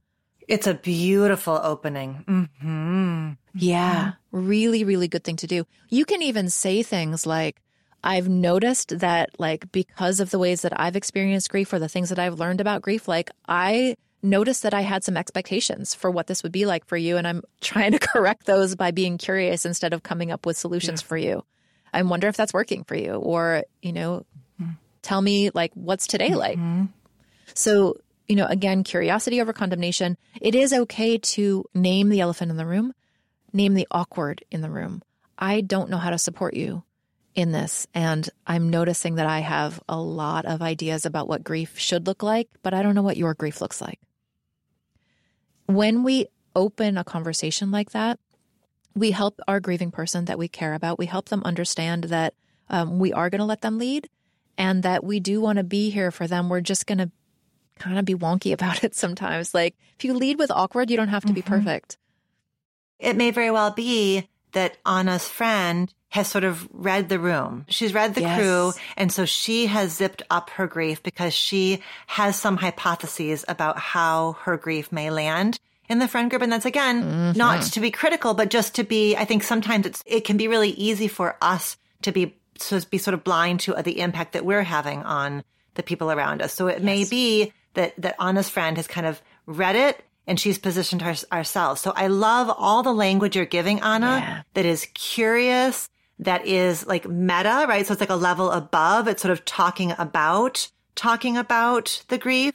It's 0.48 0.68
a 0.68 0.74
beautiful 0.74 1.60
opening. 1.62 2.26
Mm-hmm. 2.28 3.32
Yeah, 3.54 4.14
really, 4.32 4.84
really 4.84 5.08
good 5.08 5.24
thing 5.24 5.38
to 5.38 5.48
do. 5.48 5.66
You 5.90 6.06
can 6.06 6.22
even 6.22 6.50
say 6.50 6.84
things 6.84 7.26
like, 7.26 7.62
I've 8.04 8.30
noticed 8.30 9.00
that, 9.00 9.30
like, 9.40 9.72
because 9.72 10.20
of 10.20 10.32
the 10.32 10.40
ways 10.40 10.62
that 10.62 10.80
I've 10.80 10.96
experienced 10.96 11.50
grief 11.50 11.72
or 11.72 11.80
the 11.80 11.90
things 11.90 12.10
that 12.10 12.20
I've 12.20 12.40
learned 12.40 12.62
about 12.62 12.82
grief, 12.82 13.08
like, 13.08 13.30
I 13.48 13.96
noticed 14.24 14.64
that 14.64 14.74
I 14.74 14.82
had 14.82 15.04
some 15.04 15.18
expectations 15.18 15.94
for 15.94 16.10
what 16.12 16.28
this 16.28 16.44
would 16.44 16.52
be 16.52 16.66
like 16.66 16.86
for 16.86 16.98
you. 16.98 17.18
And 17.18 17.28
I'm 17.28 17.44
trying 17.62 17.92
to 17.92 18.00
correct 18.00 18.46
those 18.46 18.76
by 18.76 18.92
being 18.92 19.18
curious 19.18 19.66
instead 19.66 19.94
of 19.94 20.04
coming 20.04 20.32
up 20.32 20.46
with 20.46 20.58
solutions 20.58 21.02
yeah. 21.02 21.08
for 21.08 21.18
you. 21.18 21.46
I 21.94 22.02
wonder 22.04 22.28
if 22.28 22.38
that's 22.38 22.54
working 22.54 22.84
for 22.84 22.96
you. 22.96 23.14
Or, 23.14 23.64
you 23.82 23.94
know, 23.94 24.26
mm-hmm. 24.62 24.72
tell 25.02 25.22
me, 25.22 25.52
like, 25.54 25.72
what's 25.74 26.08
today 26.08 26.36
like? 26.36 26.58
Mm-hmm. 26.58 26.86
So 27.54 27.98
you 28.32 28.38
know, 28.38 28.46
again, 28.46 28.86
curiosity 28.86 29.42
over 29.42 29.52
condemnation. 29.52 30.18
It 30.40 30.56
is 30.56 30.72
okay 30.72 31.18
to 31.18 31.66
name 31.74 32.08
the 32.08 32.22
elephant 32.22 32.50
in 32.50 32.56
the 32.56 32.66
room, 32.66 32.94
name 33.52 33.74
the 33.74 33.88
awkward 33.92 34.42
in 34.50 34.62
the 34.62 34.70
room. 34.70 35.04
I 35.38 35.60
don't 35.60 35.90
know 35.90 35.98
how 35.98 36.12
to 36.12 36.18
support 36.18 36.54
you 36.54 36.84
in 37.36 37.52
this. 37.52 37.88
And 37.94 38.30
I'm 38.46 38.70
noticing 38.70 39.16
that 39.16 39.28
I 39.28 39.40
have 39.40 39.82
a 39.88 40.00
lot 40.00 40.46
of 40.46 40.62
ideas 40.62 41.06
about 41.06 41.28
what 41.28 41.44
grief 41.44 41.78
should 41.78 42.08
look 42.08 42.24
like, 42.24 42.50
but 42.62 42.74
I 42.74 42.82
don't 42.82 42.96
know 42.96 43.02
what 43.02 43.18
your 43.18 43.34
grief 43.34 43.62
looks 43.62 43.82
like. 43.82 44.00
When 45.66 46.04
we 46.04 46.28
open 46.56 46.98
a 46.98 47.04
conversation 47.04 47.72
like 47.72 47.92
that, 47.92 48.20
we 48.94 49.12
help 49.12 49.40
our 49.48 49.60
grieving 49.60 49.92
person 49.92 50.26
that 50.26 50.38
we 50.38 50.48
care 50.48 50.74
about. 50.74 51.00
We 51.00 51.06
help 51.06 51.30
them 51.30 51.44
understand 51.46 52.06
that 52.06 52.34
um, 52.70 53.00
we 53.00 53.14
are 53.14 53.30
going 53.30 53.40
to 53.40 53.46
let 53.46 53.62
them 53.62 53.78
lead 53.78 54.10
and 54.58 54.84
that 54.84 55.04
we 55.04 55.20
do 55.20 55.40
want 55.40 55.58
to 55.58 55.64
be 55.64 55.90
here 55.90 56.12
for 56.12 56.28
them. 56.28 56.50
We're 56.50 56.62
just 56.62 56.86
going 56.88 56.98
to 56.98 57.12
kind 57.80 57.98
of 57.98 58.06
be 58.06 58.16
wonky 58.16 58.52
about 58.54 58.84
it 58.84 58.96
sometimes. 58.96 59.54
Like 59.54 59.76
if 59.98 60.04
you 60.04 60.14
lead 60.14 60.40
with 60.40 60.52
awkward, 60.52 60.90
you 60.90 60.98
don't 60.98 61.08
have 61.08 61.24
to 61.24 61.28
mm-hmm. 61.28 61.36
be 61.36 61.42
perfect. 61.42 61.98
It 63.00 63.16
may 63.16 63.32
very 63.32 63.50
well 63.50 63.72
be 63.72 64.28
that 64.52 64.78
Anna's 64.86 65.28
friend 65.28 65.92
has 66.12 66.28
sort 66.28 66.44
of 66.44 66.68
read 66.74 67.08
the 67.08 67.20
room. 67.20 67.66
She's 67.70 67.94
read 67.94 68.16
the 68.16 68.22
yes. 68.22 68.38
crew. 68.38 68.74
And 68.98 69.12
so 69.12 69.26
she 69.26 69.68
has 69.68 69.94
zipped 69.96 70.22
up 70.30 70.50
her 70.52 70.68
grief 70.68 71.02
because 71.02 71.34
she 71.34 71.82
has 72.06 72.36
some 72.36 72.58
hypotheses 72.58 73.46
about 73.48 73.80
how 73.80 74.34
her 74.42 74.58
grief 74.58 74.92
may 74.92 75.10
land 75.10 75.58
in 75.88 76.00
the 76.00 76.10
friend 76.10 76.30
group. 76.30 76.42
And 76.42 76.52
that's 76.52 76.66
again, 76.66 77.02
mm-hmm. 77.02 77.38
not 77.38 77.64
to 77.64 77.80
be 77.80 77.92
critical, 77.92 78.34
but 78.34 78.50
just 78.50 78.76
to 78.76 78.84
be, 78.84 79.16
I 79.16 79.24
think 79.24 79.42
sometimes 79.42 79.86
it's, 79.86 80.04
it 80.06 80.26
can 80.26 80.36
be 80.36 80.50
really 80.50 80.72
easy 80.72 81.08
for 81.08 81.38
us 81.42 81.78
to 82.02 82.12
be, 82.12 82.36
to 82.60 82.86
be 82.90 82.98
sort 82.98 83.14
of 83.14 83.24
blind 83.24 83.62
to 83.62 83.74
the 83.82 84.02
impact 84.02 84.34
that 84.34 84.44
we're 84.44 84.64
having 84.64 85.04
on 85.04 85.46
the 85.76 85.84
people 85.84 86.12
around 86.12 86.42
us. 86.42 86.54
So 86.54 86.68
it 86.68 86.80
yes. 86.80 86.84
may 86.84 87.06
be 87.06 87.54
that, 87.76 87.94
that 88.02 88.16
Anna's 88.20 88.50
friend 88.50 88.76
has 88.76 88.88
kind 88.88 89.08
of 89.08 89.22
read 89.46 89.78
it 89.78 90.04
and 90.28 90.40
she's 90.40 90.58
positioned 90.58 91.02
her, 91.02 91.16
ourselves. 91.32 91.82
So 91.82 91.94
I 91.96 92.08
love 92.08 92.54
all 92.56 92.84
the 92.84 92.94
language 92.94 93.36
you're 93.36 93.46
giving 93.46 93.80
Anna 93.80 94.18
yeah. 94.18 94.42
that 94.54 94.66
is 94.66 94.88
curious, 94.94 95.90
that 96.22 96.46
is 96.46 96.86
like 96.88 97.08
meta, 97.08 97.66
right? 97.68 97.86
So 97.86 97.94
it's 97.94 98.00
like 98.00 98.10
a 98.10 98.16
level 98.16 98.52
above. 98.52 99.08
It's 99.08 99.22
sort 99.22 99.32
of 99.32 99.44
talking 99.44 99.94
about, 99.98 100.70
talking 100.96 101.36
about 101.36 102.04
the 102.08 102.18
grief. 102.18 102.54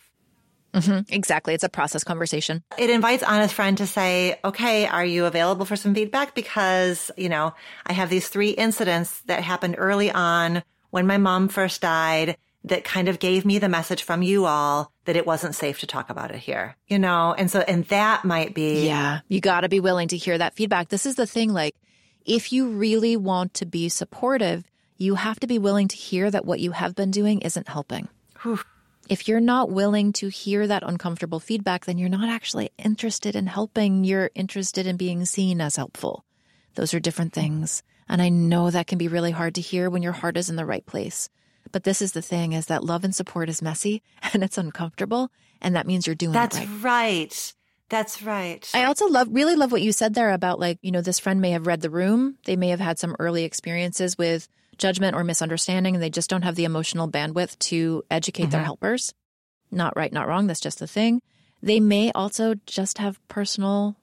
Mm-hmm. 0.72 1.12
Exactly. 1.12 1.54
It's 1.54 1.64
a 1.64 1.68
process 1.68 2.04
conversation. 2.04 2.62
It 2.78 2.90
invites 2.90 3.22
Anna's 3.22 3.52
friend 3.52 3.78
to 3.78 3.86
say, 3.86 4.38
okay, 4.44 4.86
are 4.86 5.04
you 5.04 5.24
available 5.24 5.64
for 5.64 5.74
some 5.74 5.94
feedback? 5.94 6.34
Because, 6.34 7.10
you 7.16 7.28
know, 7.28 7.54
I 7.86 7.92
have 7.92 8.10
these 8.10 8.28
three 8.28 8.50
incidents 8.50 9.20
that 9.22 9.42
happened 9.42 9.76
early 9.78 10.10
on 10.10 10.62
when 10.90 11.06
my 11.06 11.18
mom 11.18 11.48
first 11.48 11.80
died 11.80 12.36
that 12.64 12.84
kind 12.84 13.08
of 13.08 13.18
gave 13.20 13.44
me 13.44 13.58
the 13.58 13.68
message 13.68 14.02
from 14.02 14.22
you 14.22 14.44
all 14.44 14.92
that 15.06 15.16
it 15.16 15.24
wasn't 15.24 15.54
safe 15.54 15.80
to 15.80 15.86
talk 15.86 16.10
about 16.10 16.30
it 16.30 16.38
here, 16.38 16.76
you 16.88 16.98
know? 16.98 17.32
And 17.32 17.50
so, 17.50 17.60
and 17.60 17.84
that 17.86 18.24
might 18.24 18.54
be. 18.54 18.86
Yeah. 18.86 19.20
You 19.28 19.40
got 19.40 19.60
to 19.60 19.68
be 19.68 19.80
willing 19.80 20.08
to 20.08 20.16
hear 20.16 20.36
that 20.36 20.54
feedback. 20.54 20.88
This 20.88 21.06
is 21.06 21.14
the 21.14 21.26
thing. 21.26 21.52
Like, 21.52 21.74
if 22.26 22.52
you 22.52 22.68
really 22.68 23.16
want 23.16 23.54
to 23.54 23.66
be 23.66 23.88
supportive, 23.88 24.64
you 24.98 25.14
have 25.14 25.38
to 25.40 25.46
be 25.46 25.58
willing 25.58 25.88
to 25.88 25.96
hear 25.96 26.30
that 26.30 26.44
what 26.44 26.60
you 26.60 26.72
have 26.72 26.94
been 26.94 27.10
doing 27.10 27.40
isn't 27.40 27.68
helping. 27.68 28.08
If 29.08 29.28
you're 29.28 29.40
not 29.40 29.70
willing 29.70 30.12
to 30.14 30.28
hear 30.28 30.66
that 30.66 30.82
uncomfortable 30.82 31.38
feedback, 31.38 31.84
then 31.84 31.96
you're 31.96 32.08
not 32.08 32.28
actually 32.28 32.70
interested 32.76 33.36
in 33.36 33.46
helping. 33.46 34.02
You're 34.02 34.30
interested 34.34 34.86
in 34.86 34.96
being 34.96 35.24
seen 35.24 35.60
as 35.60 35.76
helpful. 35.76 36.24
Those 36.74 36.92
are 36.92 37.00
different 37.00 37.32
things. 37.32 37.82
And 38.08 38.20
I 38.20 38.28
know 38.28 38.70
that 38.70 38.88
can 38.88 38.98
be 38.98 39.08
really 39.08 39.30
hard 39.30 39.54
to 39.54 39.60
hear 39.60 39.88
when 39.88 40.02
your 40.02 40.12
heart 40.12 40.36
is 40.36 40.50
in 40.50 40.56
the 40.56 40.66
right 40.66 40.84
place. 40.84 41.28
But 41.70 41.84
this 41.84 42.02
is 42.02 42.12
the 42.12 42.22
thing 42.22 42.52
is 42.52 42.66
that 42.66 42.84
love 42.84 43.04
and 43.04 43.14
support 43.14 43.48
is 43.48 43.62
messy 43.62 44.02
and 44.32 44.42
it's 44.42 44.58
uncomfortable. 44.58 45.30
And 45.62 45.76
that 45.76 45.86
means 45.86 46.06
you're 46.06 46.16
doing 46.16 46.32
That's 46.32 46.58
right. 46.58 46.68
right. 46.82 47.54
That's 47.88 48.22
right. 48.22 48.68
I 48.74 48.84
also 48.84 49.06
love, 49.06 49.28
really 49.30 49.54
love 49.54 49.70
what 49.70 49.82
you 49.82 49.92
said 49.92 50.14
there 50.14 50.32
about 50.32 50.58
like, 50.58 50.78
you 50.82 50.90
know, 50.90 51.02
this 51.02 51.20
friend 51.20 51.40
may 51.40 51.52
have 51.52 51.66
read 51.66 51.82
the 51.82 51.90
room. 51.90 52.36
They 52.44 52.56
may 52.56 52.68
have 52.68 52.80
had 52.80 52.98
some 52.98 53.14
early 53.18 53.44
experiences 53.44 54.18
with 54.18 54.48
judgment 54.76 55.14
or 55.16 55.24
misunderstanding, 55.24 55.94
and 55.94 56.02
they 56.02 56.10
just 56.10 56.28
don't 56.28 56.42
have 56.42 56.56
the 56.56 56.64
emotional 56.64 57.08
bandwidth 57.08 57.58
to 57.58 58.02
educate 58.10 58.44
mm-hmm. 58.44 58.50
their 58.52 58.64
helpers. 58.64 59.14
Not 59.70 59.96
right, 59.96 60.12
not 60.12 60.28
wrong. 60.28 60.46
That's 60.46 60.60
just 60.60 60.78
the 60.78 60.86
thing. 60.86 61.22
They 61.62 61.80
may 61.80 62.12
also 62.12 62.54
just 62.66 62.98
have 62.98 63.20
personal 63.28 63.96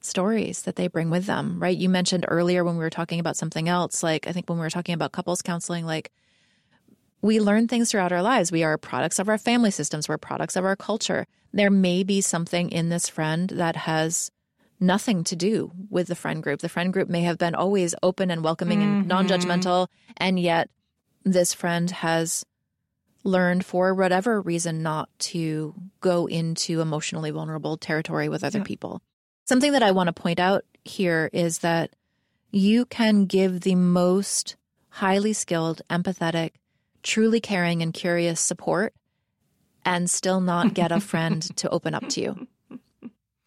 stories 0.00 0.62
that 0.62 0.76
they 0.76 0.88
bring 0.88 1.10
with 1.10 1.26
them, 1.26 1.58
right? 1.60 1.76
You 1.76 1.88
mentioned 1.88 2.26
earlier 2.28 2.62
when 2.64 2.76
we 2.76 2.84
were 2.84 2.90
talking 2.90 3.20
about 3.20 3.36
something 3.36 3.68
else, 3.68 4.02
like 4.02 4.26
I 4.26 4.32
think 4.32 4.48
when 4.48 4.58
we 4.58 4.64
were 4.64 4.70
talking 4.70 4.94
about 4.94 5.12
couples 5.12 5.42
counseling, 5.42 5.86
like 5.86 6.10
we 7.22 7.40
learn 7.40 7.68
things 7.68 7.90
throughout 7.90 8.12
our 8.12 8.22
lives. 8.22 8.52
We 8.52 8.64
are 8.64 8.76
products 8.76 9.18
of 9.18 9.28
our 9.28 9.38
family 9.38 9.70
systems, 9.70 10.08
we're 10.08 10.18
products 10.18 10.56
of 10.56 10.64
our 10.64 10.76
culture. 10.76 11.26
There 11.54 11.70
may 11.70 12.02
be 12.02 12.20
something 12.20 12.70
in 12.70 12.88
this 12.88 13.08
friend 13.08 13.48
that 13.50 13.76
has 13.76 14.32
nothing 14.80 15.22
to 15.22 15.36
do 15.36 15.70
with 15.88 16.08
the 16.08 16.16
friend 16.16 16.42
group. 16.42 16.60
The 16.60 16.68
friend 16.68 16.92
group 16.92 17.08
may 17.08 17.22
have 17.22 17.38
been 17.38 17.54
always 17.54 17.94
open 18.02 18.32
and 18.32 18.42
welcoming 18.42 18.80
mm-hmm. 18.80 18.98
and 18.98 19.06
non 19.06 19.28
judgmental, 19.28 19.86
and 20.16 20.38
yet 20.40 20.68
this 21.22 21.54
friend 21.54 21.88
has 21.92 22.44
learned 23.22 23.64
for 23.64 23.94
whatever 23.94 24.40
reason 24.40 24.82
not 24.82 25.08
to 25.18 25.74
go 26.00 26.26
into 26.26 26.80
emotionally 26.80 27.30
vulnerable 27.30 27.76
territory 27.76 28.28
with 28.28 28.42
other 28.42 28.58
yeah. 28.58 28.64
people. 28.64 29.00
Something 29.44 29.72
that 29.72 29.82
I 29.84 29.92
want 29.92 30.08
to 30.08 30.12
point 30.12 30.40
out 30.40 30.64
here 30.84 31.30
is 31.32 31.58
that 31.58 31.94
you 32.50 32.84
can 32.84 33.26
give 33.26 33.60
the 33.60 33.76
most 33.76 34.56
highly 34.88 35.32
skilled, 35.32 35.82
empathetic, 35.88 36.50
truly 37.04 37.40
caring 37.40 37.80
and 37.80 37.94
curious 37.94 38.40
support 38.40 38.92
and 39.84 40.10
still 40.10 40.40
not 40.40 40.74
get 40.74 40.92
a 40.92 41.00
friend 41.00 41.42
to 41.56 41.68
open 41.70 41.94
up 41.94 42.08
to 42.10 42.20
you. 42.20 42.46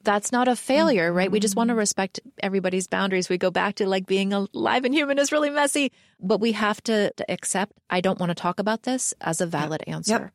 That's 0.04 0.32
not 0.32 0.48
a 0.48 0.56
failure, 0.56 1.12
right? 1.12 1.30
We 1.30 1.42
just 1.42 1.58
want 1.58 1.68
to 1.68 1.74
mm-hmm. 1.74 1.80
respect 1.80 2.20
everybody's 2.42 2.88
boundaries. 2.88 3.28
We 3.28 3.38
go 3.38 3.52
back 3.52 3.76
to 3.76 3.88
like 3.88 4.06
being 4.06 4.32
alive 4.32 4.86
and 4.86 4.94
human 4.94 5.20
is 5.20 5.34
really 5.34 5.50
messy, 5.50 5.92
but 6.22 6.40
we 6.40 6.54
have 6.54 6.82
to, 6.84 7.12
to 7.12 7.32
accept 7.32 7.74
I 7.90 8.00
don't 8.00 8.20
want 8.20 8.30
to 8.30 8.36
talk 8.36 8.60
about 8.60 8.84
this 8.84 9.14
as 9.20 9.42
a 9.42 9.46
valid 9.46 9.84
answer. 9.86 10.14
Yep. 10.14 10.32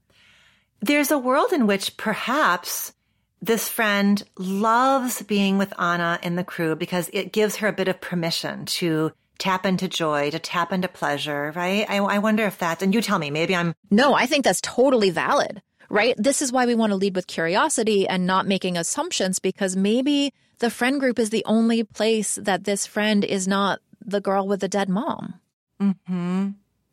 There's 0.83 1.11
a 1.11 1.19
world 1.19 1.53
in 1.53 1.67
which 1.67 1.97
perhaps 1.97 2.93
this 3.41 3.69
friend 3.69 4.23
loves 4.39 5.23
being 5.23 5.59
with 5.59 5.73
Anna 5.81 6.19
in 6.23 6.37
the 6.37 6.45
crew 6.45 6.77
because 6.77 7.09
it 7.13 7.33
gives 7.33 7.57
her 7.57 7.69
a 7.69 7.73
bit 7.73 7.89
of 7.89 8.01
permission 8.01 8.67
to 8.67 9.13
tap 9.39 9.67
into 9.67 9.89
joy, 9.89 10.31
to 10.31 10.39
tap 10.39 10.73
into 10.73 10.87
pleasure, 10.87 11.53
right? 11.57 11.85
I, 11.89 11.97
I 11.97 12.19
wonder 12.19 12.45
if 12.45 12.59
that's, 12.59 12.83
and 12.83 12.95
you 12.95 13.03
tell 13.03 13.19
me, 13.19 13.31
maybe 13.31 13.57
I'm. 13.57 13.75
No, 13.91 14.15
I 14.15 14.27
think 14.27 14.45
that's 14.45 14.61
totally 14.61 15.11
valid, 15.11 15.61
right? 15.93 16.15
This 16.17 16.41
is 16.41 16.51
why 16.51 16.65
we 16.65 16.75
want 16.75 16.91
to 16.91 16.97
lead 16.97 17.15
with 17.15 17.27
curiosity 17.27 18.09
and 18.09 18.27
not 18.27 18.47
making 18.47 18.79
assumptions 18.79 19.39
because 19.39 19.77
maybe 19.77 20.33
the 20.59 20.71
friend 20.71 20.99
group 20.99 21.19
is 21.19 21.29
the 21.29 21.45
only 21.45 21.85
place 21.85 22.37
that 22.41 22.65
this 22.65 22.87
friend 22.87 23.23
is 23.23 23.47
not 23.47 23.81
the 24.05 24.21
girl 24.21 24.49
with 24.49 24.61
the 24.61 24.69
dead 24.69 24.89
mom. 24.89 25.35
Mm-hmm. 25.81 26.49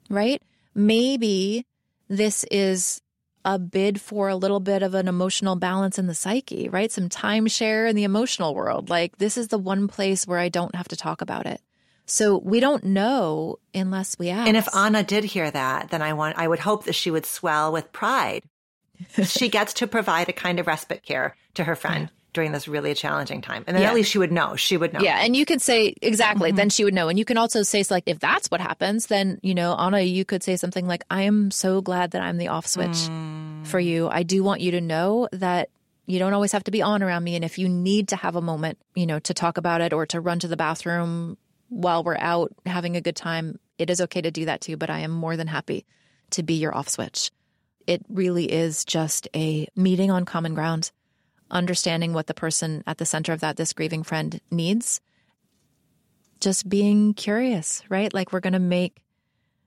Right? 0.10 0.42
Maybe 0.76 1.66
this 2.10 2.44
is 2.52 3.02
a 3.46 3.58
bid 3.58 4.02
for 4.02 4.28
a 4.28 4.36
little 4.36 4.60
bit 4.60 4.84
of 4.84 4.94
an 4.94 5.08
emotional 5.08 5.56
balance 5.56 5.98
in 5.98 6.08
the 6.08 6.14
psyche, 6.14 6.68
right? 6.68 6.92
Some 6.92 7.08
timeshare 7.08 7.90
in 7.90 7.96
the 7.96 8.04
emotional 8.04 8.54
world. 8.54 8.90
Like, 8.90 9.18
this 9.18 9.38
is 9.38 9.48
the 9.48 9.58
one 9.58 9.88
place 9.88 10.28
where 10.28 10.40
I 10.40 10.50
don't 10.50 10.76
have 10.76 10.90
to 10.90 10.98
talk 10.98 11.22
about 11.22 11.46
it. 11.46 11.62
So 12.06 12.38
we 12.38 12.60
don't 12.60 12.84
know 12.84 13.60
unless 13.74 14.20
we 14.20 14.30
ask. 14.30 14.48
And 14.48 14.58
if 14.58 14.68
Anna 14.76 15.04
did 15.04 15.24
hear 15.24 15.50
that, 15.50 15.90
then 15.90 16.02
I 16.02 16.14
want 16.14 16.38
I 16.38 16.48
would 16.48 16.60
hope 16.60 16.86
that 16.86 16.96
she 16.96 17.12
would 17.12 17.26
swell 17.26 17.72
with 17.72 17.94
pride. 17.94 18.44
She 19.24 19.50
gets 19.50 19.74
to 19.74 19.88
provide 19.88 20.30
a 20.30 20.34
kind 20.34 20.60
of 20.60 20.68
respite 20.68 21.04
care 21.04 21.36
to 21.56 21.64
her 21.64 21.76
friend. 21.76 22.10
Yeah. 22.10 22.16
During 22.32 22.52
this 22.52 22.68
really 22.68 22.94
challenging 22.94 23.42
time. 23.42 23.64
And 23.66 23.76
then 23.76 23.82
yeah. 23.82 23.90
at 23.90 23.96
least 23.96 24.12
she 24.12 24.20
would 24.20 24.32
know. 24.32 24.56
She 24.56 24.78
would 24.78 24.94
know. 24.94 25.00
Yeah. 25.00 25.18
And 25.20 25.36
you 25.36 25.48
could 25.48 25.64
say, 25.64 25.96
exactly, 26.00 26.52
mm-hmm. 26.52 26.58
then 26.58 26.70
she 26.70 26.84
would 26.84 26.94
know. 26.94 27.10
And 27.10 27.18
you 27.18 27.26
can 27.26 27.38
also 27.38 27.64
say, 27.64 27.84
like, 27.90 28.04
if 28.06 28.20
that's 28.20 28.52
what 28.52 28.62
happens, 28.62 29.08
then, 29.08 29.40
you 29.42 29.56
know, 29.56 29.76
Anna, 29.76 30.02
you 30.02 30.24
could 30.26 30.44
say 30.44 30.56
something 30.56 30.86
like, 30.86 31.04
I 31.10 31.24
am 31.24 31.50
so 31.50 31.82
glad 31.82 32.12
that 32.12 32.22
I'm 32.22 32.38
the 32.38 32.50
off 32.50 32.68
switch 32.68 32.90
mm. 32.90 33.66
for 33.66 33.80
you. 33.80 34.10
I 34.10 34.22
do 34.22 34.44
want 34.44 34.62
you 34.62 34.70
to 34.72 34.80
know 34.80 35.28
that 35.32 35.70
you 36.06 36.20
don't 36.20 36.34
always 36.34 36.52
have 36.52 36.64
to 36.66 36.72
be 36.72 36.84
on 36.84 37.02
around 37.02 37.24
me. 37.24 37.36
And 37.36 37.44
if 37.44 37.58
you 37.58 37.68
need 37.68 38.10
to 38.10 38.16
have 38.16 38.36
a 38.36 38.42
moment, 38.42 38.78
you 38.94 39.08
know, 39.08 39.18
to 39.18 39.34
talk 39.34 39.58
about 39.58 39.82
it 39.82 39.92
or 39.92 40.06
to 40.06 40.22
run 40.22 40.38
to 40.38 40.48
the 40.48 40.56
bathroom 40.56 41.36
while 41.70 42.04
we're 42.04 42.16
out 42.16 42.54
having 42.68 42.96
a 42.96 43.02
good 43.02 43.16
time, 43.16 43.60
it 43.80 43.90
is 43.90 44.02
okay 44.02 44.22
to 44.22 44.30
do 44.30 44.46
that 44.46 44.62
too. 44.62 44.78
But 44.78 44.92
I 44.92 45.00
am 45.00 45.12
more 45.12 45.36
than 45.36 45.48
happy 45.48 45.84
to 46.30 46.44
be 46.44 46.54
your 46.54 46.78
off 46.78 46.90
switch. 46.90 47.32
It 47.90 48.06
really 48.08 48.46
is 48.46 48.86
just 48.86 49.28
a 49.36 49.68
meeting 49.76 50.12
on 50.12 50.24
common 50.24 50.54
ground, 50.54 50.92
understanding 51.50 52.14
what 52.14 52.28
the 52.28 52.36
person 52.36 52.84
at 52.86 53.00
the 53.00 53.06
center 53.06 53.34
of 53.34 53.40
that, 53.40 53.58
this 53.58 53.74
grieving 53.74 54.04
friend, 54.04 54.40
needs. 54.52 55.02
Just 56.40 56.70
being 56.70 57.16
curious, 57.16 57.82
right? 57.90 58.14
Like 58.14 58.32
we're 58.32 58.42
going 58.42 58.54
to 58.54 58.60
make 58.60 59.02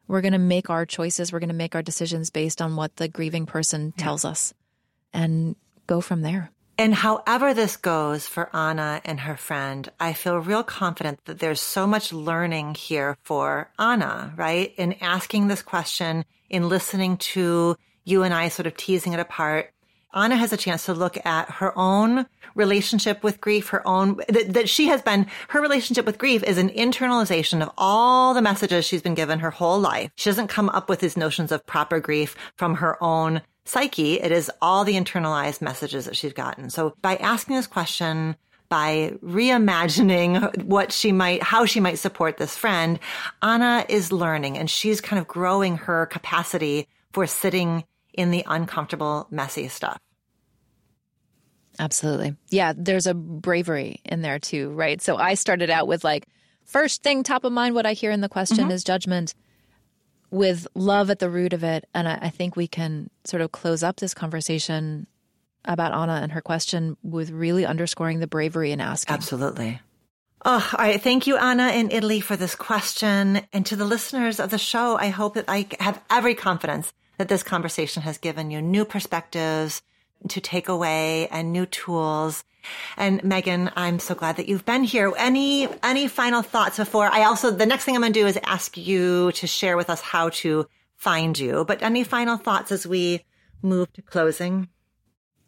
we're 0.07 0.21
going 0.21 0.35
to 0.35 0.39
make 0.39 0.71
our 0.71 0.87
choices, 0.87 1.33
we're 1.33 1.41
going 1.41 1.49
to 1.49 1.55
make 1.55 1.75
our 1.75 1.83
decisions 1.83 2.31
based 2.31 2.63
on 2.63 2.77
what 2.77 2.95
the 2.95 3.09
grieving 3.09 3.45
person 3.45 3.91
tells 3.91 4.25
us 4.25 4.55
and 5.13 5.57
go 5.89 6.01
from 6.01 6.23
there. 6.23 6.53
And 6.79 6.95
however 6.95 7.53
this 7.53 7.77
goes 7.77 8.29
for 8.29 8.55
Anna 8.55 9.01
and 9.05 9.19
her 9.19 9.37
friend, 9.37 9.91
I 9.99 10.13
feel 10.13 10.37
real 10.39 10.63
confident 10.63 11.25
that 11.25 11.41
there's 11.41 11.61
so 11.61 11.89
much 11.89 12.13
learning 12.13 12.77
here 12.77 13.17
for 13.25 13.73
Anna, 13.81 14.33
right? 14.37 14.73
In 14.77 14.93
asking 15.01 15.49
this 15.49 15.63
question, 15.63 16.25
in 16.49 16.69
listening 16.69 17.17
to 17.17 17.77
you 18.05 18.23
and 18.23 18.35
I 18.35 18.49
sort 18.49 18.67
of 18.67 18.77
teasing 18.77 19.13
it 19.13 19.21
apart. 19.21 19.73
Anna 20.15 20.37
has 20.37 20.53
a 20.53 20.59
chance 20.59 20.85
to 20.87 20.95
look 20.95 21.25
at 21.25 21.51
her 21.51 21.77
own 21.77 22.27
relationship 22.55 23.23
with 23.23 23.41
grief, 23.41 23.69
her 23.69 23.87
own, 23.87 24.21
that, 24.29 24.53
that, 24.53 24.69
she 24.69 24.89
has 24.89 25.01
been, 25.01 25.27
her 25.49 25.63
relationship 25.63 26.05
with 26.05 26.19
grief 26.19 26.43
is 26.43 26.59
an 26.59 26.69
internalization 26.69 27.63
of 27.63 27.71
all 27.79 28.35
the 28.35 28.43
messages 28.43 28.85
she's 28.85 29.01
been 29.01 29.15
given 29.15 29.39
her 29.39 29.51
whole 29.51 29.81
life. 29.81 30.11
She 30.17 30.29
doesn't 30.29 30.49
come 30.49 30.69
up 30.69 30.91
with 30.91 31.01
these 31.01 31.17
notions 31.17 31.51
of 31.51 31.67
proper 31.67 31.99
grief 31.99 32.37
from 32.57 32.75
her 32.77 33.03
own 33.03 33.41
psyche. 33.65 34.21
It 34.21 34.33
is 34.33 34.51
all 34.61 34.85
the 34.85 34.97
internalized 34.97 35.63
messages 35.63 36.05
that 36.05 36.17
she's 36.17 36.35
gotten. 36.35 36.69
So 36.69 36.95
by 37.01 37.17
asking 37.17 37.57
this 37.57 37.67
question, 37.67 38.37
by 38.69 39.13
reimagining 39.23 40.65
what 40.65 40.93
she 40.93 41.13
might, 41.13 41.43
how 41.43 41.67
she 41.67 41.81
might 41.81 41.99
support 41.99 42.39
this 42.39 42.57
friend, 42.57 42.99
Anna 43.43 43.85
is 43.89 44.13
learning 44.13 44.59
and 44.59 44.69
she's 44.69 45.01
kind 45.01 45.21
of 45.21 45.29
growing 45.29 45.77
her 45.77 46.07
capacity 46.07 46.89
for 47.13 47.27
sitting 47.27 47.85
in 48.13 48.31
the 48.31 48.45
uncomfortable, 48.47 49.27
messy 49.31 49.69
stuff. 49.69 49.99
Absolutely. 51.79 52.37
Yeah, 52.51 52.73
there's 52.77 53.07
a 53.07 53.15
bravery 53.15 54.01
in 54.05 54.23
there 54.23 54.39
too, 54.39 54.71
right? 54.71 55.01
So 55.01 55.17
I 55.17 55.35
started 55.35 55.71
out 55.71 55.87
with 55.87 56.05
like, 56.05 56.27
first 56.65 57.03
thing 57.03 57.23
top 57.23 57.45
of 57.45 57.53
mind, 57.53 57.75
what 57.75 57.87
I 57.87 57.95
hear 57.95 58.11
in 58.11 58.21
the 58.21 58.29
question 58.29 58.59
mm-hmm. 58.59 58.71
is 58.71 58.85
judgment 58.85 59.35
with 60.31 60.67
love 60.75 61.11
at 61.11 61.19
the 61.19 61.31
root 61.31 61.53
of 61.53 61.65
it. 61.65 61.87
And 61.95 62.09
I, 62.09 62.19
I 62.23 62.29
think 62.31 62.57
we 62.57 62.67
can 62.67 63.11
sort 63.25 63.41
of 63.41 63.53
close 63.53 63.83
up 63.83 63.97
this 63.97 64.15
conversation 64.15 65.07
about 65.65 65.93
Anna 65.93 66.21
and 66.23 66.33
her 66.33 66.41
question 66.41 66.97
with 67.03 67.31
really 67.31 67.65
underscoring 67.65 68.21
the 68.21 68.27
bravery 68.27 68.73
in 68.73 68.81
asking. 68.81 69.15
Absolutely. 69.15 69.81
Oh, 70.45 70.71
all 70.77 70.85
right. 70.85 71.01
Thank 71.01 71.27
you, 71.27 71.37
Anna 71.37 71.69
in 71.69 71.91
Italy, 71.91 72.21
for 72.21 72.37
this 72.37 72.57
question. 72.57 73.43
And 73.53 73.65
to 73.67 73.77
the 73.77 73.85
listeners 73.85 74.41
of 74.41 74.51
the 74.51 74.59
show, 74.59 74.99
I 74.99 75.09
hope 75.09 75.35
that 75.35 75.45
I 75.47 75.69
have 75.79 76.03
every 76.11 76.35
confidence 76.35 76.93
that 77.23 77.29
this 77.29 77.45
conversation 77.45 78.03
has 78.03 78.19
given 78.19 78.51
you 78.51 78.61
new 78.61 78.85
perspectives 78.85 79.81
to 80.29 80.41
take 80.41 80.69
away 80.69 81.29
and 81.29 81.53
new 81.53 81.67
tools. 81.67 82.43
And 82.97 83.23
Megan, 83.23 83.71
I'm 83.77 84.01
so 84.01 84.17
glad 84.17 84.39
that 84.39 84.49
you've 84.49 84.65
been 84.65 84.83
here. 84.83 85.13
Any 85.17 85.69
any 85.85 86.09
final 86.09 86.43
thoughts 86.43 86.79
before 86.79 87.07
I 87.07 87.23
also 87.23 87.53
the 87.53 87.65
next 87.65 87.85
thing 87.85 87.95
I'm 87.95 88.01
going 88.01 88.13
to 88.13 88.21
do 88.21 88.27
is 88.27 88.41
ask 88.43 88.77
you 88.77 89.31
to 89.33 89.47
share 89.47 89.77
with 89.77 89.89
us 89.89 90.01
how 90.01 90.31
to 90.31 90.67
find 90.97 91.39
you. 91.39 91.65
But 91.65 91.81
any 91.81 92.03
final 92.03 92.39
thoughts 92.39 92.73
as 92.73 92.89
we 92.89 93.25
move 93.63 93.93
to 93.93 94.03
closing? 94.03 94.69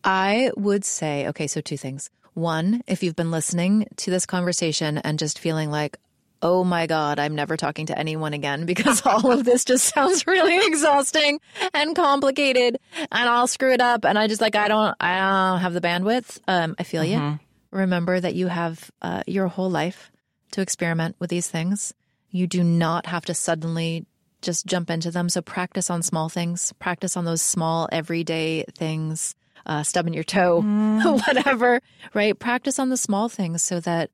I 0.04 0.52
would 0.56 0.84
say, 0.84 1.26
okay, 1.26 1.48
so 1.48 1.60
two 1.60 1.76
things. 1.76 2.08
One, 2.34 2.82
if 2.86 3.02
you've 3.02 3.16
been 3.16 3.32
listening 3.32 3.88
to 3.96 4.12
this 4.12 4.26
conversation 4.26 4.98
and 4.98 5.18
just 5.18 5.40
feeling 5.40 5.72
like, 5.72 5.98
oh 6.44 6.62
my 6.62 6.86
God, 6.86 7.18
I'm 7.18 7.34
never 7.34 7.56
talking 7.56 7.86
to 7.86 7.98
anyone 7.98 8.34
again 8.34 8.66
because 8.66 9.02
all 9.06 9.32
of 9.32 9.44
this 9.44 9.64
just 9.64 9.92
sounds 9.92 10.26
really 10.26 10.64
exhausting 10.66 11.40
and 11.72 11.96
complicated 11.96 12.76
and 13.10 13.28
I'll 13.28 13.46
screw 13.46 13.72
it 13.72 13.80
up. 13.80 14.04
And 14.04 14.18
I 14.18 14.28
just 14.28 14.42
like, 14.42 14.54
I 14.54 14.68
don't, 14.68 14.94
I 15.00 15.50
don't 15.50 15.60
have 15.60 15.72
the 15.72 15.80
bandwidth. 15.80 16.38
Um, 16.46 16.76
I 16.78 16.82
feel 16.82 17.02
mm-hmm. 17.02 17.32
you. 17.32 17.40
Remember 17.70 18.20
that 18.20 18.34
you 18.34 18.48
have 18.48 18.90
uh, 19.00 19.22
your 19.26 19.48
whole 19.48 19.70
life 19.70 20.12
to 20.52 20.60
experiment 20.60 21.16
with 21.18 21.30
these 21.30 21.48
things. 21.48 21.94
You 22.30 22.46
do 22.46 22.62
not 22.62 23.06
have 23.06 23.24
to 23.24 23.34
suddenly 23.34 24.04
just 24.42 24.66
jump 24.66 24.90
into 24.90 25.10
them. 25.10 25.30
So 25.30 25.40
practice 25.40 25.88
on 25.88 26.02
small 26.02 26.28
things, 26.28 26.74
practice 26.74 27.16
on 27.16 27.24
those 27.24 27.40
small 27.40 27.88
everyday 27.90 28.64
things, 28.76 29.34
uh, 29.64 29.82
stubbing 29.82 30.12
your 30.12 30.24
toe, 30.24 30.60
mm. 30.64 31.26
whatever, 31.26 31.80
right? 32.12 32.38
Practice 32.38 32.78
on 32.78 32.90
the 32.90 32.98
small 32.98 33.30
things 33.30 33.62
so 33.62 33.80
that 33.80 34.10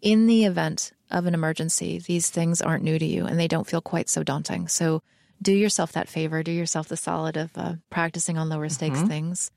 in 0.00 0.26
the 0.26 0.44
event 0.44 0.92
of 1.12 1.26
an 1.26 1.34
emergency, 1.34 1.98
these 1.98 2.30
things 2.30 2.60
aren't 2.60 2.82
new 2.82 2.98
to 2.98 3.04
you 3.04 3.26
and 3.26 3.38
they 3.38 3.46
don't 3.46 3.66
feel 3.66 3.80
quite 3.80 4.08
so 4.08 4.22
daunting. 4.22 4.66
So 4.66 5.02
do 5.40 5.52
yourself 5.52 5.92
that 5.92 6.08
favor, 6.08 6.42
do 6.42 6.50
yourself 6.50 6.88
the 6.88 6.96
solid 6.96 7.36
of 7.36 7.50
uh, 7.56 7.74
practicing 7.90 8.38
on 8.38 8.48
lower 8.48 8.68
stakes 8.68 8.98
mm-hmm. 8.98 9.08
things. 9.08 9.50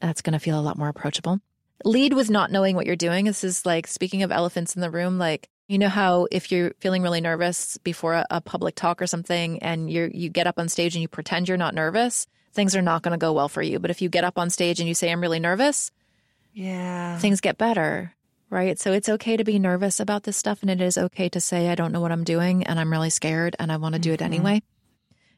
That's 0.00 0.22
going 0.22 0.32
to 0.34 0.38
feel 0.38 0.58
a 0.58 0.62
lot 0.62 0.78
more 0.78 0.88
approachable. 0.88 1.40
Lead 1.84 2.12
with 2.12 2.30
not 2.30 2.52
knowing 2.52 2.76
what 2.76 2.86
you're 2.86 2.96
doing. 2.96 3.24
This 3.24 3.44
is 3.44 3.66
like 3.66 3.86
speaking 3.86 4.22
of 4.22 4.30
elephants 4.30 4.74
in 4.74 4.80
the 4.80 4.90
room, 4.90 5.18
like 5.18 5.48
you 5.66 5.78
know 5.78 5.88
how 5.88 6.28
if 6.30 6.52
you're 6.52 6.72
feeling 6.80 7.02
really 7.02 7.20
nervous 7.20 7.78
before 7.78 8.14
a, 8.14 8.26
a 8.30 8.40
public 8.40 8.74
talk 8.74 9.02
or 9.02 9.06
something 9.06 9.62
and 9.62 9.90
you 9.90 10.10
you 10.12 10.28
get 10.28 10.46
up 10.46 10.58
on 10.58 10.68
stage 10.68 10.94
and 10.94 11.02
you 11.02 11.08
pretend 11.08 11.48
you're 11.48 11.56
not 11.56 11.74
nervous, 11.74 12.26
things 12.52 12.76
are 12.76 12.82
not 12.82 13.02
going 13.02 13.12
to 13.12 13.18
go 13.18 13.32
well 13.32 13.48
for 13.48 13.62
you. 13.62 13.78
But 13.78 13.90
if 13.90 14.00
you 14.00 14.08
get 14.08 14.24
up 14.24 14.38
on 14.38 14.50
stage 14.50 14.78
and 14.78 14.88
you 14.88 14.94
say 14.94 15.10
I'm 15.10 15.20
really 15.20 15.40
nervous, 15.40 15.90
yeah. 16.52 17.18
Things 17.18 17.40
get 17.40 17.58
better 17.58 18.13
right? 18.50 18.78
So 18.78 18.92
it's 18.92 19.08
okay 19.08 19.36
to 19.36 19.44
be 19.44 19.58
nervous 19.58 20.00
about 20.00 20.24
this 20.24 20.36
stuff. 20.36 20.62
And 20.62 20.70
it 20.70 20.80
is 20.80 20.96
okay 20.96 21.28
to 21.30 21.40
say, 21.40 21.68
I 21.68 21.74
don't 21.74 21.92
know 21.92 22.00
what 22.00 22.12
I'm 22.12 22.24
doing 22.24 22.64
and 22.64 22.78
I'm 22.78 22.90
really 22.92 23.10
scared 23.10 23.56
and 23.58 23.70
I 23.72 23.76
want 23.76 23.94
to 23.94 24.00
do 24.00 24.12
it 24.12 24.20
mm-hmm. 24.20 24.32
anyway 24.32 24.62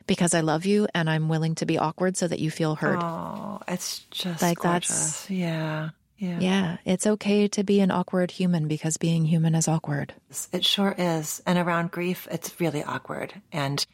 because 0.06 0.34
I 0.34 0.40
love 0.40 0.66
you 0.66 0.86
and 0.94 1.10
I'm 1.10 1.28
willing 1.28 1.54
to 1.56 1.66
be 1.66 1.78
awkward 1.78 2.16
so 2.16 2.28
that 2.28 2.38
you 2.38 2.50
feel 2.50 2.76
heard. 2.76 2.98
Oh, 3.00 3.60
it's 3.66 4.00
just 4.10 4.42
like 4.42 4.58
gorgeous. 4.58 4.88
that's, 4.88 5.30
yeah. 5.30 5.90
Yeah. 6.18 6.38
Yeah. 6.40 6.76
It's 6.84 7.06
okay 7.06 7.46
to 7.48 7.62
be 7.62 7.80
an 7.80 7.90
awkward 7.90 8.30
human 8.30 8.68
because 8.68 8.96
being 8.96 9.26
human 9.26 9.54
is 9.54 9.68
awkward. 9.68 10.14
It 10.52 10.64
sure 10.64 10.94
is. 10.96 11.42
And 11.46 11.58
around 11.58 11.90
grief, 11.90 12.26
it's 12.30 12.58
really 12.58 12.82
awkward. 12.82 13.34
And 13.52 13.84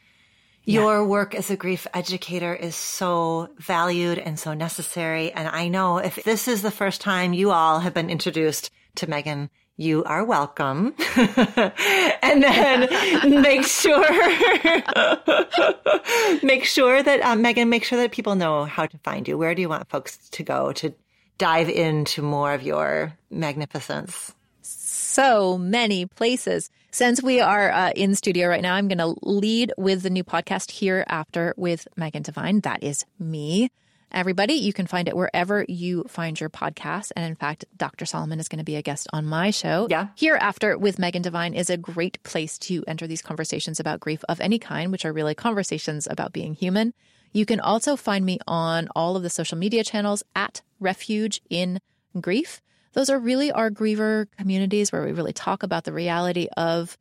your 0.65 1.05
work 1.05 1.35
as 1.35 1.51
a 1.51 1.57
grief 1.57 1.89
educator 1.93 2.55
is 2.55 2.77
so 2.77 3.49
valued 3.59 4.19
and 4.19 4.39
so 4.39 4.55
necessary. 4.55 5.33
And 5.33 5.49
I 5.49 5.67
know 5.67 5.99
if 5.99 6.23
this 6.23 6.47
is 6.47 6.63
the 6.63 6.71
first 6.71 7.01
time 7.01 7.33
you 7.33 7.51
all 7.51 7.81
have 7.81 7.95
been 7.95 8.11
introduced 8.11 8.71
to 8.97 9.09
Megan, 9.09 9.51
you 9.77 10.05
are 10.05 10.25
welcome. 10.25 10.95
and 11.17 12.43
then 12.43 13.43
make 13.43 13.65
sure, 13.65 14.01
make 16.43 16.65
sure 16.65 17.03
that, 17.03 17.21
um, 17.23 17.43
Megan, 17.43 17.69
make 17.69 17.85
sure 17.85 17.99
that 17.99 18.13
people 18.13 18.35
know 18.35 18.65
how 18.65 18.87
to 18.87 18.99
find 18.99 19.27
you. 19.27 19.39
Where 19.39 19.55
do 19.55 19.63
you 19.63 19.69
want 19.69 19.89
folks 19.89 20.17
to 20.31 20.43
go 20.43 20.73
to 20.73 20.95
dive 21.39 21.69
into 21.69 22.23
more 22.23 22.55
of 22.55 22.63
your 22.63 23.17
magnificence? 23.31 24.35
So 24.63 25.59
many 25.59 26.07
places. 26.07 26.71
Since 26.91 27.23
we 27.23 27.41
are 27.41 27.71
uh, 27.71 27.91
in 27.97 28.15
studio 28.15 28.49
right 28.49 28.61
now, 28.61 28.75
I'm 28.75 28.89
going 28.89 28.99
to 28.99 29.15
lead 29.23 29.73
with 29.79 30.03
the 30.03 30.11
new 30.11 30.25
podcast 30.25 30.71
Here 30.71 31.05
After 31.09 31.55
with 31.57 31.89
Megan 31.97 32.23
Devine. 32.23 32.61
That 32.61 32.83
is 32.83 33.07
me 33.19 33.71
everybody. 34.13 34.55
You 34.55 34.73
can 34.73 34.87
find 34.87 35.09
it 35.09 35.17
wherever 35.17 35.65
you 35.69 36.05
find 36.09 36.39
your 36.39 36.51
podcast. 36.51 37.13
And 37.17 37.25
in 37.25 37.35
fact, 37.35 37.65
Dr. 37.77 38.07
Solomon 38.07 38.41
is 38.41 38.49
going 38.49 38.59
to 38.59 38.65
be 38.65 38.77
a 38.77 38.83
guest 38.83 39.09
on 39.13 39.27
my 39.27 39.51
show. 39.51 39.87
Yeah. 39.91 40.09
Here 40.15 40.37
After 40.37 40.77
with 40.79 40.99
Megan 40.99 41.23
Devine 41.23 41.55
is 41.55 41.71
a 41.71 41.77
great 41.77 42.23
place 42.23 42.59
to 42.61 42.85
enter 42.87 43.07
these 43.07 43.23
conversations 43.23 43.81
about 43.81 44.01
grief 44.01 44.25
of 44.29 44.41
any 44.41 44.59
kind, 44.59 44.93
which 44.93 45.05
are 45.05 45.13
really 45.13 45.35
conversations 45.35 46.07
about 46.11 46.33
being 46.33 46.55
human. 46.55 46.95
You 47.33 47.47
can 47.47 47.61
also 47.61 47.97
find 47.97 48.25
me 48.25 48.39
on 48.47 48.89
all 48.95 49.17
of 49.17 49.23
the 49.23 49.31
social 49.31 49.57
media 49.57 49.85
channels 49.85 50.23
at 50.37 50.63
Refuge 50.81 51.41
in 51.49 51.81
Grief. 52.21 52.61
Those 52.93 53.09
are 53.09 53.19
really 53.19 53.51
our 53.51 53.71
griever 53.71 54.27
communities 54.37 54.93
where 54.93 55.03
we 55.03 55.13
really 55.13 55.33
talk 55.33 55.63
about 55.63 55.85
the 55.85 55.93
reality 55.93 56.49
of 56.57 56.99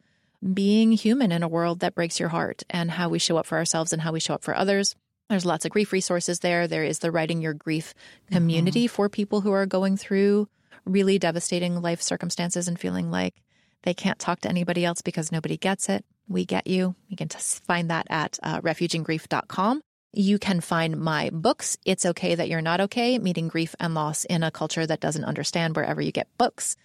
being 0.54 0.92
human 0.94 1.32
in 1.32 1.44
a 1.44 1.48
world 1.48 1.82
that 1.82 1.96
breaks 1.96 2.20
your 2.20 2.30
heart 2.30 2.64
and 2.70 2.90
how 2.90 3.10
we 3.10 3.20
show 3.20 3.38
up 3.38 3.46
for 3.46 3.58
ourselves 3.58 3.94
and 3.94 4.02
how 4.02 4.12
we 4.12 4.20
show 4.20 4.34
up 4.34 4.44
for 4.44 4.56
others. 4.56 4.96
There's 5.32 5.46
lots 5.46 5.64
of 5.64 5.72
grief 5.72 5.94
resources 5.94 6.42
there. 6.42 6.68
There 6.68 6.84
is 6.84 7.00
the 7.00 7.10
Writing 7.10 7.42
Your 7.42 7.54
Grief 7.54 7.94
community 8.32 8.86
mm-hmm. 8.86 8.94
for 8.94 9.08
people 9.08 9.40
who 9.40 9.54
are 9.54 9.66
going 9.66 9.96
through 9.96 10.50
really 10.84 11.20
devastating 11.20 11.82
life 11.82 12.02
circumstances 12.02 12.68
and 12.68 12.78
feeling 12.78 13.10
like 13.12 13.42
they 13.84 13.94
can't 13.94 14.20
talk 14.20 14.42
to 14.42 14.50
anybody 14.50 14.84
else 14.84 15.02
because 15.02 15.32
nobody 15.32 15.56
gets 15.56 15.88
it. 15.88 16.04
We 16.28 16.44
get 16.44 16.68
you. 16.68 16.96
You 17.08 17.16
can 17.16 17.30
find 17.30 17.90
that 17.90 18.08
at 18.10 18.40
uh, 18.44 18.60
refugeingrief.com. 18.60 19.82
You 20.12 20.38
can 20.38 20.60
find 20.60 20.98
my 20.98 21.30
books, 21.32 21.78
It's 21.86 22.06
Okay 22.06 22.36
That 22.36 22.50
You're 22.50 22.60
Not 22.60 22.82
Okay, 22.82 23.18
Meeting 23.18 23.48
Grief 23.48 23.74
and 23.80 23.94
Loss 23.96 24.26
in 24.26 24.44
a 24.44 24.52
Culture 24.52 24.86
That 24.86 25.00
Doesn't 25.00 25.24
Understand, 25.24 25.78
wherever 25.78 26.02
you 26.02 26.12
get 26.12 26.28
books. 26.38 26.76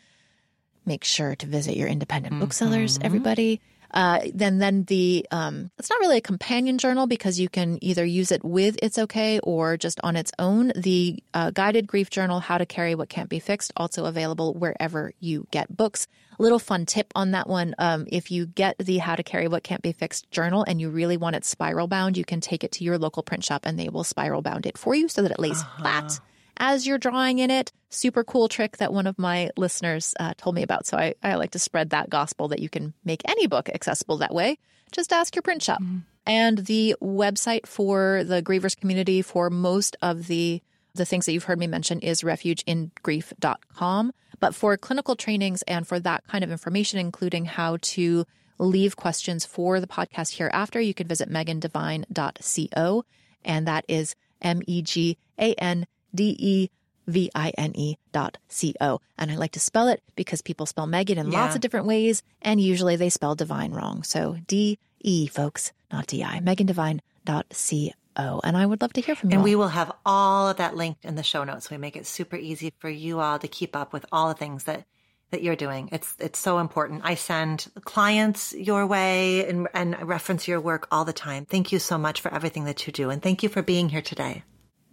Make 0.85 1.03
sure 1.03 1.35
to 1.35 1.47
visit 1.47 1.77
your 1.77 1.89
independent 1.89 2.35
mm-hmm. 2.35 2.45
booksellers, 2.45 3.01
everybody. 3.03 3.61
Uh, 3.91 4.20
then 4.34 4.59
then 4.59 4.84
the 4.84 5.26
um, 5.30 5.70
it's 5.78 5.91
not 5.91 6.01
really 6.01 6.18
a 6.18 6.22
companion 6.22 6.78
journal 6.78 7.07
because 7.07 7.39
you 7.39 7.49
can 7.49 7.78
either 7.82 8.05
use 8.05 8.32
it 8.32 8.45
with 8.45 8.76
It's 8.82 8.99
Okay 8.99 9.39
or 9.41 9.76
just 9.76 10.01
on 10.03 10.16
its 10.16 10.32
own. 10.39 10.72
The 10.76 11.22
uh, 11.34 11.51
guided 11.51 11.87
grief 11.87 12.11
journal, 12.11 12.41
How 12.41 12.59
to 12.59 12.66
Carry 12.66 12.95
What 12.95 13.09
Can't 13.09 13.28
Be 13.28 13.39
Fixed, 13.39 13.72
also 13.76 14.05
available 14.05 14.55
wherever 14.55 15.12
you 15.20 15.47
get 15.51 15.74
books. 15.74 16.09
Little 16.39 16.59
fun 16.59 16.84
tip 16.84 17.12
on 17.14 17.30
that 17.30 17.49
one: 17.49 17.74
um, 17.78 18.07
if 18.09 18.30
you 18.30 18.47
get 18.47 18.76
the 18.78 18.99
How 18.99 19.16
to 19.16 19.22
Carry 19.22 19.49
What 19.49 19.62
Can't 19.62 19.82
Be 19.82 19.93
Fixed 19.93 20.30
journal 20.30 20.64
and 20.66 20.80
you 20.80 20.91
really 20.91 21.16
want 21.16 21.37
it 21.37 21.45
spiral 21.45 21.87
bound, 21.87 22.16
you 22.16 22.24
can 22.24 22.41
take 22.41 22.64
it 22.64 22.72
to 22.72 22.84
your 22.84 22.99
local 22.99 23.22
print 23.22 23.45
shop 23.45 23.64
and 23.64 23.78
they 23.78 23.89
will 23.89 24.05
spiral 24.05 24.43
bound 24.43 24.66
it 24.66 24.76
for 24.76 24.95
you 24.95 25.09
so 25.09 25.22
that 25.22 25.30
it 25.30 25.39
lays 25.39 25.61
uh-huh. 25.61 25.82
flat 25.82 26.20
as 26.57 26.87
you're 26.87 26.99
drawing 26.99 27.39
in 27.39 27.51
it. 27.51 27.73
Super 27.89 28.25
cool 28.25 28.49
trick 28.49 28.79
that 28.79 28.93
one 28.93 29.07
of 29.07 29.19
my 29.19 29.51
listeners 29.57 30.15
uh, 30.19 30.35
told 30.37 30.55
me 30.55 30.63
about. 30.63 30.87
So 30.87 30.97
I, 30.97 31.15
I 31.23 31.35
like 31.37 31.53
to 31.53 31.59
spread 31.59 31.91
that 31.91 32.11
gospel 32.11 32.49
that 32.49 32.61
you 32.61 32.69
can 32.69 32.95
make 33.05 33.23
any 33.29 33.47
book 33.47 33.69
accessible 33.69 34.19
that 34.19 34.35
way. 34.35 34.59
Just 34.93 35.13
ask 35.13 35.35
your 35.35 35.43
print 35.43 35.63
shop. 35.63 35.81
Mm-hmm. 35.83 35.99
And 36.27 36.59
the 36.59 36.97
website 37.01 37.67
for 37.67 38.25
the 38.25 38.43
grievers 38.43 38.77
community 38.77 39.23
for 39.23 39.51
most 39.51 39.97
of 40.03 40.27
the 40.27 40.63
the 40.95 41.05
things 41.05 41.27
that 41.27 41.33
you've 41.33 41.45
heard 41.45 41.59
me 41.59 41.67
mention 41.67 42.01
is 42.01 42.23
refugeingrief.com. 42.23 44.13
But 44.41 44.55
for 44.55 44.77
clinical 44.79 45.15
trainings 45.15 45.63
and 45.63 45.87
for 45.87 46.01
that 46.01 46.27
kind 46.27 46.43
of 46.43 46.51
information, 46.51 46.99
including 46.99 47.45
how 47.45 47.77
to 47.83 48.25
leave 48.59 48.97
questions 48.97 49.45
for 49.45 49.79
the 49.79 49.87
podcast 49.87 50.33
Here 50.33 50.51
After, 50.53 50.81
you 50.81 50.95
can 50.95 51.07
visit 51.07 51.31
megandevine.co. 51.31 53.05
And 53.45 53.69
that 53.69 53.85
is 53.89 54.17
M 54.43 54.63
E 54.67 54.83
G 54.83 55.19
A 55.39 55.53
N 55.55 55.87
D 56.15 56.37
E 56.39 56.71
V 57.07 57.31
I 57.35 57.53
N 57.57 57.73
E 57.75 57.97
dot 58.13 58.39
C 58.49 58.75
O. 58.81 59.01
And 59.19 59.31
I 59.31 59.37
like 59.37 59.53
to 59.53 59.61
spell 59.61 59.89
it 59.89 60.03
because 60.17 60.43
people 60.43 60.67
spell 60.67 60.87
Megan 60.87 61.19
in 61.19 61.31
yeah. 61.31 61.43
lots 61.43 61.55
of 61.55 61.61
different 61.61 61.87
ways, 61.87 62.23
and 62.43 62.61
usually 62.61 62.97
they 62.97 63.11
spell 63.11 63.35
Devine 63.35 63.73
wrong. 63.73 64.03
So 64.03 64.39
D 64.47 64.79
E, 65.01 65.27
folks, 65.27 65.73
not 65.93 66.07
D 66.07 66.25
I. 66.25 66.41
Megan 66.41 66.67
Devine 66.67 67.01
dot 67.25 67.47
C 67.53 67.93
Oh, 68.19 68.41
and 68.43 68.57
I 68.57 68.65
would 68.65 68.81
love 68.81 68.95
to 68.95 69.01
hear 69.01 69.15
from 69.15 69.31
you. 69.31 69.35
And 69.35 69.41
all. 69.41 69.45
we 69.45 69.57
will 69.57 69.69
have 69.69 69.93
all 70.07 70.49
of 70.49 70.57
that 70.57 70.75
linked 70.75 71.05
in 71.05 71.17
the 71.17 71.23
show 71.23 71.45
notes. 71.45 71.71
We 71.71 71.77
make 71.77 71.97
it 71.97 72.07
super 72.07 72.37
easy 72.37 72.73
for 72.79 72.89
you 72.89 73.21
all 73.21 73.39
to 73.39 73.49
keep 73.49 73.77
up 73.77 73.93
with 73.93 74.07
all 74.11 74.29
the 74.29 74.35
things 74.35 74.65
that 74.65 74.85
that 75.33 75.43
you're 75.43 75.57
doing. 75.57 75.89
It's 75.93 76.15
it's 76.19 76.39
so 76.39 76.59
important. 76.59 77.03
I 77.05 77.15
send 77.15 77.67
clients 77.85 78.55
your 78.55 78.87
way 78.87 79.47
and 79.47 79.69
and 79.75 79.97
reference 80.09 80.49
your 80.49 80.61
work 80.61 80.89
all 80.91 81.05
the 81.05 81.13
time. 81.13 81.45
Thank 81.45 81.73
you 81.73 81.79
so 81.79 81.99
much 81.99 82.21
for 82.21 82.33
everything 82.33 82.65
that 82.65 82.87
you 82.87 82.93
do 82.93 83.11
and 83.11 83.23
thank 83.23 83.43
you 83.43 83.49
for 83.49 83.63
being 83.63 83.89
here 83.89 84.03
today. 84.03 84.45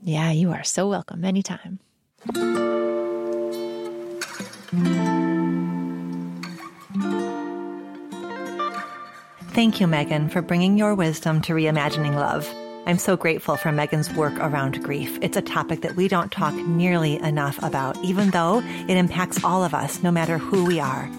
Yeah, 0.05 0.31
you 0.31 0.51
are 0.51 0.63
so 0.63 0.89
welcome 0.89 1.23
anytime. 1.23 1.79
Thank 9.53 9.79
you, 9.79 9.87
Megan, 9.87 10.29
for 10.29 10.41
bringing 10.41 10.77
your 10.77 10.93
wisdom 10.93 11.41
to 11.43 11.53
reimagining 11.53 12.15
love. 12.15 12.51
I'm 12.85 12.97
so 12.97 13.15
grateful 13.15 13.55
for 13.55 13.71
Megan's 13.71 14.13
work 14.13 14.33
around 14.39 14.83
grief. 14.83 15.17
It's 15.21 15.37
a 15.37 15.41
topic 15.41 15.81
that 15.81 15.95
we 15.95 16.09
don't 16.09 16.31
talk 16.33 16.53
nearly 16.53 17.17
enough 17.19 17.61
about, 17.63 17.95
even 18.03 18.31
though 18.31 18.59
it 18.59 18.97
impacts 18.97 19.41
all 19.43 19.63
of 19.63 19.73
us, 19.73 20.03
no 20.03 20.11
matter 20.11 20.37
who 20.37 20.65
we 20.65 20.81
are. 20.81 21.09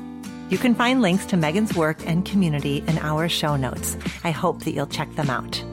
You 0.50 0.58
can 0.58 0.74
find 0.74 1.00
links 1.00 1.24
to 1.26 1.38
Megan's 1.38 1.74
work 1.74 2.06
and 2.06 2.26
community 2.26 2.84
in 2.86 2.98
our 2.98 3.30
show 3.30 3.56
notes. 3.56 3.96
I 4.24 4.30
hope 4.30 4.64
that 4.64 4.72
you'll 4.72 4.86
check 4.86 5.14
them 5.14 5.30
out. 5.30 5.64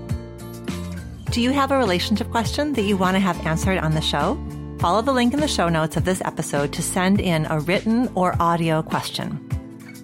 Do 1.32 1.40
you 1.40 1.52
have 1.52 1.72
a 1.72 1.78
relationship 1.78 2.30
question 2.30 2.74
that 2.74 2.82
you 2.82 2.98
want 2.98 3.16
to 3.16 3.22
have 3.22 3.48
answered 3.48 3.78
on 3.78 3.94
the 3.94 4.02
show? 4.02 4.38
Follow 4.80 5.02
the 5.02 5.14
link 5.14 5.34
in 5.34 5.40
the 5.40 5.48
show 5.48 5.70
notes 5.70 5.96
of 5.96 6.04
this 6.04 6.22
episode 6.26 6.74
to 6.74 6.82
send 6.82 7.22
in 7.22 7.46
a 7.46 7.62
written 7.62 8.12
or 8.16 8.36
audio 8.42 8.82
question. 8.82 9.40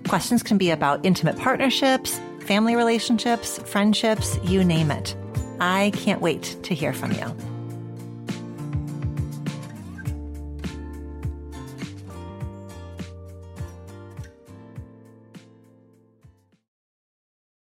Questions 0.07 0.41
can 0.41 0.57
be 0.57 0.69
about 0.69 1.05
intimate 1.05 1.37
partnerships, 1.37 2.17
family 2.39 2.77
relationships, 2.77 3.59
friendships, 3.65 4.39
you 4.45 4.63
name 4.63 4.89
it. 4.89 5.17
I 5.59 5.91
can't 5.95 6.21
wait 6.21 6.55
to 6.63 6.73
hear 6.73 6.93
from 6.93 7.11
you. 7.11 7.56